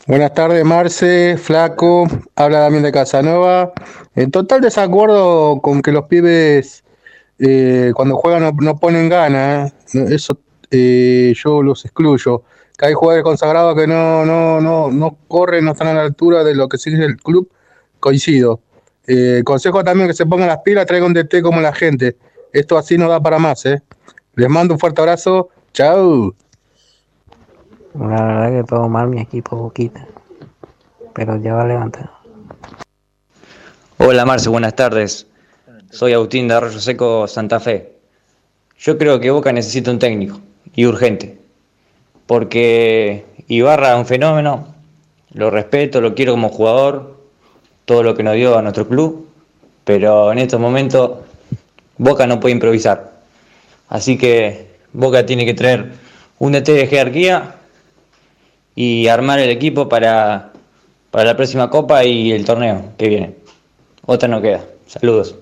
[0.08, 3.74] Buenas tardes, Marce, Flaco, habla también de Casanova.
[4.16, 6.84] En total desacuerdo con que los pibes
[7.40, 10.40] eh, cuando juegan no, ponen ganas, eso
[10.72, 12.44] eh, yo los excluyo.
[12.78, 16.44] Que hay jugadores consagrados que no, no, no, no corren, no están a la altura
[16.44, 17.52] de lo que sigue el club,
[18.00, 18.62] coincido.
[19.08, 22.18] Eh, consejo también que se pongan las pilas, traigan un DT como la gente.
[22.52, 23.82] Esto así no da para más, ¿eh?
[24.36, 25.50] Les mando un fuerte abrazo.
[25.74, 26.36] Chau.
[27.94, 30.06] La verdad que todo mal mi equipo Boquita.
[31.14, 32.12] Pero ya va levantando.
[33.98, 35.26] Hola Marce, buenas tardes.
[35.90, 37.98] Soy Agustín de Arroyo Seco, Santa Fe.
[38.78, 40.40] Yo creo que Boca necesita un técnico
[40.76, 41.40] y urgente.
[42.28, 44.76] Porque Ibarra es un fenómeno,
[45.32, 47.17] lo respeto, lo quiero como jugador,
[47.88, 49.30] todo lo que nos dio a nuestro club,
[49.86, 51.20] pero en estos momentos
[51.98, 53.14] Boca no puede improvisar.
[53.88, 55.94] Así que Boca tiene que traer
[56.38, 57.56] un DT de jerarquía
[58.76, 60.52] y armar el equipo para,
[61.12, 63.36] para la próxima copa y el torneo que viene.
[64.06, 64.66] Otra no queda.
[64.86, 65.38] Saludos.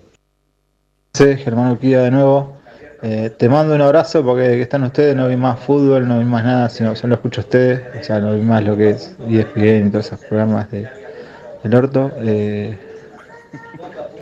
[1.15, 2.57] Sí, Germán Urquía de nuevo.
[3.01, 6.43] Eh, te mando un abrazo porque están ustedes, no vi más fútbol, no vi más
[6.43, 9.87] nada, sino solo escucho a ustedes, o sea, no vi más lo que es ESPN
[9.87, 11.04] y todos esos programas de,
[11.65, 12.11] el orto.
[12.17, 12.77] Eh,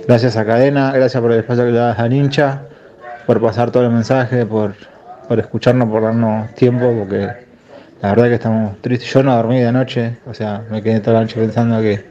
[0.08, 2.64] gracias a Cadena, gracias por el espacio que le das al hincha,
[3.26, 4.76] por pasar todo el mensaje, por,
[5.28, 7.28] por escucharnos, por darnos tiempo, porque
[8.02, 9.14] la verdad que estamos tristes.
[9.14, 12.06] Yo no dormí de noche, o sea, me quedé toda la noche pensando que,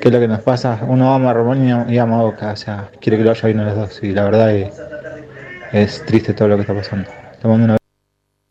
[0.00, 0.78] qué es lo que nos pasa.
[0.86, 3.60] Uno ama a Román y ama a Boca, o sea, quiere que lo vaya bien
[3.60, 4.80] a los dos, y la verdad es,
[5.72, 7.08] es triste todo lo que está pasando.
[7.42, 7.78] Te mando un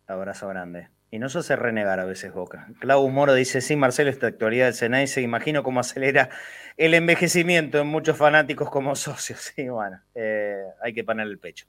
[0.08, 0.99] abrazo grande.
[1.12, 2.68] Y no se hace renegar a veces Boca.
[2.80, 6.30] Clau Moro dice, sí, Marcelo, esta actualidad del Senai se imagino cómo acelera
[6.78, 9.40] el envejecimiento en muchos fanáticos como socios.
[9.56, 11.66] Sí, bueno, eh, hay que poner el pecho.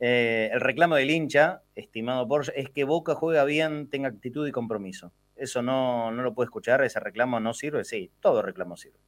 [0.00, 4.52] Eh, el reclamo del hincha, estimado Porsche, es que Boca juega bien, tenga actitud y
[4.52, 5.12] compromiso.
[5.36, 7.84] Eso no, no lo puede escuchar, ese reclamo no sirve.
[7.84, 8.98] Sí, todo reclamo sirve.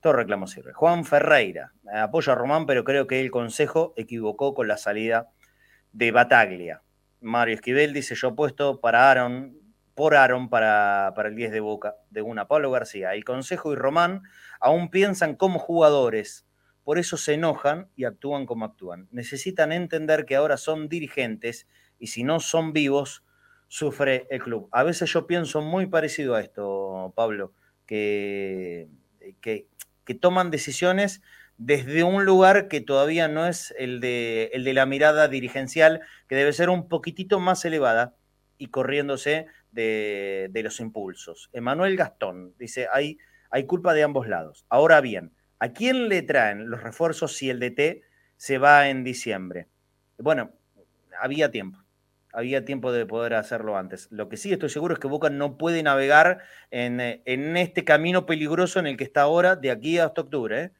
[0.00, 0.72] Todo reclamo sirve.
[0.72, 5.30] Juan Ferreira, apoya a Román, pero creo que el consejo equivocó con la salida
[5.92, 6.82] de Bataglia.
[7.22, 9.56] Mario Esquivel dice, yo puesto para Aaron,
[9.94, 12.48] por Aaron para, para el 10 de Boca, de una.
[12.48, 14.22] Pablo García, el Consejo y Román
[14.60, 16.46] aún piensan como jugadores,
[16.84, 19.08] por eso se enojan y actúan como actúan.
[19.12, 21.68] Necesitan entender que ahora son dirigentes
[21.98, 23.24] y si no son vivos,
[23.68, 24.68] sufre el club.
[24.72, 27.52] A veces yo pienso muy parecido a esto, Pablo,
[27.86, 28.88] que,
[29.40, 29.68] que,
[30.04, 31.22] que toman decisiones
[31.64, 36.34] desde un lugar que todavía no es el de, el de la mirada dirigencial, que
[36.34, 38.16] debe ser un poquitito más elevada
[38.58, 41.50] y corriéndose de, los impulsos.
[41.52, 43.16] Emanuel Gastón dice, hay,
[43.66, 44.66] culpa de ambos lados.
[44.70, 48.02] Ahora bien, ¿a quién le traen los refuerzos si el DT
[48.36, 49.68] se va en diciembre?
[50.18, 50.50] Bueno,
[51.20, 51.78] había tiempo.
[52.32, 54.08] Había tiempo de poder hacerlo antes.
[54.10, 58.26] Lo que sí estoy seguro es que Boca no puede navegar en, en este camino
[58.26, 60.62] peligroso en el que está ahora de aquí hasta octubre.
[60.62, 60.72] ¿eh?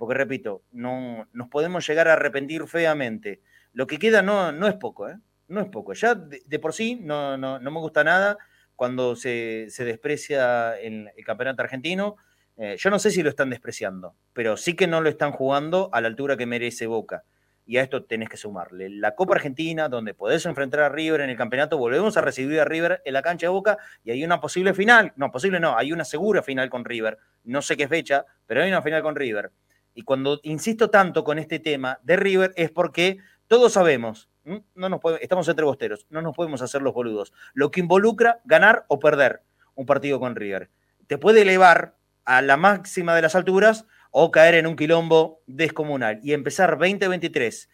[0.00, 3.42] Porque repito, no, nos podemos llegar a arrepentir feamente.
[3.74, 5.18] Lo que queda no, no es poco, ¿eh?
[5.46, 5.92] No es poco.
[5.92, 8.38] Ya de, por sí no, no, me gusta nada
[8.76, 12.16] cuando se, desprecia el, el, campeonato argentino.
[12.56, 15.90] Eh, yo no sé si lo están despreciando, pero sí que no lo están jugando
[15.92, 17.24] a la altura que merece Boca.
[17.66, 21.28] Y a esto tenés que sumarle la Copa Argentina, donde podés enfrentar a River en
[21.28, 24.40] el campeonato, volvemos a recibir a River en la cancha de Boca y hay una
[24.40, 28.24] posible final, no, posible no, hay una segura final con River, no sé qué fecha,
[28.46, 29.52] pero hay una final con River.
[29.94, 35.00] Y cuando insisto tanto con este tema de River es porque todos sabemos, no nos
[35.20, 37.32] estamos entre bosteros, no nos podemos hacer los boludos.
[37.52, 39.42] Lo que involucra ganar o perder
[39.74, 40.70] un partido con River.
[41.06, 46.20] Te puede elevar a la máxima de las alturas o caer en un quilombo descomunal
[46.22, 47.68] y empezar 2023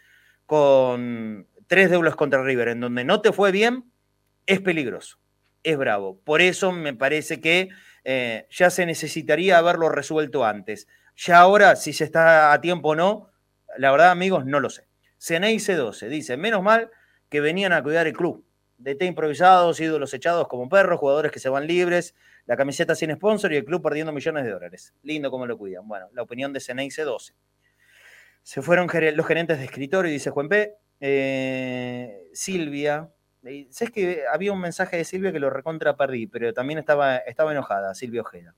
[0.46, 3.90] con tres deudas contra River en donde no te fue bien,
[4.46, 5.18] es peligroso,
[5.62, 6.20] es bravo.
[6.22, 7.68] Por eso me parece que
[8.04, 10.86] eh, ya se necesitaría haberlo resuelto antes.
[11.16, 13.30] Ya ahora, si se está a tiempo o no,
[13.78, 14.86] la verdad, amigos, no lo sé.
[15.18, 16.90] Ceneice 12 dice, menos mal
[17.28, 18.44] que venían a cuidar el club.
[18.78, 22.14] DT improvisados, ídolos echados como perros, jugadores que se van libres,
[22.44, 24.94] la camiseta sin sponsor y el club perdiendo millones de dólares.
[25.02, 25.88] Lindo cómo lo cuidan.
[25.88, 27.34] Bueno, la opinión de Ceneice 12.
[28.42, 30.74] Se fueron los gerentes de escritorio, dice Juan P.
[31.00, 33.10] Eh, Silvia.
[33.70, 37.52] ¿Sabes que había un mensaje de Silvia que lo recontra perdí, pero también estaba, estaba
[37.52, 38.54] enojada, Silvia Ojeda.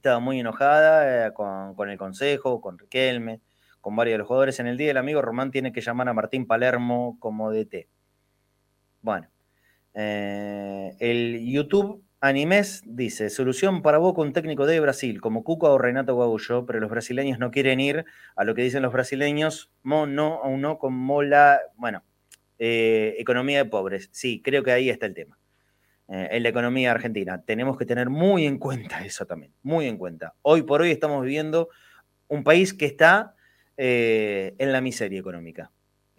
[0.00, 3.42] Estaba muy enojada eh, con, con, el consejo, con Riquelme,
[3.82, 4.58] con varios de los jugadores.
[4.58, 7.86] En el día del amigo, Román tiene que llamar a Martín Palermo como DT.
[9.02, 9.28] Bueno,
[9.92, 15.76] eh, el YouTube Animes dice, solución para Boca un técnico de Brasil, como Cuca o
[15.76, 18.06] Renato Gaullo, pero los brasileños no quieren ir
[18.36, 22.04] a lo que dicen los brasileños, mo, no, o no, como la, bueno,
[22.58, 24.08] eh, economía de pobres.
[24.12, 25.38] Sí, creo que ahí está el tema.
[26.10, 27.40] Eh, en la economía argentina.
[27.42, 30.34] Tenemos que tener muy en cuenta eso también, muy en cuenta.
[30.42, 31.68] Hoy por hoy estamos viviendo
[32.28, 33.34] un país que está
[33.82, 35.70] en la miseria económica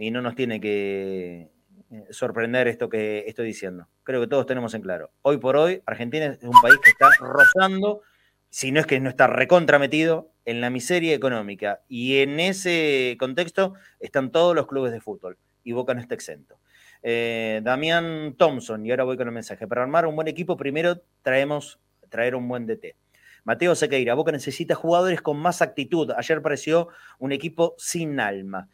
[0.02, 1.52] y no nos tiene que
[1.92, 3.88] eh, sorprender esto que estoy diciendo.
[4.04, 5.12] Creo que todos tenemos en claro.
[5.24, 8.02] Hoy por hoy, Argentina es un país que está rozando,
[8.50, 11.82] si no es que no está recontrametido, en la miseria económica.
[11.90, 15.38] Y en ese contexto están todos los clubes de fútbol.
[15.64, 16.58] Y Boca no está exento.
[17.04, 19.68] Eh, Damián Thompson, y ahora voy con el mensaje.
[19.68, 21.80] Para armar un buen equipo, primero traemos
[22.10, 22.96] traer un buen DT.
[23.44, 26.12] Mateo Sequeira, Boca necesita jugadores con más actitud.
[26.16, 28.70] Ayer pareció un equipo sin alma.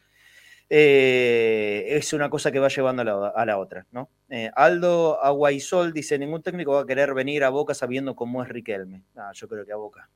[0.70, 3.02] Eh, es una cosa que va llevando
[3.34, 4.10] a la, otra, ¿no?
[4.30, 8.50] Eh, Aldo Aguaisol dice, ningún técnico va a querer venir a Boca sabiendo cómo es
[8.50, 9.04] Riquelme.
[9.16, 10.10] Ah, yo creo que a Boca.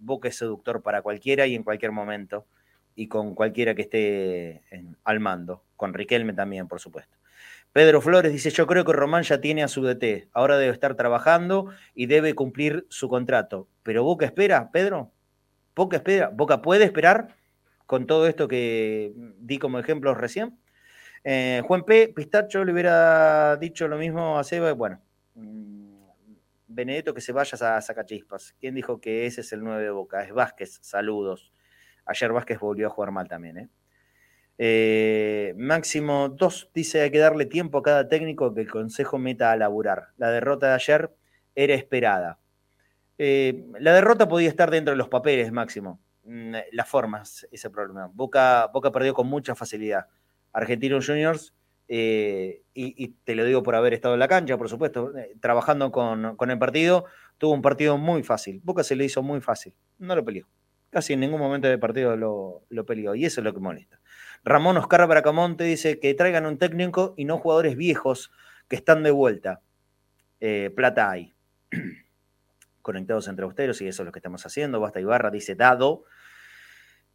[0.00, 2.46] Boca es seductor para cualquiera y en cualquier momento,
[2.98, 4.62] y con cualquiera que esté
[5.04, 7.16] al mando, con Riquelme también, por supuesto.
[7.72, 10.96] Pedro Flores dice, yo creo que Román ya tiene a su DT, ahora debe estar
[10.96, 13.68] trabajando y debe cumplir su contrato.
[13.84, 15.12] Pero Boca espera, Pedro,
[15.76, 17.36] Boca espera, Boca puede esperar
[17.86, 20.58] con todo esto que di como ejemplos recién.
[21.22, 22.08] Eh, Juan P.
[22.08, 24.72] Pistacho le hubiera dicho lo mismo a Seba.
[24.72, 25.00] Bueno,
[25.34, 26.02] mm,
[26.66, 28.56] Benedetto que se vaya a Sacachispas.
[28.58, 30.24] ¿Quién dijo que ese es el 9 de Boca?
[30.24, 31.52] Es Vázquez, saludos.
[32.08, 33.58] Ayer Vázquez volvió a jugar mal también.
[33.58, 33.68] ¿eh?
[34.58, 39.52] Eh, Máximo 2 dice hay que darle tiempo a cada técnico que el consejo meta
[39.52, 40.08] a laburar.
[40.16, 41.14] La derrota de ayer
[41.54, 42.38] era esperada.
[43.18, 46.00] la derrota podía estar dentro de los papeles, Máximo.
[46.24, 48.10] Mm, las formas, ese problema.
[48.12, 50.06] Boca, Boca perdió con mucha facilidad.
[50.52, 51.54] Argentinos Juniors,
[51.88, 55.90] eh, y, te lo digo por haber estado en la cancha, por supuesto, eh, trabajando
[55.90, 57.06] con, el partido,
[57.38, 58.60] tuvo un partido muy fácil.
[58.62, 60.46] Boca se le hizo muy fácil, no lo peleó.
[60.90, 64.00] Casi en ningún momento del partido lo, lo peleó, y eso es lo que molesta.
[64.44, 68.30] Ramón Oscar Bracamonte dice que traigan un técnico y no jugadores viejos
[68.68, 69.60] que están de vuelta.
[70.40, 71.34] Eh, plata hay.
[72.82, 74.80] Conectados entre ustedes, y eso es lo que estamos haciendo.
[74.80, 76.04] Basta Ibarra dice dado.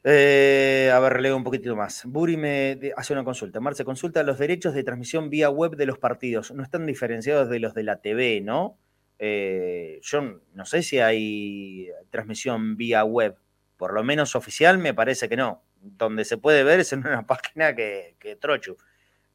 [0.04, 2.04] Eh, a ver, leo un poquitito más.
[2.06, 3.60] Buri me hace una consulta.
[3.60, 6.52] Marce, consulta los derechos de transmisión vía web de los partidos.
[6.52, 8.78] No están diferenciados de los de la TV, ¿no?
[9.20, 13.38] Eh, yo no sé si hay transmisión vía web.
[13.78, 15.64] Por lo menos oficial me parece que no.
[15.82, 18.78] Donde se puede ver es en una página que, que trochu.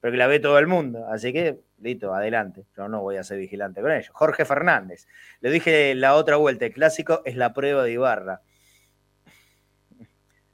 [0.00, 1.06] Pero que la ve todo el mundo.
[1.10, 2.64] Así que, listo, adelante.
[2.76, 4.10] Yo no voy a ser vigilante con ellos.
[4.12, 5.06] Jorge Fernández.
[5.40, 6.66] Le dije la otra vuelta.
[6.66, 8.42] El clásico es la prueba de Ibarra.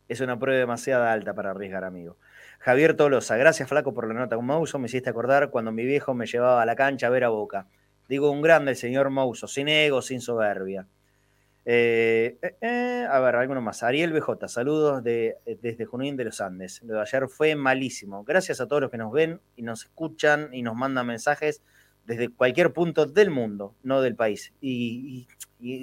[0.08, 2.18] Es una prueba demasiado alta para arriesgar, amigo.
[2.58, 4.78] Javier Tolosa, gracias Flaco por la nota con Mouso.
[4.78, 7.66] Me hiciste acordar cuando mi viejo me llevaba a la cancha a ver a Boca.
[8.08, 10.86] Digo, un grande señor Mouso, sin ego, sin soberbia.
[11.66, 13.82] Eh, eh, eh, a ver, alguno más.
[13.82, 16.82] Ariel BJ, saludos de, desde Junín de los Andes.
[17.00, 18.24] Ayer fue malísimo.
[18.24, 21.62] Gracias a todos los que nos ven y nos escuchan y nos mandan mensajes
[22.04, 24.52] desde cualquier punto del mundo, no del país.
[24.60, 25.26] y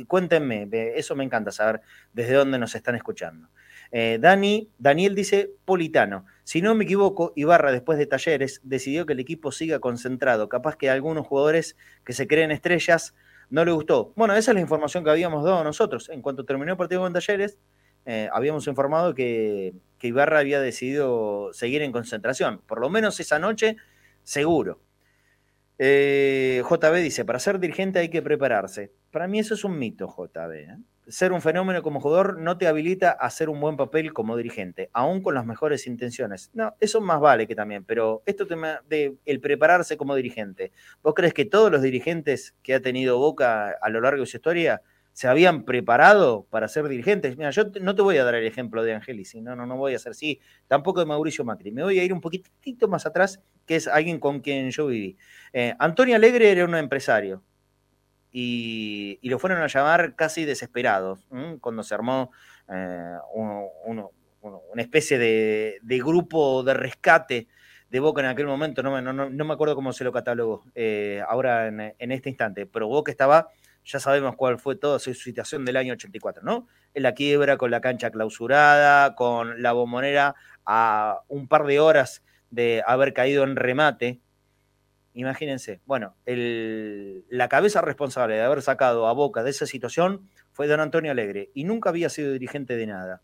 [0.07, 1.81] cuéntenme, eso me encanta saber
[2.13, 3.49] desde dónde nos están escuchando.
[3.91, 6.25] Dani, Daniel dice Politano.
[6.43, 10.47] Si no me equivoco, Ibarra, después de talleres, decidió que el equipo siga concentrado.
[10.47, 11.75] Capaz que algunos jugadores
[12.05, 13.15] que se creen estrellas
[13.51, 14.13] no le gustó.
[14.15, 16.09] Bueno, esa es la información que habíamos dado nosotros.
[16.09, 17.59] En cuanto terminó el partido con talleres,
[18.05, 22.61] eh, habíamos informado que, Ibarra había decidido seguir en concentración.
[22.65, 23.77] Por lo menos esa noche,
[24.23, 24.81] seguro.
[25.77, 28.91] Eh, JB dice, para ser dirigente hay que prepararse.
[29.11, 33.11] Para mí eso es un mito, JB ser un fenómeno como jugador no te habilita
[33.11, 36.51] a hacer un buen papel como dirigente, aún con las mejores intenciones.
[36.53, 40.71] No, eso más vale que también, pero esto de el prepararse como dirigente,
[41.01, 44.37] ¿vos crees que todos los dirigentes que ha tenido Boca a lo largo de su
[44.37, 44.81] historia
[45.13, 47.37] se habían preparado para ser dirigentes?
[47.37, 49.93] Mira, yo no te voy a dar el ejemplo de Angelis, no, no, no voy
[49.93, 53.41] a hacer así, tampoco de Mauricio Macri, me voy a ir un poquitito más atrás,
[53.65, 55.17] que es alguien con quien yo viví.
[55.53, 57.43] Eh, Antonio Alegre era un empresario,
[58.31, 61.27] y, lo fueron a llamar casi desesperados
[61.59, 62.31] cuando se armó
[62.69, 67.47] eh, una especie de, grupo de rescate
[67.89, 71.21] de Boca en aquel momento, no, no, no me acuerdo cómo se lo catalogó eh,
[71.27, 73.49] ahora en, en, este instante, pero Boca estaba,
[73.83, 76.67] ya sabemos cuál fue toda su situación del año 84, ¿no?
[76.93, 80.35] En la quiebra, con la cancha clausurada, con la bombonera
[80.65, 84.21] a un par de horas de haber caído en remate.
[85.13, 90.79] Imagínense, bueno, la cabeza responsable de haber sacado a Boca de esa situación fue don
[90.79, 93.21] Antonio Alegre y nunca había sido dirigente de nada.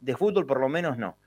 [0.00, 1.18] De fútbol por lo menos no.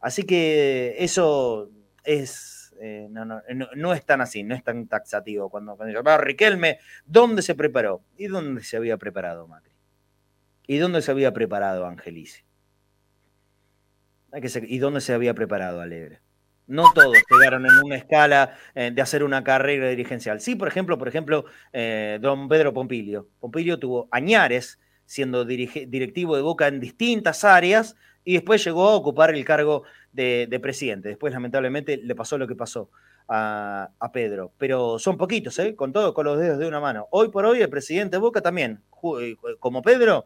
[0.00, 1.70] Así que eso
[2.04, 5.50] es, eh, no, es tan así, no es tan taxativo.
[5.50, 8.02] Cuando, cuando Riquelme, ¿dónde se preparó?
[8.16, 9.74] ¿Y dónde se había preparado Macri?
[10.66, 12.44] ¿Y dónde se había preparado Angelici?
[14.62, 16.20] ¿Y dónde se había preparado Alegre?
[16.70, 20.40] No todos llegaron en una escala eh, de hacer una carrera dirigencial.
[20.40, 23.28] Sí, por ejemplo, por ejemplo, eh, don Pedro Pompilio.
[23.40, 29.34] Pompilio tuvo añares siendo directivo de Boca en distintas áreas y después llegó a ocupar
[29.34, 29.82] el cargo
[30.12, 31.08] de, presidente.
[31.08, 32.92] Después, lamentablemente, le pasó lo que pasó
[33.26, 34.52] a, Pedro.
[34.56, 35.74] Pero son poquitos, ¿eh?
[35.74, 37.08] con todo, con los dedos de una mano.
[37.10, 38.80] Hoy por hoy, el presidente de Boca también,
[39.58, 40.24] como Pedro,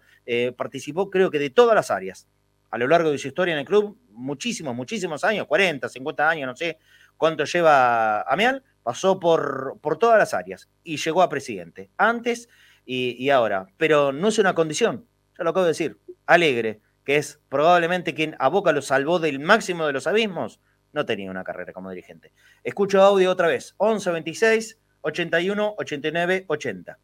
[0.58, 2.28] participó creo que de todas las áreas.
[2.74, 6.48] A lo largo de su historia en el club, muchísimos, muchísimos años, 40, 50 años,
[6.48, 6.78] no sé
[7.16, 11.90] cuánto lleva Amial, pasó por, por todas las áreas y llegó a presidente.
[11.96, 12.48] Antes
[12.84, 13.68] y, y ahora.
[13.76, 15.06] Pero no es una condición,
[15.38, 16.00] ya lo acabo de decir.
[16.26, 20.58] Alegre, que es probablemente quien a Boca lo salvó del máximo de los abismos,
[20.92, 22.32] no tenía una carrera como dirigente.
[22.64, 26.98] Escucho audio otra vez, 11 26 81 89 80.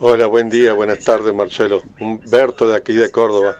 [0.00, 1.82] Hola, buen día, buenas tardes Marcelo.
[1.98, 3.56] Humberto de aquí de Córdoba.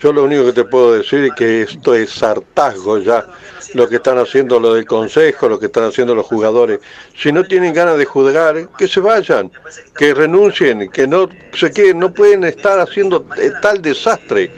[0.00, 3.26] Yo lo único que te puedo decir es que esto es hartazgo ya,
[3.74, 6.80] lo que están haciendo lo del consejo, lo que están haciendo los jugadores.
[7.16, 9.50] Si no tienen ganas de jugar, que se vayan,
[9.96, 13.24] que renuncien, que no se queden, no pueden estar haciendo
[13.62, 14.50] tal desastre.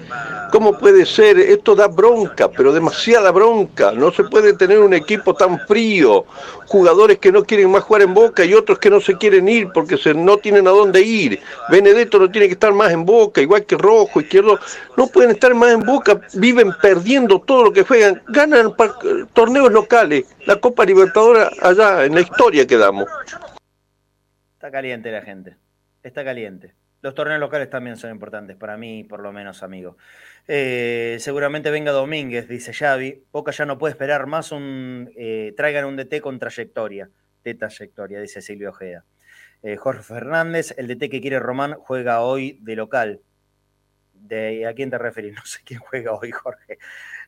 [0.50, 1.38] ¿Cómo puede ser?
[1.38, 3.92] Esto da bronca, pero demasiada bronca.
[3.92, 6.24] No se puede tener un equipo tan frío,
[6.66, 9.68] jugadores que no quieren más jugar en Boca y otros que no se quieren ir
[9.72, 11.40] porque no tienen a dónde ir.
[11.68, 14.58] Benedetto no tiene que estar más en Boca, igual que Rojo, Izquierdo.
[14.96, 18.20] No pueden estar más en Boca, viven perdiendo todo lo que juegan.
[18.28, 18.74] Ganan
[19.32, 23.08] torneos locales, la Copa Libertadora allá en la historia que damos.
[24.54, 25.56] Está caliente la gente,
[26.02, 26.74] está caliente.
[27.02, 29.96] Los torneos locales también son importantes, para mí por lo menos, amigo.
[30.46, 33.24] Eh, seguramente venga Domínguez, dice Xavi.
[33.32, 35.10] Boca ya no puede esperar más un.
[35.16, 37.08] Eh, traigan un DT con trayectoria.
[37.42, 39.04] De trayectoria, dice Silvio Ojeda.
[39.62, 43.20] Eh, Jorge Fernández, el DT que quiere Román juega hoy de local.
[44.12, 45.34] De, ¿A quién te referís?
[45.36, 46.78] No sé quién juega hoy, Jorge.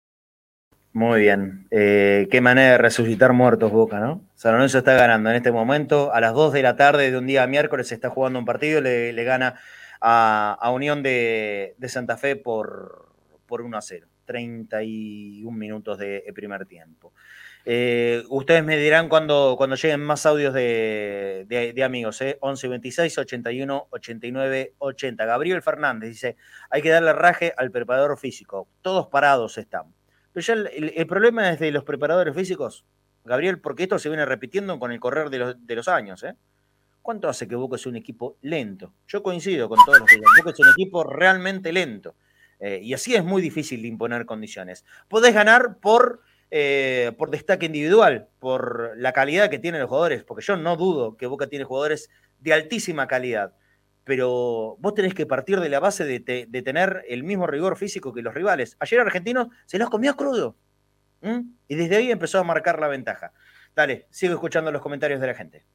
[0.94, 1.68] Muy bien.
[1.72, 4.22] Eh, qué manera de resucitar muertos Boca, ¿no?
[4.36, 6.14] San Lorenzo está ganando en este momento.
[6.14, 8.80] A las 2 de la tarde de un día miércoles se está jugando un partido,
[8.80, 9.56] le, le gana
[10.00, 13.08] a, Unión de, Santa Fe por,
[13.48, 14.08] por 1 a 0.
[14.26, 17.12] 31 minutos de, primer tiempo.
[17.66, 22.38] Eh, ustedes me dirán cuando, cuando lleguen más audios de, amigos, ¿eh?
[22.40, 25.26] 11 26 81 89 80.
[25.26, 26.36] Gabriel Fernández dice:
[26.70, 28.68] hay que darle raje al preparador físico.
[28.82, 29.94] Todos parados están.
[30.34, 32.86] Pero ya el, problema es de los preparadores físicos,
[33.24, 36.24] Gabriel, porque esto se viene repitiendo con el correr de los, años.
[36.24, 36.36] ¿eh?
[37.04, 38.94] ¿Cuánto hace que Boca es un equipo lento?
[39.08, 42.16] Yo coincido con todos los que Boca es un equipo realmente lento.
[42.60, 44.86] Eh, y así es muy difícil de imponer condiciones.
[45.08, 50.44] Podés ganar por, eh, por destaque individual, por la calidad que tienen los jugadores, porque
[50.44, 53.54] yo no dudo que Boca tiene jugadores de altísima calidad,
[54.04, 56.20] pero vos tenés que partir de la base de,
[56.64, 58.76] tener el mismo rigor físico que los rivales.
[58.80, 60.56] Ayer Argentino se los comió crudo.
[61.70, 63.32] Y desde ahí empezó a marcar la ventaja.
[63.76, 65.66] Dale, sigo escuchando los comentarios de la gente.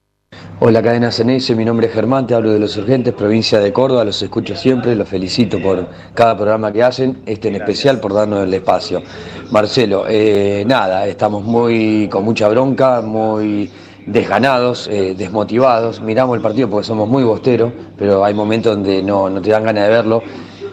[0.60, 4.05] Hola cadena Ceneice, mi nombre es Germán, te hablo de Los Urgentes, provincia de Córdoba,
[4.05, 8.44] los escucho siempre, los felicito por cada programa que hacen, este en especial por darnos
[8.44, 9.02] el espacio.
[9.50, 13.70] Marcelo, eh, nada, estamos muy con mucha bronca, muy
[14.12, 19.30] desganados, eh, desmotivados, miramos el partido porque somos muy bosteros, pero hay momentos donde no,
[19.30, 20.22] no te dan ganas de verlo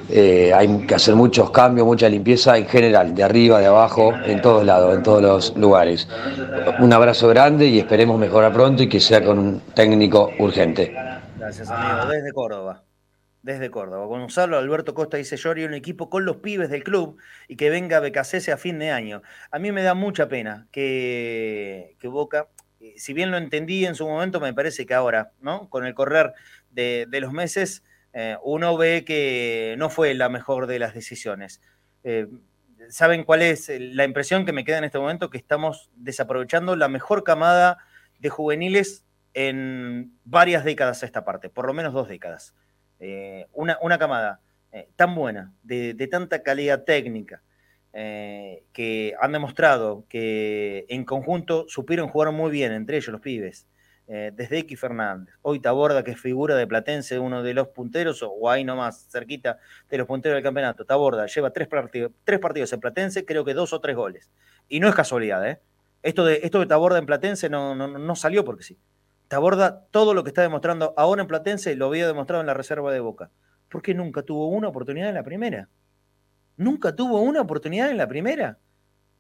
[0.09, 4.39] eh, hay que hacer muchos cambios, mucha limpieza en general, de arriba, de abajo, en
[4.41, 6.07] todos lados, en todos los lugares.
[6.79, 10.95] Un abrazo grande y esperemos mejorar pronto y que sea con un técnico urgente.
[11.37, 12.11] Gracias, amigo.
[12.11, 12.83] Desde Córdoba.
[13.41, 14.05] Desde Córdoba.
[14.05, 17.17] Gonzalo Alberto Costa dice: Yo haría un equipo con los pibes del club
[17.47, 19.21] y que venga Becasese a fin de año.
[19.51, 22.47] A mí me da mucha pena que, que Boca,
[22.97, 25.69] si bien lo entendí en su momento, me parece que ahora, ¿no?
[25.69, 26.33] Con el correr
[26.71, 31.61] de, los meses eh, uno ve que no fue la mejor de las decisiones.
[32.03, 32.27] Eh,
[32.89, 35.29] ¿Saben cuál es la impresión que me queda en este momento?
[35.29, 37.77] Que estamos desaprovechando la mejor camada
[38.19, 42.53] de juveniles en varias décadas a esta parte, por lo menos dos décadas.
[42.99, 44.39] Eh, una, una, camada
[44.97, 47.41] tan buena, de, de, tanta calidad técnica,
[47.95, 53.67] que han demostrado que en conjunto supieron jugar muy bien entre ellos los pibes,
[54.07, 58.21] eh, desde X Fernández, hoy Taborda, que es figura de Platense, uno de los punteros,
[58.21, 59.57] o ahí nomás, cerquita
[59.89, 60.85] de los punteros del campeonato.
[60.85, 64.29] Taborda lleva tres partidos, tres partidos en Platense, creo que dos o tres goles.
[64.69, 65.59] Y no es casualidad, ¿eh?
[66.03, 68.77] Esto de, esto de Taborda en Platense no, no, salió porque sí.
[69.27, 72.93] Taborda, todo lo que está demostrando ahora en Platense, lo había demostrado en la reserva
[72.93, 73.31] de Boca.
[73.69, 75.67] Porque nunca tuvo una oportunidad en la primera.
[76.57, 78.59] Nunca tuvo una oportunidad en la primera.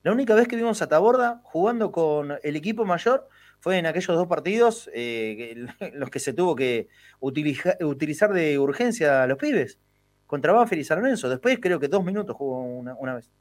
[0.03, 3.27] La única vez que vimos a Taborda jugando con el equipo mayor
[3.59, 6.87] fue en aquellos dos partidos eh, los que se tuvo que
[7.19, 9.79] utilizar de urgencia a los pibes,
[10.27, 11.03] contra Banfield y San.
[11.03, 13.31] Después creo que dos minutos jugó una, vez.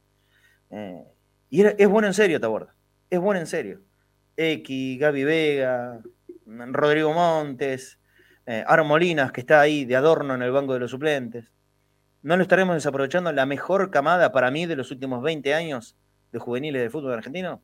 [0.71, 1.03] Eh,
[1.49, 2.75] y es bueno en serio, Taborda.
[3.09, 3.81] Es bueno en serio.
[4.35, 6.01] X, Gaby Vega,
[6.45, 7.99] Rodrigo Montes,
[8.45, 11.51] eh, Molinas, que está ahí de adorno en el banco de los suplentes.
[12.25, 15.95] ¿No lo estaremos desaprovechando la mejor camada para mí de los últimos 20 años
[16.31, 17.61] de juveniles del fútbol argentino?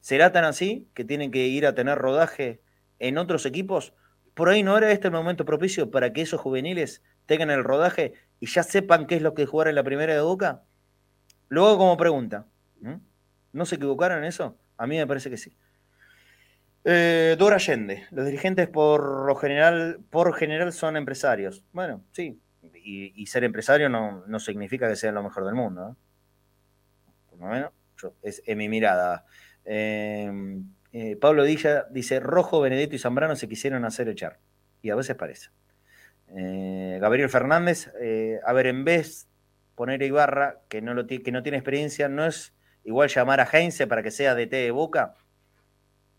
[0.00, 2.60] ¿Será tan así que tienen que ir a tener rodaje
[2.98, 3.94] en otros equipos?
[4.34, 8.12] ¿Por ahí no era este el momento propicio para que esos juveniles tengan el rodaje
[8.38, 10.64] y ya sepan qué es lo que jugar en la primera de Boca?
[11.48, 12.48] Luego como pregunta,
[13.50, 14.58] ¿no se equivocaron en eso?
[14.76, 15.56] A mí me parece que sí.
[16.84, 21.64] Eh, Dora Allende, los dirigentes por lo general, por general son empresarios.
[21.72, 22.38] Bueno, sí,
[22.84, 25.96] y, ser empresario no, significa que sean lo mejor del mundo.
[27.30, 27.72] Por lo menos,
[28.22, 29.24] es en mi mirada.
[29.64, 34.38] Em, eh, Pablo Dilla dice, Rojo, Benedetto y Zambrano se quisieron hacer echar.
[34.82, 35.50] Y a veces parece.
[36.28, 39.28] Eh, Gabriel Fernández, eh, a ver, en vez
[39.74, 42.54] poner a Ibarra, que no, lo que no tiene experiencia, ¿no es
[42.84, 45.14] igual llamar a Heinze para que sea DT de Boca?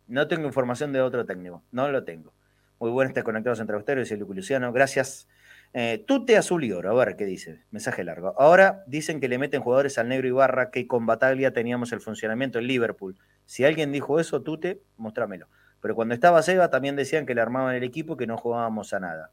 [0.08, 2.34] No tengo información de otro técnico, no lo tengo.
[2.80, 5.28] Muy bueno estar conectados entre ustedes y Luciano, gracias.
[5.74, 7.64] Eh, Tute Azul y Oro, a ver qué dice.
[7.72, 8.36] Mensaje largo.
[8.40, 12.60] Ahora dicen que le meten jugadores al negro Ibarra que con Bataglia teníamos el funcionamiento
[12.60, 13.18] en Liverpool.
[13.46, 15.48] Si alguien dijo eso, Tute, mostrámelo.
[15.82, 18.94] Pero cuando estaba Seba también decían que le armaban el equipo y que no jugábamos
[18.94, 19.32] a nada.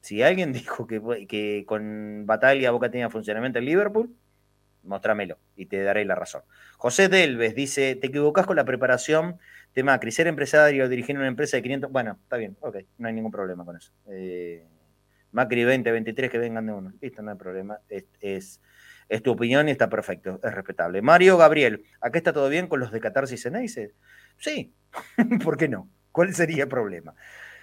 [0.00, 4.14] Si alguien dijo que, que con Bataglia Boca tenía funcionamiento en Liverpool,
[4.82, 6.42] mostrámelo y te daré la razón.
[6.78, 9.38] José Delves dice, te equivocás con la preparación
[9.74, 11.92] de Macri, ser empresario, dirigir una empresa de 500...
[11.92, 13.92] Bueno, está bien, ok, no hay ningún problema con eso.
[14.08, 14.66] Eh,
[15.32, 16.92] Macri 20, 23 que vengan de uno.
[17.00, 17.78] Listo, no hay problema.
[17.88, 18.60] Es,
[19.22, 21.02] tu opinión y está perfecto, es respetable.
[21.02, 23.92] Mario Gabriel, ¿acá está todo bien con los de Catarsis Ceneice?
[24.36, 24.72] Sí,
[25.44, 25.88] ¿por qué no?
[26.12, 27.14] ¿Cuál sería el problema?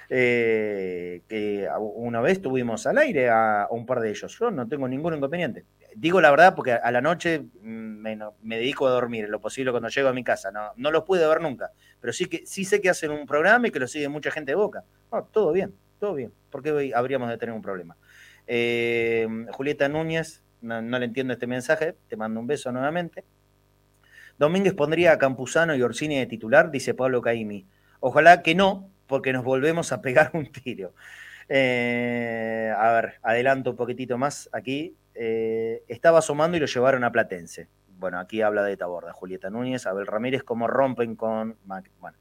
[0.10, 4.38] Eh, que una vez tuvimos al aire a, un par de ellos.
[4.40, 5.66] Yo no tengo ningún inconveniente.
[5.96, 9.72] Digo la verdad porque a la noche mm, me, dedico a dormir en lo posible
[9.72, 10.52] cuando llego a mi casa.
[10.52, 13.68] No, no los pude ver nunca, pero sí que sí sé que hacen un programa
[13.68, 14.84] y que lo sigue mucha gente de Boca.
[15.32, 16.32] todo bien, todo bien.
[16.50, 17.98] ¿Por qué habríamos de tener un problema?
[18.48, 23.24] Eh, Julieta Núñez, no, le entiendo este mensaje, te mando un beso nuevamente.
[24.38, 27.66] Domínguez pondría a Campuzano y Orsini de titular, dice Pablo Caimi.
[28.00, 30.94] Ojalá que no, porque nos volvemos a pegar un tiro.
[31.50, 34.96] Eh, a ver, adelanto un poquitito más aquí.
[35.16, 37.68] Eh, estaba asomando y lo llevaron a Platense.
[37.98, 41.58] Bueno, aquí habla de Taborda, Julieta Núñez, Abel Ramírez, cómo rompen con.
[42.00, 42.18] Bueno,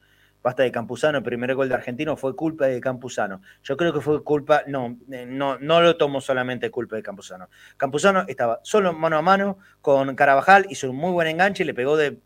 [0.46, 3.42] basta de Campuzano, el primer gol de Argentino fue culpa de Campuzano.
[3.64, 7.48] Yo creo que fue culpa, no, eh, no, no lo tomo solamente culpa de Campuzano.
[7.76, 11.74] Campuzano estaba solo mano a mano con Carabajal, hizo un muy buen enganche y le
[11.74, 12.20] pegó de,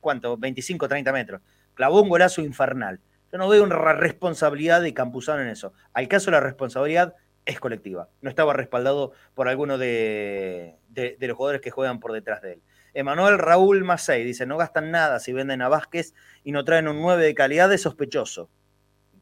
[0.00, 0.38] ¿cuánto?
[0.38, 1.42] 25, 30 metros.
[1.74, 3.00] Clavó un golazo infernal.
[3.30, 5.74] Yo no veo una responsabilidad de Campuzano en eso.
[5.92, 8.08] Al caso la responsabilidad es colectiva.
[8.22, 10.76] No estaba respaldado por alguno de,
[11.20, 12.62] los jugadores que juegan por detrás de él.
[12.96, 16.14] Emanuel Raúl Macei dice, no gastan nada si venden a Vázquez
[16.44, 18.48] y no traen un 9 de calidad de sospechoso.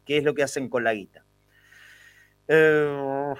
[0.04, 1.24] ¿Qué es lo que hacen con la guita?
[2.48, 3.34] Eh,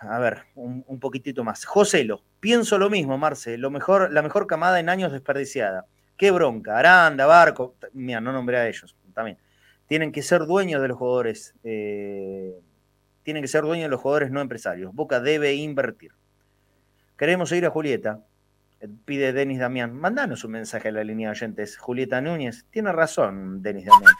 [0.00, 1.64] a ver, un, poquitito más.
[1.64, 3.58] Joselo, pienso lo mismo, Marce.
[3.58, 5.86] Lo mejor, la mejor camada en años desperdiciada.
[6.16, 6.78] Qué bronca.
[6.78, 7.76] Aranda, Barco.
[7.92, 9.38] Mira, no nombré a ellos también
[9.86, 12.58] tienen que ser dueños de los jugadores, eh,
[13.22, 14.94] tienen que ser dueños de los jugadores no empresarios.
[14.94, 16.12] Boca debe invertir.
[17.16, 18.24] Queremos ir a Julieta,
[19.04, 19.94] pide Denis Damián.
[19.94, 21.76] Mandanos un mensaje a la línea de oyentes.
[21.78, 24.14] Julieta Núñez, tiene razón, Denis Damián.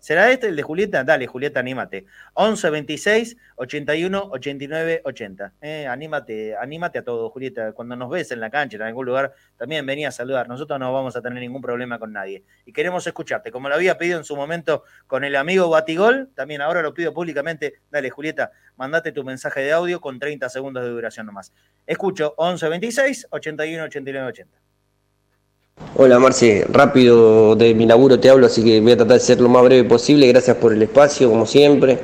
[0.00, 1.04] ¿Será este el de Julieta?
[1.04, 2.06] Dale, Julieta, anímate.
[2.34, 5.52] 11 26 81 89 80.
[5.88, 7.72] anímate, anímate a todo, Julieta.
[7.72, 10.48] Cuando nos ves en la cancha, en algún lugar, también venía a saludar.
[10.48, 12.44] Nosotros no vamos a tener ningún problema con nadie.
[12.66, 13.50] Y queremos escucharte.
[13.50, 17.12] Como lo había pedido en su momento con el amigo Batigol, también ahora lo pido
[17.12, 17.74] públicamente.
[17.90, 21.52] Dale, Julieta, mandate tu mensaje de audio con 30 segundos de duración nomás.
[21.86, 24.61] Escucho 11 26 81 89 80.
[25.94, 29.40] Hola Marce, rápido de mi laburo te hablo, así que voy a tratar de ser
[29.42, 30.26] lo más breve posible.
[30.26, 31.98] Gracias por el espacio, como siempre.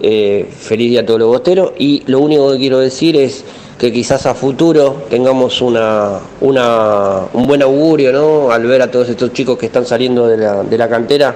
[0.00, 1.72] Eh, feliz día a todos los bosteros.
[1.78, 3.42] Y lo único que quiero decir es
[3.78, 8.50] que quizás a futuro tengamos una, un buen augurio, ¿no?
[8.50, 11.34] Al ver a todos estos chicos que están saliendo de la, cantera,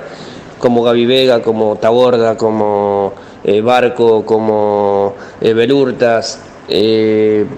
[0.58, 7.48] como Gaby Vega, como Taborda, como eh, Barco, como eh, Belurtas, X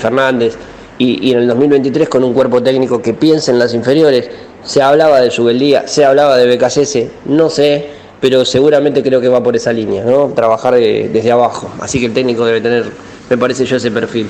[0.00, 0.56] Fernández
[0.98, 4.28] y, en el 2023 con un cuerpo técnico que piense en las inferiores.
[4.62, 7.86] Se hablaba de Subeldía, se hablaba de BKS, no sé,
[8.20, 10.32] pero seguramente creo que va por esa línea, ¿no?
[10.34, 11.70] Trabajar desde abajo.
[11.80, 12.84] Así que el técnico debe tener,
[13.30, 14.28] me parece yo, ese perfil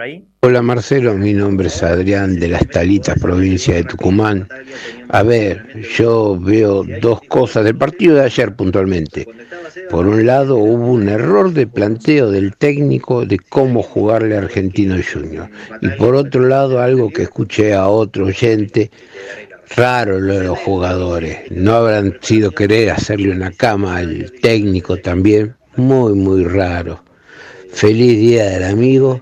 [0.00, 0.24] ahí?
[0.40, 4.48] Hola Marcelo, mi nombre es Adrián de Las Talitas, provincia de Tucumán.
[5.08, 9.26] A ver, yo veo dos cosas del partido de ayer puntualmente.
[9.90, 14.96] Por un lado, hubo un error de planteo del técnico de cómo jugarle a Argentino
[15.12, 15.50] Junior.
[15.82, 18.90] Y por otro lado, algo que escuché a otro oyente,
[19.76, 21.50] raro lo de los jugadores.
[21.50, 25.54] No habrán sido querer hacerle una cama al técnico también.
[25.76, 27.04] Muy, muy raro.
[27.72, 29.20] Feliz día del amigo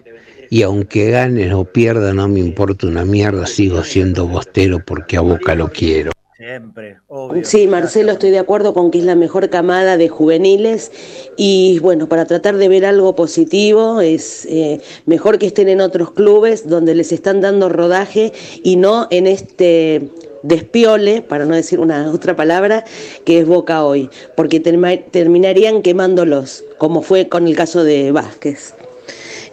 [0.54, 5.20] y aunque gane o pierda no me importa una mierda, sigo siendo bostero porque a
[5.20, 6.12] Boca lo quiero.
[6.36, 6.98] Siempre,
[7.42, 10.92] Sí, Marcelo, estoy de acuerdo con que es la mejor camada de juveniles
[11.36, 16.12] y bueno, para tratar de ver algo positivo es eh, mejor que estén en otros
[16.12, 18.32] clubes donde les están dando rodaje
[18.62, 20.08] y no en este
[20.44, 22.84] despiole, para no decir una otra palabra,
[23.24, 28.74] que es Boca hoy, porque terminarían quemándolos, como fue con el caso de Vázquez.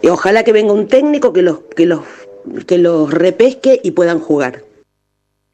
[0.02, 2.04] Y ojalá que venga un técnico que los, que los,
[2.66, 4.64] que los repesque y puedan jugar.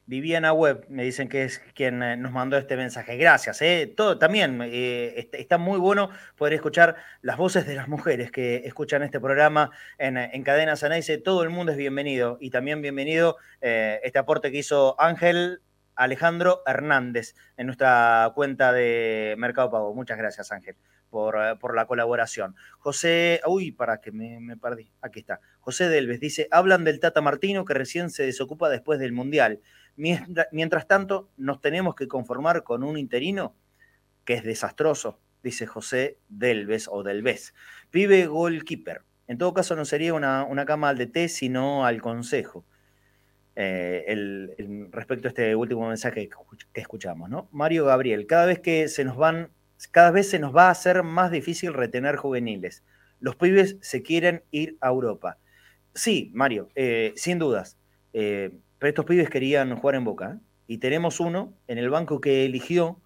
[0.06, 3.18] Viviana Web, me dicen que es quien eh, nos mandó este mensaje.
[3.18, 3.60] Gracias.
[3.60, 3.92] Eh.
[3.94, 9.02] Todo, también eh, está muy bueno poder escuchar las voces de las mujeres que escuchan
[9.02, 10.76] este programa en, en Cadena
[11.22, 12.38] Todo el mundo es bienvenido.
[12.40, 15.60] Y también bienvenido este aporte que hizo Ángel
[15.94, 19.94] Alejandro Hernández en nuestra cuenta de Mercado Pago.
[19.94, 20.74] Muchas gracias, Ángel.
[21.10, 22.54] Eh, por, la colaboración.
[22.78, 25.40] José, uy, para que me, perdí, aquí está.
[25.60, 29.60] José Delves dice, hablan del Tata Martino que recién se desocupa después del Mundial.
[29.96, 33.56] Mientras, tanto, nos tenemos que conformar con un interino
[34.24, 37.54] que es desastroso, dice José Delves o Delves.
[37.90, 39.02] Pibe goalkeeper.
[39.26, 42.64] En todo caso, no sería una, una cama al DT, sino al consejo.
[43.56, 46.28] Eh, el, respecto a este último mensaje
[46.72, 47.48] que escuchamos, ¿no?
[47.50, 49.50] Mario Gabriel, cada vez que se nos van
[49.86, 52.84] cada vez se nos va a hacer más difícil retener juveniles.
[53.20, 55.38] Los pibes se quieren ir a Europa.
[55.94, 57.78] Sí, Mario, eh, sin dudas.
[58.12, 60.32] Eh, pero estos pibes querían jugar en Boca.
[60.32, 60.40] ¿eh?
[60.66, 63.00] Y tenemos uno en el banco que eligió,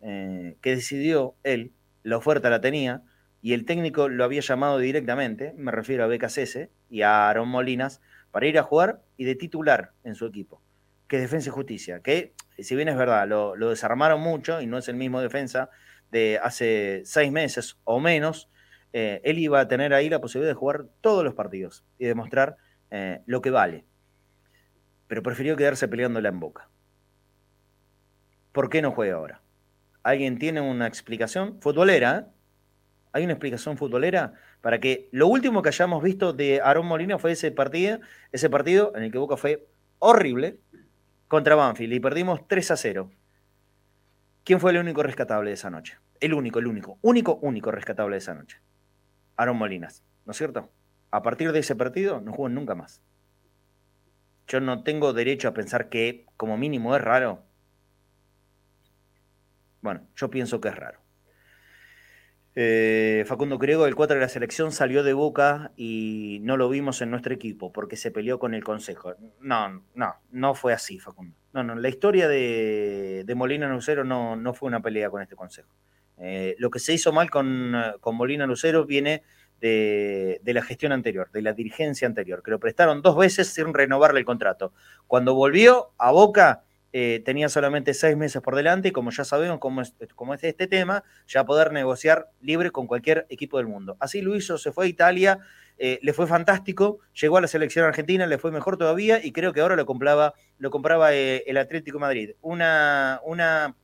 [0.00, 1.72] que decidió él,
[2.02, 3.04] la oferta la tenía,
[3.40, 8.00] y el técnico lo había llamado directamente, me refiero a BKCS y a Aaron Molinas,
[8.32, 10.62] para ir a jugar y de titular en su equipo,
[11.06, 14.78] que es Defensa y Justicia, que si bien es verdad, lo, desarmaron mucho y no
[14.78, 15.70] es el mismo defensa
[16.12, 18.50] de hace seis meses o menos,
[18.92, 22.58] eh, él iba a tener ahí la posibilidad de jugar todos los partidos y demostrar
[22.90, 23.86] eh, lo que vale.
[25.08, 26.68] Pero prefirió quedarse peleándola en boca.
[28.52, 29.40] ¿Por qué no juega ahora?
[30.02, 31.58] ¿Alguien tiene una explicación?
[31.60, 32.24] Futbolera, ¿eh?
[33.14, 37.32] ¿Hay una explicación futbolera para que lo último que hayamos visto de Aaron Molina fue
[37.32, 38.00] ese partido,
[38.32, 39.66] ese partido en el que Boca fue
[39.98, 40.58] horrible
[41.28, 43.10] contra Banfield y perdimos 3 a 0?
[44.44, 45.98] ¿Quién fue el único rescatable de esa noche?
[46.18, 48.60] El único, el único, único, único rescatable de esa noche.
[49.36, 50.68] Aaron Molinas, ¿no es cierto?
[51.12, 53.00] A partir de ese partido no jugó nunca más.
[54.48, 57.44] Yo no tengo derecho a pensar que como mínimo es raro.
[59.80, 61.01] Bueno, yo pienso que es raro.
[62.54, 67.00] Eh, Facundo Griego, el 4 de la selección, salió de boca y no lo vimos
[67.00, 69.14] en nuestro equipo porque se peleó con el consejo.
[69.40, 71.34] No, no, no fue así, Facundo.
[71.54, 75.74] No, no, la historia de, Molina Lucero no, no, fue una pelea con este consejo.
[76.18, 77.74] Eh, lo que se hizo mal con,
[78.12, 79.22] Molina Lucero viene
[79.60, 83.72] de, de, la gestión anterior, de la dirigencia anterior, que lo prestaron dos veces sin
[83.72, 84.74] renovarle el contrato.
[85.06, 89.58] Cuando volvió a Boca, eh, tenía solamente seis meses por delante y como ya sabemos
[89.60, 89.94] cómo es,
[90.44, 93.96] este tema, ya poder negociar libre con cualquier equipo del mundo.
[93.98, 95.38] Así lo hizo, se fue a Italia,
[95.78, 99.54] eh, le fue fantástico, llegó a la selección argentina, le fue mejor todavía y creo
[99.54, 102.32] que ahora lo compraba, lo compraba eh, el Atlético Madrid.
[102.42, 103.74] Una, una,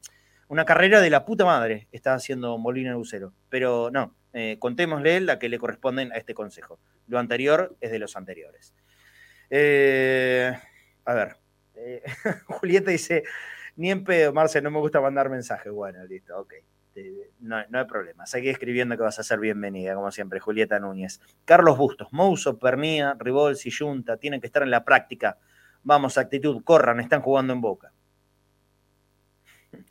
[0.48, 4.14] una, carrera de la puta madre está haciendo Molina Lucero, pero no,
[4.58, 6.78] contémosle la que le corresponden a este consejo.
[7.06, 8.74] Lo anterior es de los anteriores.
[9.50, 11.36] a ver,
[11.78, 12.02] eh,
[12.46, 13.24] Julieta dice,
[13.76, 15.72] ni en pedo, Marce, no me gusta mandar mensajes.
[15.72, 16.54] Bueno, listo, ok.
[17.40, 18.26] No, hay problema.
[18.26, 21.20] Seguí escribiendo que vas a ser bienvenida, como siempre, Julieta Núñez.
[21.44, 25.38] Carlos Bustos, Mouso, Pernía, Ribolsi, Junta, tienen que estar en la práctica.
[25.84, 27.92] Vamos, actitud, corran, están jugando en boca.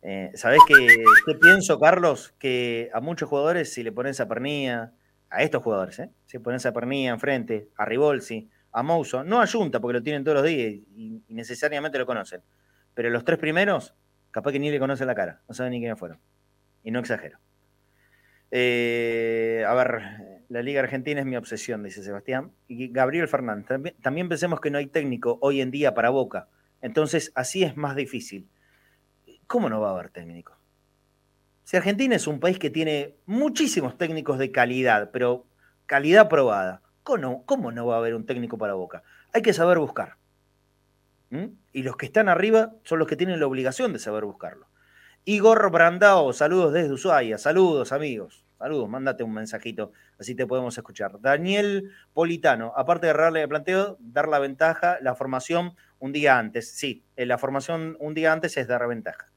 [0.00, 1.04] Eh, ¿Sabés qué,
[1.40, 2.32] pienso, Carlos?
[2.38, 4.92] Que a muchos jugadores, si le pones a Pernía,
[5.28, 6.10] a estos jugadores, ¿eh?
[6.24, 8.48] si pones a Pernía enfrente, a Ribolsi,
[8.78, 9.46] a Mouso, no a
[9.80, 12.42] porque lo tienen todos los días y, necesariamente lo conocen.
[12.94, 13.94] Pero los tres primeros,
[14.30, 16.18] capaz que ni le conocen la cara, no saben ni quiénes fueron.
[16.84, 17.38] Y no exagero.
[18.50, 22.52] Eh, a ver, la Liga Argentina es mi obsesión, dice Sebastián.
[22.68, 26.48] Y Gabriel Fernández, también, pensemos que no hay técnico hoy en día para Boca.
[26.80, 28.48] Entonces, así es más difícil.
[29.46, 30.56] ¿Cómo no va a haber técnico?
[31.64, 35.46] Si Argentina es un país que tiene muchísimos técnicos de calidad, pero
[35.86, 36.82] calidad probada.
[37.08, 39.02] ¿Cómo no, va a haber un técnico para Boca?
[39.32, 40.16] Hay que saber buscar.
[41.72, 44.66] Y los que están arriba son los que tienen la obligación de saber buscarlo.
[45.24, 51.18] Igor Brandao, saludos desde Ushuaia, saludos amigos, saludos, mándate un mensajito, así te podemos escuchar.
[51.20, 56.70] Daniel Politano, aparte de darle el planteo, dar la ventaja, la formación un día antes.
[56.70, 59.32] Sí, la formación un día antes es dar ventaja.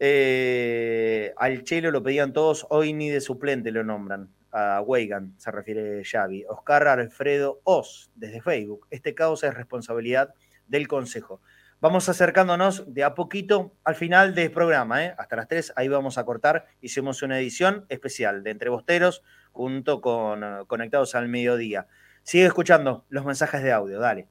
[0.00, 5.50] Eh, al Chelo lo pedían todos, hoy ni de suplente lo nombran a Weigan, se
[5.50, 6.44] refiere Xavi.
[6.48, 8.86] Oscar Alfredo Oz, desde Facebook.
[8.90, 10.34] Este caos es responsabilidad
[10.66, 11.40] del Consejo.
[11.80, 15.14] Vamos acercándonos de a poquito al final del programa, ¿eh?
[15.18, 16.64] hasta las 3, ahí vamos a cortar.
[16.80, 21.86] Hicimos una edición especial de Entre Bosteros junto con eh, Conectados al Mediodía.
[22.22, 24.26] Sigue escuchando los mensajes de audio, dale.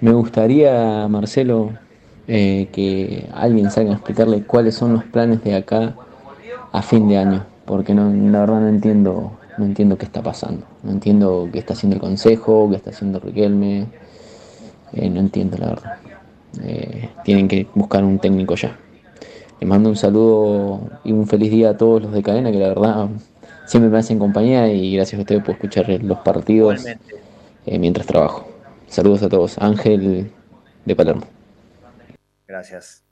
[0.00, 1.76] Me gustaría, Marcelo,
[2.28, 5.96] eh, que alguien salga a explicarle cuáles son los planes de acá
[6.72, 10.66] a fin de año porque no, la verdad no entiendo, no entiendo qué está pasando.
[10.82, 13.86] No entiendo qué está haciendo el Consejo, qué está haciendo Riquelme.
[14.92, 15.98] Eh, no entiendo la verdad.
[16.64, 18.76] Eh, tienen que buscar un técnico ya.
[19.60, 22.70] Les mando un saludo y un feliz día a todos los de cadena, que la
[22.70, 23.08] verdad
[23.66, 26.84] siempre me hacen compañía y gracias a ustedes por escuchar los partidos
[27.66, 28.48] eh, mientras trabajo.
[28.88, 29.58] Saludos a todos.
[29.58, 30.32] Ángel
[30.84, 31.22] de Palermo.
[32.48, 33.04] Gracias.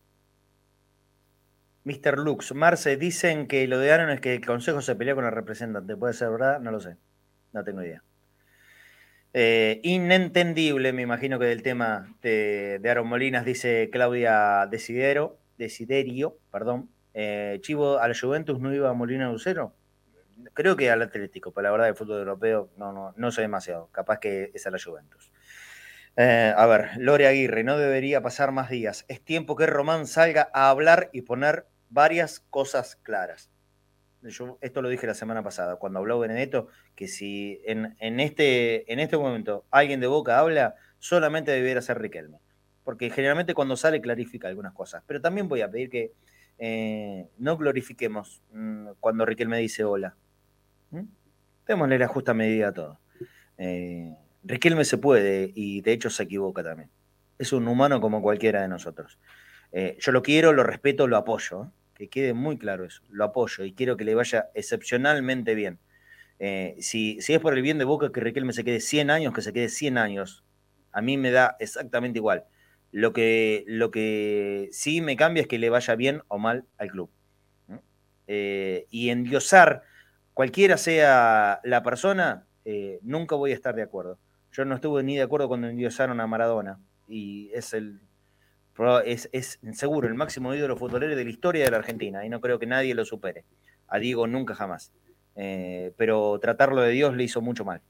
[1.89, 2.19] Mr.
[2.19, 5.33] Lux, Marce, dicen que lo de Aaron es que el consejo se peleó con el
[5.33, 5.97] representante.
[5.97, 6.61] ¿Puede ser verdad?
[6.61, 6.99] No lo sé.
[7.55, 8.03] No tengo idea.
[9.33, 16.91] Eh, inentendible, me imagino que del tema de, Aaron Molinas, dice Claudia Desidero, Desiderio, perdón.
[17.15, 19.75] Eh, Chivo, ¿a la Juventus no iba a Molina Lucero?
[20.53, 23.89] Creo que al Atlético, pero la verdad el fútbol europeo no, no, no sé demasiado.
[23.93, 25.33] Capaz que es a la Juventus.
[26.21, 29.05] Eh, a ver, Lore Aguirre, no debería pasar más días.
[29.09, 33.51] Es tiempo que Román salga a hablar y poner varias cosas claras.
[34.23, 38.99] Yo esto lo dije la semana pasada, cuando habló Benedetto, que si en, este, en
[38.99, 42.39] este momento alguien de Boca habla, solamente debiera ser Riquelme.
[42.85, 45.03] Porque generalmente cuando sale clarifica algunas cosas.
[45.07, 46.13] Pero también voy a pedir que,
[46.59, 50.17] eh, no glorifiquemos mm, cuando Riquelme dice hola.
[50.91, 51.05] ¿Mm?
[51.67, 53.01] Démosle la justa medida a todo.
[53.59, 56.91] Eh, Riquelme se puede y de hecho se equivoca también.
[57.39, 59.19] Es un humano como cualquiera de nosotros.
[59.73, 61.65] Eh, yo lo quiero, lo respeto, lo apoyo.
[61.65, 61.67] ¿eh?
[61.95, 63.03] Que quede muy claro eso.
[63.11, 65.79] Lo apoyo y quiero que le vaya excepcionalmente bien.
[66.79, 69.43] si, si es por el bien de Boca que Riquelme se quede 100 años, que
[69.43, 70.45] se quede 100 años.
[70.93, 72.45] A mí me da exactamente igual.
[72.91, 76.91] Lo que, lo que sí me cambia es que le vaya bien o mal al
[76.91, 77.11] club.
[78.27, 79.83] Eh, y endiosar,
[80.35, 84.19] cualquiera sea la persona, eh, nunca voy a estar de acuerdo.
[84.53, 86.79] Yo no estuve ni de acuerdo cuando endiosaron a Maradona.
[87.07, 88.01] Y es el
[89.05, 92.25] es, es seguro el máximo ídolo futbolero de la historia de la Argentina.
[92.25, 93.45] Y no creo que nadie lo supere.
[93.89, 94.93] A Diego nunca jamás.
[95.35, 97.81] Eh, pero tratarlo de Dios le hizo mucho mal.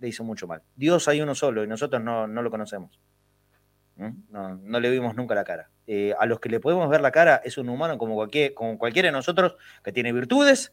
[0.00, 0.62] Le hizo mucho mal.
[0.76, 3.00] Dios hay uno solo y nosotros no, no lo conocemos.
[3.96, 5.70] No, le vimos nunca la cara.
[5.86, 8.78] Eh, a los que le podemos ver la cara es un humano como, cualquier, como
[8.78, 10.72] cualquiera de nosotros que tiene virtudes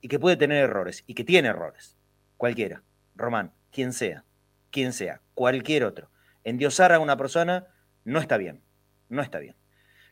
[0.00, 1.98] y que puede tener errores y que tiene errores.
[2.36, 2.82] Cualquiera.
[3.14, 4.24] Román, quien sea,
[4.70, 6.10] quien sea, cualquier otro.
[6.42, 7.66] Endiosar a una persona
[8.04, 8.62] no está bien.
[9.14, 9.54] No está bien.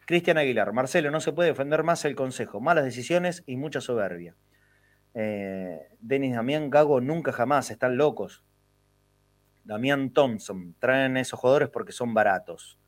[0.07, 2.61] Cristian Aguilar, Marcelo, no se puede defender más el consejo.
[2.61, 4.37] Malas decisiones y mucha soberbia.
[5.15, 8.45] Eh, Denis Damián Gago, nunca jamás, están locos.
[9.65, 10.77] Damián Thompson.
[10.79, 12.79] Traen esos jugadores porque son baratos.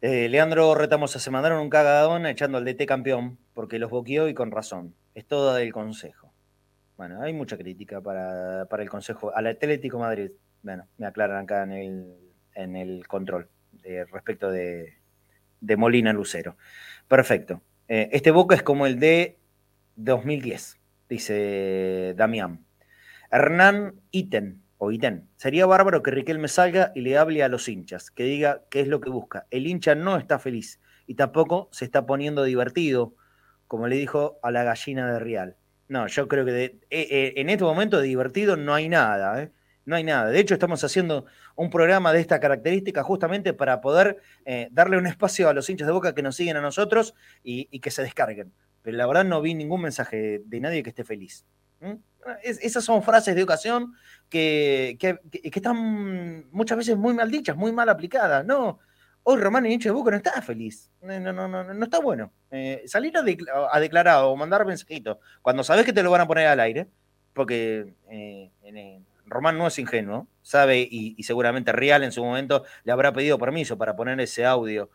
[0.00, 4.34] Eh, Leandro Retamosa se mandaron un cagadón echando al DT campeón porque los boqueó y
[4.34, 4.96] con razón.
[5.14, 6.32] Es todo del consejo.
[6.96, 9.32] Bueno, hay mucha crítica para, el consejo.
[9.34, 10.32] Al Atlético Madrid,
[10.62, 12.16] bueno, me aclaran acá en el,
[12.54, 13.48] en el control
[14.10, 14.98] respecto de,
[15.76, 16.56] Molina Lucero.
[17.08, 17.62] Perfecto.
[17.88, 19.38] Eh, este Boca es como el de
[19.96, 20.78] 2010,
[21.08, 22.64] dice Damián.
[23.30, 24.90] Hernán Iten, o
[25.36, 28.88] Sería bárbaro que Riquelme salga y le hable a los hinchas, que diga qué es
[28.88, 29.46] lo que busca.
[29.50, 33.14] El hincha no está feliz y tampoco se está poniendo divertido,
[33.68, 35.56] como le dijo a la gallina de Real.
[35.86, 39.52] No, yo creo que eh, eh, en este momento de divertido no hay nada, ¿eh?
[39.84, 40.30] No hay nada.
[40.30, 41.26] De hecho, estamos haciendo
[41.56, 44.22] un programa de esta característica justamente para poder
[44.70, 47.90] darle un espacio a los hinchas de boca que nos siguen a nosotros y, que
[47.90, 48.52] se descarguen.
[48.82, 51.44] Pero la verdad no vi ningún mensaje de nadie que esté feliz.
[52.42, 53.94] esas son frases de ocasión
[54.28, 54.98] que,
[55.32, 58.44] están muchas veces muy mal dichas, muy mal aplicadas.
[58.44, 58.78] No,
[59.24, 60.90] hoy Román en hincha de Boca no está feliz.
[61.00, 62.32] No, no, no, no, está bueno.
[62.50, 63.22] Eh, salir a,
[63.80, 66.88] declarar o mandar mensajitos cuando sabes que te lo van a poner al aire,
[67.32, 68.50] porque eh,
[69.32, 73.78] Román no es ingenuo, sabe y, seguramente Real en su momento le habrá pedido permiso
[73.78, 74.90] para poner ese audio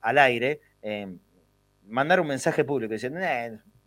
[0.00, 0.60] al aire.
[0.82, 1.16] Eh,
[1.86, 3.20] mandar un mensaje público diciendo,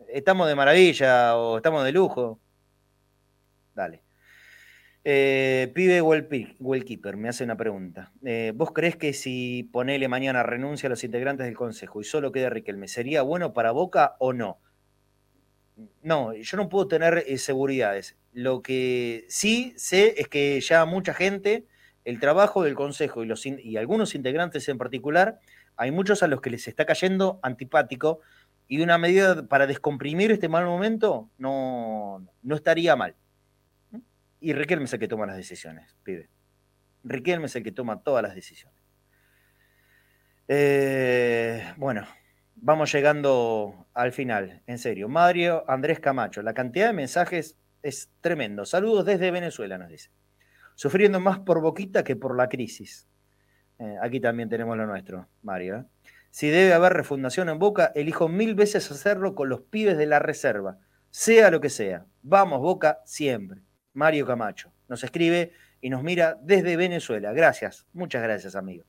[0.10, 2.40] estamos de maravilla o estamos de lujo.
[3.74, 4.04] Dale.
[5.06, 8.12] Eh, pibe Wellkeeper me hace una pregunta.
[8.24, 12.32] Eh, ¿Vos crees que si ponele mañana renuncia a los integrantes del Consejo y solo
[12.32, 14.60] queda Riquelme, ¿sería bueno para Boca o no?
[16.02, 18.18] No, yo no puedo tener eh, seguridades.
[18.32, 21.66] Lo que sí sé es que ya mucha gente,
[22.06, 25.40] el trabajo del Consejo y, algunos integrantes en particular,
[25.76, 28.20] hay muchos a los que les está cayendo antipático
[28.68, 33.16] y una medida para descomprimir este mal momento no, no estaría mal.
[34.40, 36.30] Y Riquelme es el que toma las decisiones, pibe.
[37.04, 38.78] Riquelme es el que toma todas las decisiones.
[40.48, 42.06] Eh, bueno,
[42.64, 45.10] vamos llegando al final, en serio.
[45.10, 48.66] Mario Andrés Camacho, la cantidad de mensajes es tremendo.
[48.66, 50.10] Saludos desde Venezuela, nos dice.
[50.76, 53.08] Sufriendo más por Boquita que por la crisis.
[53.80, 55.76] Eh, aquí también tenemos lo nuestro, Mario.
[55.76, 55.86] ¿eh?
[56.32, 60.20] Si debe haber refundación en Boca, elijo mil veces hacerlo con los pibes de la
[60.20, 60.80] reserva,
[61.10, 62.06] sea lo que sea.
[62.22, 63.62] Vamos, Boca, siempre.
[63.92, 64.72] Mario Camacho.
[64.88, 67.34] Nos escribe y nos mira desde Venezuela.
[67.34, 68.86] Gracias, muchas gracias, amigo.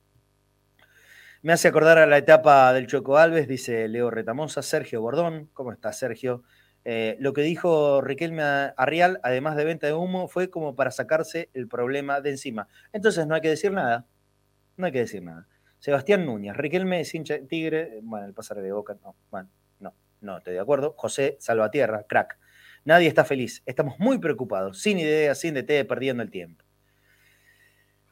[1.45, 5.47] Me hace acordar a la etapa del Choco Alves, dice Leo Retamosa, Sergio Bordón.
[5.53, 6.41] ¿Cómo está, Sergio?
[6.85, 11.51] Eh, lo que dijo Riquelme Arrial, además de venta de humo, fue como para sacarse
[11.53, 12.67] el problema de encima.
[12.93, 14.07] Entonces no hay que decir nada.
[14.75, 15.47] No hay que decir nada.
[15.77, 17.13] Sebastián Núñez, Riquelme es
[17.47, 17.99] tigre.
[18.01, 19.15] Bueno, el pasar de boca, no.
[19.29, 19.47] Bueno,
[19.79, 20.95] no, no estoy de acuerdo.
[20.97, 22.39] José Salvatierra, crack.
[22.85, 23.61] Nadie está feliz.
[23.67, 26.65] Estamos muy preocupados, sin idea, sin DT, perdiendo el tiempo.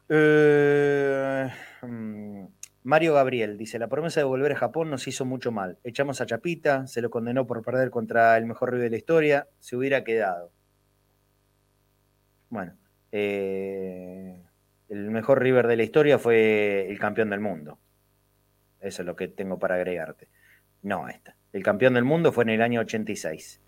[0.07, 1.49] Eh,
[1.81, 2.45] mm,
[2.84, 5.80] Mario Gabriel dice: La promesa de volver a Japón nos hizo mucho mal.
[5.84, 9.47] Echamos a Chapita, se lo condenó por perder contra el mejor River de la historia.
[9.60, 10.51] Se hubiera quedado.
[12.49, 12.77] Bueno,
[13.11, 14.43] eh,
[14.89, 17.80] el mejor River de la historia fue el campeón del mundo.
[18.80, 20.27] Eso es lo que tengo para agregarte.
[20.81, 21.38] No, esta.
[21.53, 23.61] El campeón del mundo fue en el año 86.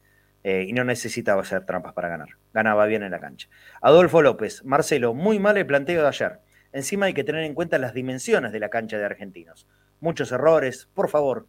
[0.43, 2.29] Eh, y no necesitaba hacer trampas para ganar.
[2.53, 3.49] Ganaba bien en la cancha.
[3.81, 6.39] Adolfo López, Marcelo, muy mal el planteo de ayer.
[6.75, 9.65] Encima hay que tener en cuenta las dimensiones de la cancha de argentinos.
[10.01, 11.47] Muchos errores, por favor.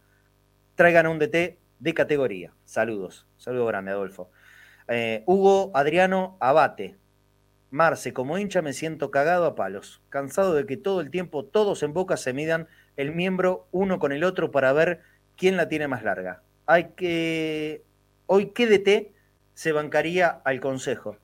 [0.75, 2.53] traigan un DT de categoría.
[2.63, 3.27] Saludos.
[3.35, 4.31] Saludo grande, Adolfo.
[4.87, 6.95] Eh, Hugo Adriano Abate.
[7.71, 11.83] Marce, como hincha me siento cagado a palos, cansado de que todo el tiempo todos
[11.83, 15.01] en Boca se midan el miembro uno con el otro para ver
[15.35, 16.41] quién la tiene más larga.
[16.67, 17.83] Hay que...
[18.27, 19.13] Hoy, ¿qué DT
[19.55, 21.17] se bancaría al Consejo?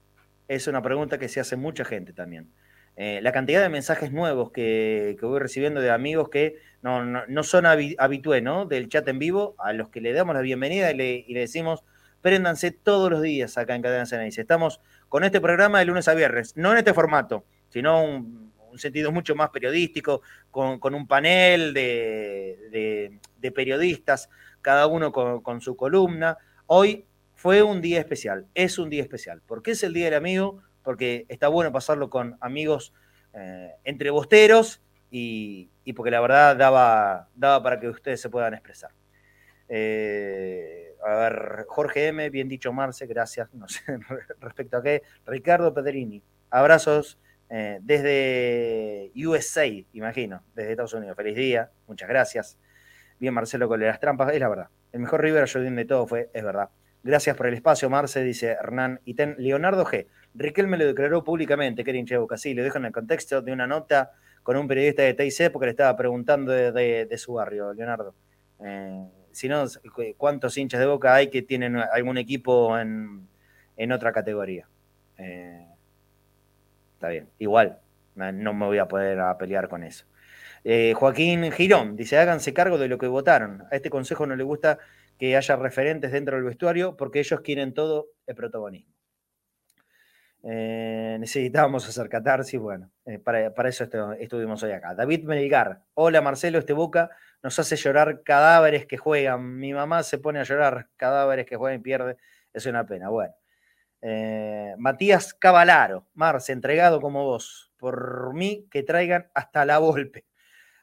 [0.50, 2.52] Es una pregunta que se hace mucha gente también.
[2.96, 7.66] Eh, la cantidad de mensajes nuevos que, voy recibiendo de amigos que no, no, son
[7.66, 8.66] habitués ¿no?
[8.66, 11.42] del chat en vivo, a los que le damos la bienvenida y le, y le
[11.42, 11.84] decimos,
[12.22, 14.42] préndanse todos los días acá en Cadena Ceneice.
[14.42, 14.80] Estamos
[15.10, 19.12] con este programa de lunes a viernes, no en este formato, sino un, un sentido
[19.12, 20.22] mucho más periodístico,
[20.52, 23.20] con, un panel de,
[23.54, 24.30] periodistas,
[24.62, 26.38] cada uno con, su columna.
[26.66, 27.06] Hoy
[27.36, 29.42] fue un día especial, es un día especial.
[29.42, 30.62] ¿Por qué es el Día del Amigo?
[30.84, 32.94] Porque está bueno pasarlo con amigos
[33.34, 38.92] eh, entre bosteros y, porque la verdad daba, daba para que ustedes se puedan expresar.
[39.70, 43.54] Eh, a ver, Jorge M, bien dicho Marce, gracias.
[43.54, 43.82] No sé
[44.40, 45.04] respecto a qué.
[45.26, 47.20] Ricardo Pedrini, abrazos
[47.50, 51.16] eh, desde USA, imagino, desde Estados Unidos.
[51.16, 52.58] Feliz día, muchas gracias.
[53.20, 54.70] Bien, Marcelo con las trampas, es la verdad.
[54.92, 56.70] El mejor River Jordan de todo fue, es verdad.
[57.04, 59.36] Gracias por el espacio, Marce, dice Hernán Iten.
[59.38, 60.08] Leonardo G.
[60.36, 62.38] Riquelme lo declaró públicamente que era hincha de Boca.
[62.38, 64.12] Sí, lo dejo en el contexto de una nota
[64.42, 68.16] con un periodista de TIC porque le estaba preguntando de, su barrio, Leonardo.
[68.64, 69.66] Eh, si no,
[70.16, 73.28] ¿cuántos hinchas de Boca hay que tienen algún equipo en,
[73.92, 74.70] otra categoría?
[75.18, 75.68] Eh,
[76.94, 77.80] está bien, igual,
[78.16, 80.06] no me voy a poder pelear con eso.
[80.64, 83.64] Eh, Joaquín Girón dice, háganse cargo de lo que votaron.
[83.70, 84.80] A este consejo no le gusta
[85.18, 88.94] que haya referentes dentro del vestuario porque ellos quieren todo el protagonismo.
[90.46, 92.92] Eh, necesitábamos hacer catarsis, bueno,
[93.24, 93.86] para, eso
[94.20, 94.94] estuvimos hoy acá.
[94.94, 97.12] David Melgar, hola Marcelo, este Boca
[97.42, 99.58] nos hace llorar cadáveres que juegan.
[99.58, 102.18] Mi mamá se pone a llorar cadáveres que juegan y pierde.
[102.52, 103.10] Es una pena.
[103.10, 103.34] Bueno.
[104.02, 107.72] Eh, Matías Cavalaro, Marce, entregado como vos.
[107.78, 110.26] Por mí, que traigan hasta la golpe.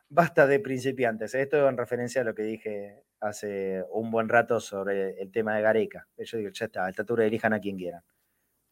[0.08, 1.34] Basta de principiantes.
[1.34, 5.62] Esto en referencia a lo que dije hace un buen rato sobre el tema de
[5.62, 6.08] Gareca.
[6.18, 8.02] Yo digo, ya está, a estatura elijan a quien quieran.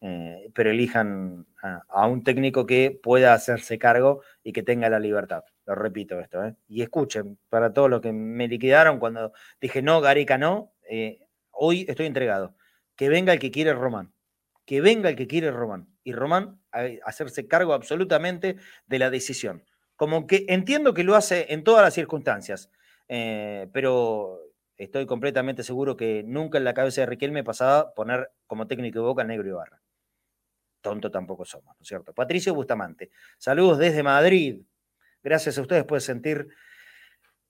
[0.01, 5.43] Eh, pero elijan a, un técnico que pueda hacerse cargo y que tenga la libertad.
[5.65, 6.43] Lo repito esto.
[6.43, 6.55] ¿eh?
[6.67, 11.19] Y escuchen, para todos los que me liquidaron cuando dije no, Gareca no, eh,
[11.51, 12.55] hoy estoy entregado.
[12.95, 14.13] Que venga el que quiere Román.
[14.65, 15.87] Que venga el que quiere Román.
[16.03, 16.61] Y Román
[17.03, 18.55] hacerse cargo absolutamente
[18.87, 19.63] de la decisión.
[19.95, 22.71] Como que entiendo que lo hace en todas las circunstancias,
[23.09, 24.39] pero
[24.77, 29.05] estoy completamente seguro que nunca en la cabeza de Riquelme pasaba poner como técnico de
[29.05, 29.81] boca negro y barra
[30.81, 32.13] tonto tampoco somos, ¿no es cierto?
[32.13, 34.61] Patricio Bustamante, saludos desde Madrid.
[35.21, 36.47] Gracias a ustedes pueden sentir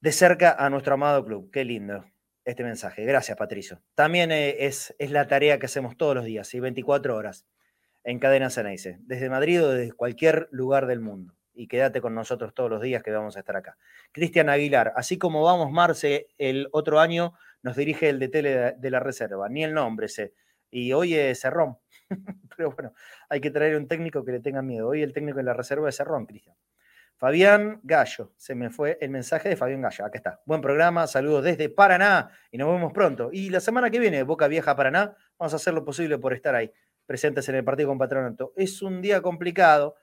[0.00, 1.50] de cerca a nuestro amado club.
[1.50, 2.04] Qué lindo
[2.44, 3.04] este mensaje.
[3.04, 3.82] Gracias, Patricio.
[3.94, 7.46] También eh, es, es la tarea que hacemos todos los días, y 24 horas
[8.02, 11.34] en Cadena Ceneice, desde Madrid o desde cualquier lugar del mundo.
[11.60, 13.76] Y quédate con nosotros todos los días que vamos a estar acá.
[14.12, 18.98] Cristian Aguilar, así como vamos Marce el otro año, nos dirige el DT de la
[18.98, 19.46] reserva.
[19.50, 20.32] Ni el nombre sé.
[20.70, 21.76] Y hoy es Cerrón.
[22.56, 22.94] Pero bueno,
[23.28, 24.88] hay que traer un técnico que le tenga miedo.
[24.88, 26.56] Hoy el técnico en la reserva es Cerrón, Cristian.
[27.18, 30.06] Fabián Gallo, se me fue el mensaje de Fabián Gallo.
[30.06, 30.40] Acá está.
[30.46, 33.28] Buen programa, saludos desde Paraná y nos vemos pronto.
[33.34, 36.54] Y la semana que viene, Boca Vieja Paraná, vamos a hacer lo posible por estar
[36.54, 36.72] ahí,
[37.04, 38.54] presentes en el partido con Patronato.
[38.56, 39.96] Es un día complicado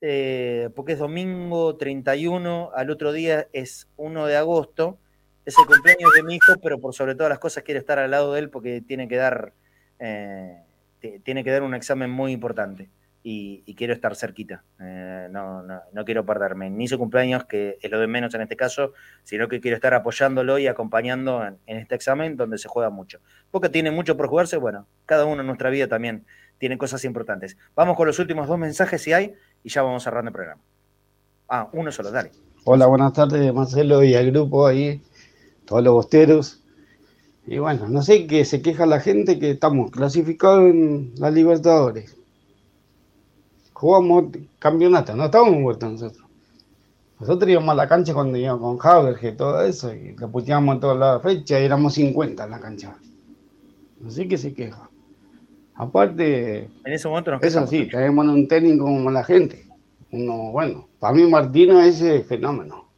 [0.00, 4.98] eh, porque es domingo 31, al otro día es 1 de agosto.
[5.44, 8.10] Es el cumpleaños de mi hijo, pero por sobre todas las cosas quiero estar al
[8.10, 9.52] lado de él porque tiene que dar.
[9.98, 10.62] Eh,
[11.22, 12.90] tiene que dar un examen muy importante
[13.30, 14.64] y, quiero estar cerquita.
[14.80, 18.56] Eh, no, no, quiero perderme ni su cumpleaños, que es lo de menos en este
[18.56, 23.20] caso, sino que quiero estar apoyándolo y acompañando en, este examen donde se juega mucho.
[23.50, 26.24] Porque tiene mucho por jugarse, bueno, cada uno en nuestra vida también
[26.58, 27.56] tiene cosas importantes.
[27.74, 30.60] Vamos con los últimos dos mensajes si hay y ya vamos cerrando el programa.
[31.48, 32.30] Ah, uno solo, dale.
[32.64, 35.02] Hola, buenas tardes Marcelo y al grupo ahí,
[35.64, 36.62] todos los bosteros.
[37.46, 42.14] Y bueno, no sé qué se queja la gente que estamos clasificados en la Libertadores.
[43.72, 44.24] Jugamos
[44.58, 46.28] campeonato, no estamos muertos nosotros.
[47.20, 50.74] Nosotros íbamos a la cancha cuando íbamos con Haber y todo eso, y lo puteábamos
[50.74, 52.96] en todas las fechas, y éramos 50 en la cancha.
[54.00, 54.87] No sé qué se queja.
[55.78, 59.64] Aparte, en ese momento nos eso sí, tenemos un técnico como la gente.
[60.10, 62.88] Uno, bueno, para mí Martino es ese fenómeno.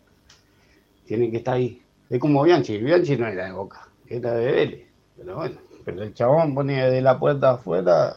[1.06, 1.82] Tiene que estar ahí.
[2.08, 4.88] Es como Bianchi, Bianchi no era de boca era de Vélez.
[5.16, 8.16] Pero bueno, pero el chabón ponía de la puerta afuera,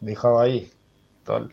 [0.00, 0.70] dejaba ahí.
[1.24, 1.48] Todo.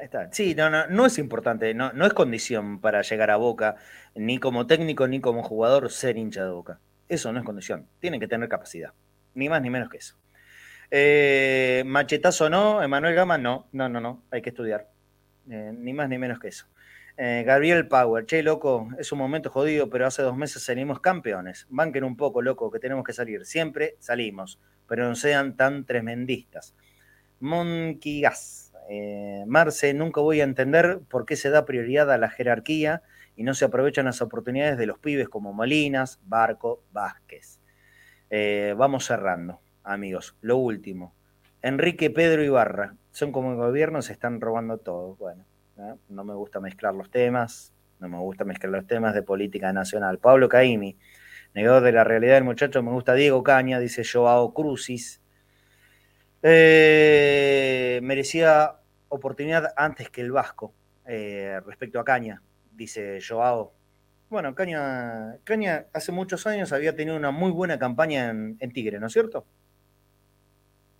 [0.00, 0.32] está.
[0.32, 3.76] Sí, no, no, no es importante, no, no es condición para llegar a Boca,
[4.14, 6.80] ni como técnico ni como jugador, ser hincha de Boca.
[7.08, 7.86] Eso no es condición.
[8.00, 8.92] Tienen que tener capacidad.
[9.34, 10.16] Ni más ni menos que eso.
[10.90, 14.90] Eh, machetazo no, Emanuel Gama no, no, no, no, hay que estudiar.
[15.50, 16.66] Eh, ni más ni menos que eso.
[17.16, 21.66] Eh, Gabriel Power, che, loco, es un momento jodido, pero hace dos meses salimos campeones.
[21.68, 23.44] Banquen un poco, loco, que tenemos que salir.
[23.44, 26.74] Siempre salimos, pero no sean tan tremendistas.
[27.40, 32.30] Monkey Gas, eh, Marce, nunca voy a entender por qué se da prioridad a la
[32.30, 33.02] jerarquía
[33.36, 37.61] y no se aprovechan las oportunidades de los pibes como Molinas, Barco, Vázquez.
[38.34, 40.38] Eh, vamos cerrando, amigos.
[40.40, 41.14] Lo último.
[41.60, 45.16] Enrique, Pedro Ibarra, son como el gobierno, se están robando todo.
[45.16, 45.44] Bueno,
[46.08, 50.18] no me gusta mezclar los temas, no me gusta mezclar los temas de política nacional.
[50.18, 50.96] Pablo Caimi,
[51.52, 55.20] negador de la realidad del muchacho, me gusta Diego Caña, dice Joao Crucis.
[56.42, 58.76] Eh, merecía
[59.10, 60.72] oportunidad antes que el Vasco
[61.04, 62.40] eh, respecto a Caña,
[62.70, 63.74] dice Joao.
[64.32, 69.08] Bueno, Caña, Caña hace muchos años había tenido una muy buena campaña en, Tigre, ¿no
[69.08, 69.44] es cierto?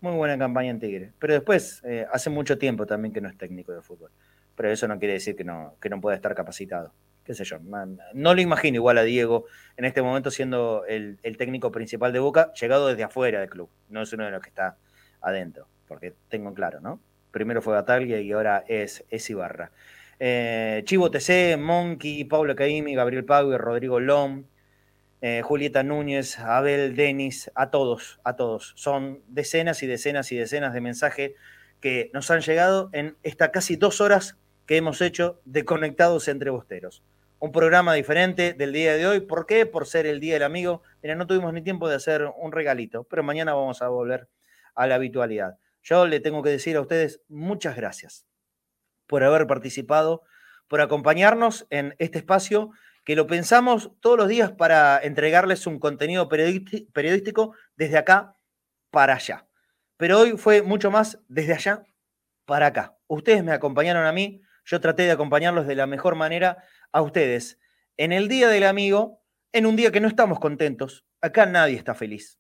[0.03, 1.13] Muy buena campaña en Tigre.
[1.19, 4.11] Pero después, eh, hace mucho tiempo también que no es técnico de fútbol
[4.55, 6.93] pero eso no quiere decir que no, que no pueda estar capacitado.
[7.25, 9.47] Qué sé yo, no lo imagino igual a Diego
[9.77, 14.03] en este momento siendo el, técnico principal de Boca, llegado desde afuera del club, no
[14.03, 14.77] es uno de los que está
[15.21, 17.01] adentro, porque tengo claro, ¿no?
[17.31, 19.71] Primero fue Bataglia y ahora es, es Ibarra.
[20.25, 24.45] Eh, Chivo TC, Monkey, Pablo Caimi, Gabriel Pau Rodrigo Lom,
[25.21, 28.73] eh, Julieta Núñez, Abel, Denis, a todos, a todos.
[28.77, 31.33] Son decenas y decenas y decenas de mensajes
[31.81, 36.51] que nos han llegado en estas casi dos horas que hemos hecho de Conectados entre
[36.51, 37.03] Bosteros.
[37.41, 39.19] Un programa diferente del día de hoy.
[39.19, 39.67] ¿Por qué?
[39.67, 40.85] Por ser el Día del Amigo.
[41.03, 44.29] Mira, no tuvimos ni tiempo de hacer un regalito, pero mañana vamos a volver
[44.77, 45.59] a la habitualidad.
[45.83, 48.25] Yo le tengo que decir a ustedes muchas gracias
[49.13, 50.23] por haber participado,
[50.69, 52.71] por acompañarnos en este espacio
[53.05, 58.39] que lo pensamos todos los días para entregarles un contenido periodístico desde acá
[58.91, 59.47] para allá.
[59.99, 61.83] Pero hoy fue mucho más desde allá
[62.47, 62.97] para acá.
[63.07, 67.59] Ustedes me acompañaron a mí, yo traté de acompañarlos de la mejor manera a ustedes.
[67.99, 69.21] En el Día del Amigo,
[69.53, 72.39] en un día que no estamos contentos, acá nadie está feliz.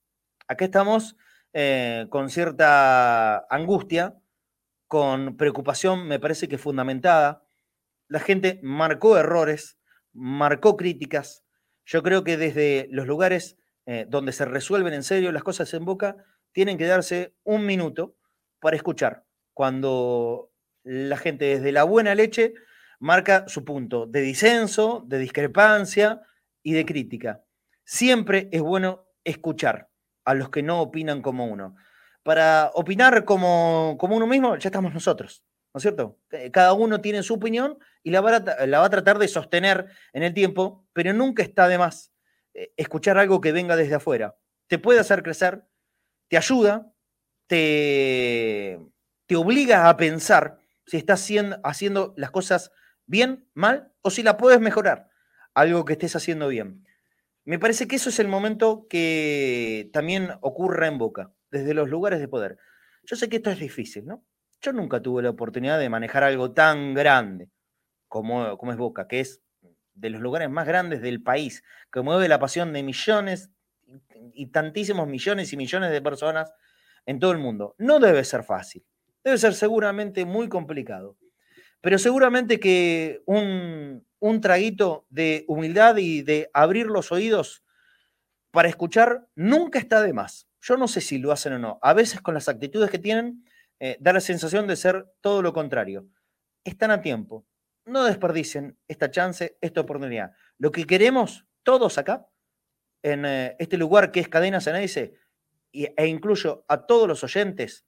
[0.48, 1.18] Acá estamos
[1.52, 4.14] eh, con cierta angustia,
[4.92, 7.46] con preocupación, me parece que fundamentada.
[8.08, 9.78] La gente marcó errores,
[10.12, 11.46] marcó críticas.
[11.86, 13.56] Yo creo que desde los lugares
[13.86, 16.18] eh, donde se resuelven en serio las cosas en boca,
[16.52, 18.18] tienen que darse un minuto
[18.60, 19.24] para escuchar
[19.54, 20.52] cuando
[20.82, 22.52] la gente desde la buena leche
[23.00, 26.20] marca su punto de disenso, de discrepancia
[26.62, 27.42] y de crítica.
[27.82, 29.88] Siempre es bueno escuchar
[30.26, 31.76] a los que no opinan como uno.
[32.22, 35.44] Para opinar como, como uno mismo, ya estamos nosotros,
[35.74, 36.18] ¿no es cierto?
[36.52, 39.86] Cada uno tiene su opinión y la va, a, la va a tratar de sostener
[40.12, 42.12] en el tiempo, pero nunca está de más
[42.54, 44.36] eh, escuchar algo que venga desde afuera.
[44.68, 45.64] Te puede hacer crecer,
[46.28, 46.92] te ayuda,
[47.46, 48.78] te,
[49.26, 52.72] te obliga a pensar si estás haciendo, haciendo las cosas
[53.06, 55.08] bien, mal, o si la puedes mejorar,
[55.54, 56.84] algo que estés haciendo bien.
[57.44, 62.18] Me parece que eso es el momento que también ocurre en Boca, desde los lugares
[62.18, 62.58] de poder.
[63.04, 64.24] Yo sé que esto es difícil, ¿no?
[64.60, 67.50] Yo nunca tuve la oportunidad de manejar algo tan grande
[68.08, 69.42] como, como es Boca, que es
[69.94, 71.62] de los lugares más grandes del país,
[71.92, 73.50] que mueve la pasión de millones
[74.34, 76.54] y tantísimos millones y millones de personas
[77.04, 77.74] en todo el mundo.
[77.78, 78.84] No debe ser fácil.
[79.22, 81.18] Debe ser seguramente muy complicado.
[81.80, 87.62] Pero seguramente que un, un traguito de humildad y de abrir los oídos
[88.52, 90.46] para escuchar nunca está de más.
[90.62, 91.78] Yo no sé si lo hacen o no.
[91.82, 93.44] A veces con las actitudes que tienen,
[93.80, 96.06] eh, da la sensación de ser todo lo contrario.
[96.64, 97.44] Están a tiempo.
[97.84, 100.32] No desperdicien esta chance, esta oportunidad.
[100.58, 102.28] Lo que queremos todos acá,
[103.02, 105.14] en eh, este lugar que es Cadena Ceneice,
[105.72, 107.84] e incluyo a todos los oyentes,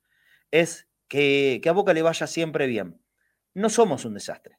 [0.51, 3.01] es que, a Boca le vaya siempre bien.
[3.55, 4.59] No somos un desastre.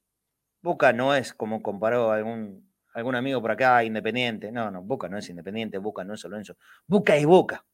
[0.61, 4.53] Boca no es como comparó algún, algún amigo por acá, independiente.
[4.53, 6.55] No, no, Boca no es independiente, Boca no es solo eso.
[6.87, 7.65] Boca es Boca.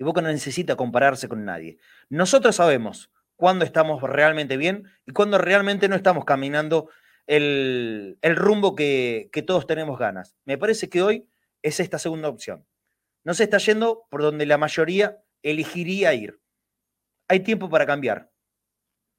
[0.00, 1.78] Y Boca no necesita compararse con nadie.
[2.08, 6.88] Nosotros sabemos cuándo estamos realmente bien y cuándo realmente no estamos caminando
[7.26, 10.34] el, rumbo que, que todos tenemos ganas.
[10.44, 11.28] Me parece que hoy
[11.62, 12.66] es esta segunda opción.
[13.22, 16.40] No se está yendo por donde la mayoría elegiría ir
[17.30, 18.28] hay tiempo para cambiar.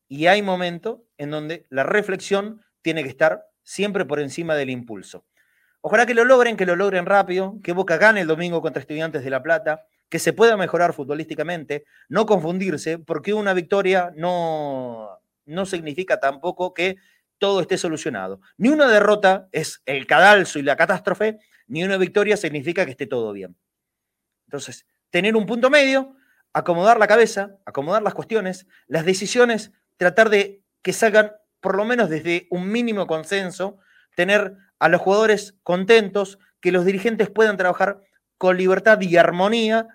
[0.09, 5.25] Y hay momentos en donde la reflexión tiene que estar siempre por encima del impulso.
[5.79, 9.23] Ojalá que lo logren, que lo logren rápido, que Boca gane el domingo contra Estudiantes
[9.23, 15.65] de La Plata, que se pueda mejorar futbolísticamente, no confundirse, porque una victoria no, no
[15.65, 16.97] significa tampoco que
[17.37, 18.41] todo esté solucionado.
[18.57, 23.07] Ni una derrota es el cadalso y la catástrofe, ni una victoria significa que esté
[23.07, 23.55] todo bien.
[24.47, 26.17] Entonces, tener un punto medio,
[26.51, 31.31] acomodar la cabeza, acomodar las cuestiones, las decisiones, tratar de que salgan
[31.61, 33.77] por lo menos desde un mínimo consenso,
[34.17, 38.01] tener a los jugadores contentos, que los dirigentes puedan trabajar
[38.37, 39.87] con libertad y armonía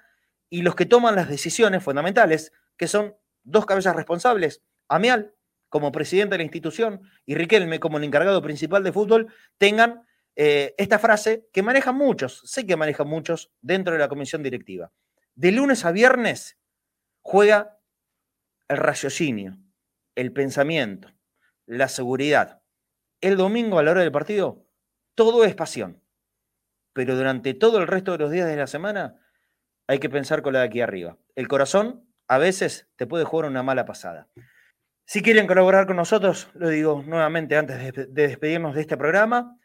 [0.51, 5.35] y los que toman las decisiones fundamentales, que son dos cabezas responsables, Amial
[5.68, 10.06] como presidente de la institución y Riquelme como el encargado principal de fútbol, tengan
[10.36, 14.93] eh, esta frase que manejan muchos, sé que manejan muchos dentro de la comisión directiva.
[15.35, 16.59] De lunes a viernes
[17.20, 17.78] juega
[18.68, 19.59] el raciocinio,
[20.14, 21.12] el pensamiento,
[21.66, 22.62] la seguridad.
[23.20, 24.66] El domingo a la hora del partido,
[25.14, 26.02] todo es pasión.
[26.93, 29.26] Pero durante todo el resto de los días de la semana
[29.87, 31.17] hay que pensar con la de aquí arriba.
[31.35, 34.29] El corazón a veces te puede jugar una mala pasada.
[35.05, 39.57] Si quieren colaborar con nosotros, lo digo nuevamente antes de, despedirnos de este programa,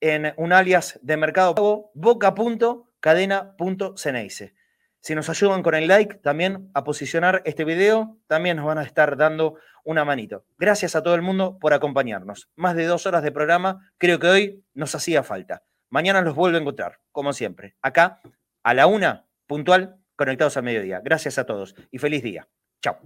[0.00, 4.54] en un alias de Mercado Pago, boca.cadena.ceneice.
[5.02, 8.82] Si nos ayudan con el like también a posicionar este video, también nos van a
[8.82, 10.44] estar dando una manito.
[10.58, 12.50] Gracias a todo el mundo por acompañarnos.
[12.56, 15.62] Más de dos horas de programa, creo que hoy nos hacía falta.
[15.90, 18.20] Mañana los vuelvo a encontrar, como siempre, acá
[18.62, 21.00] a la una, puntual, conectados al mediodía.
[21.02, 22.48] Gracias a todos y feliz día.
[22.80, 23.00] Chao.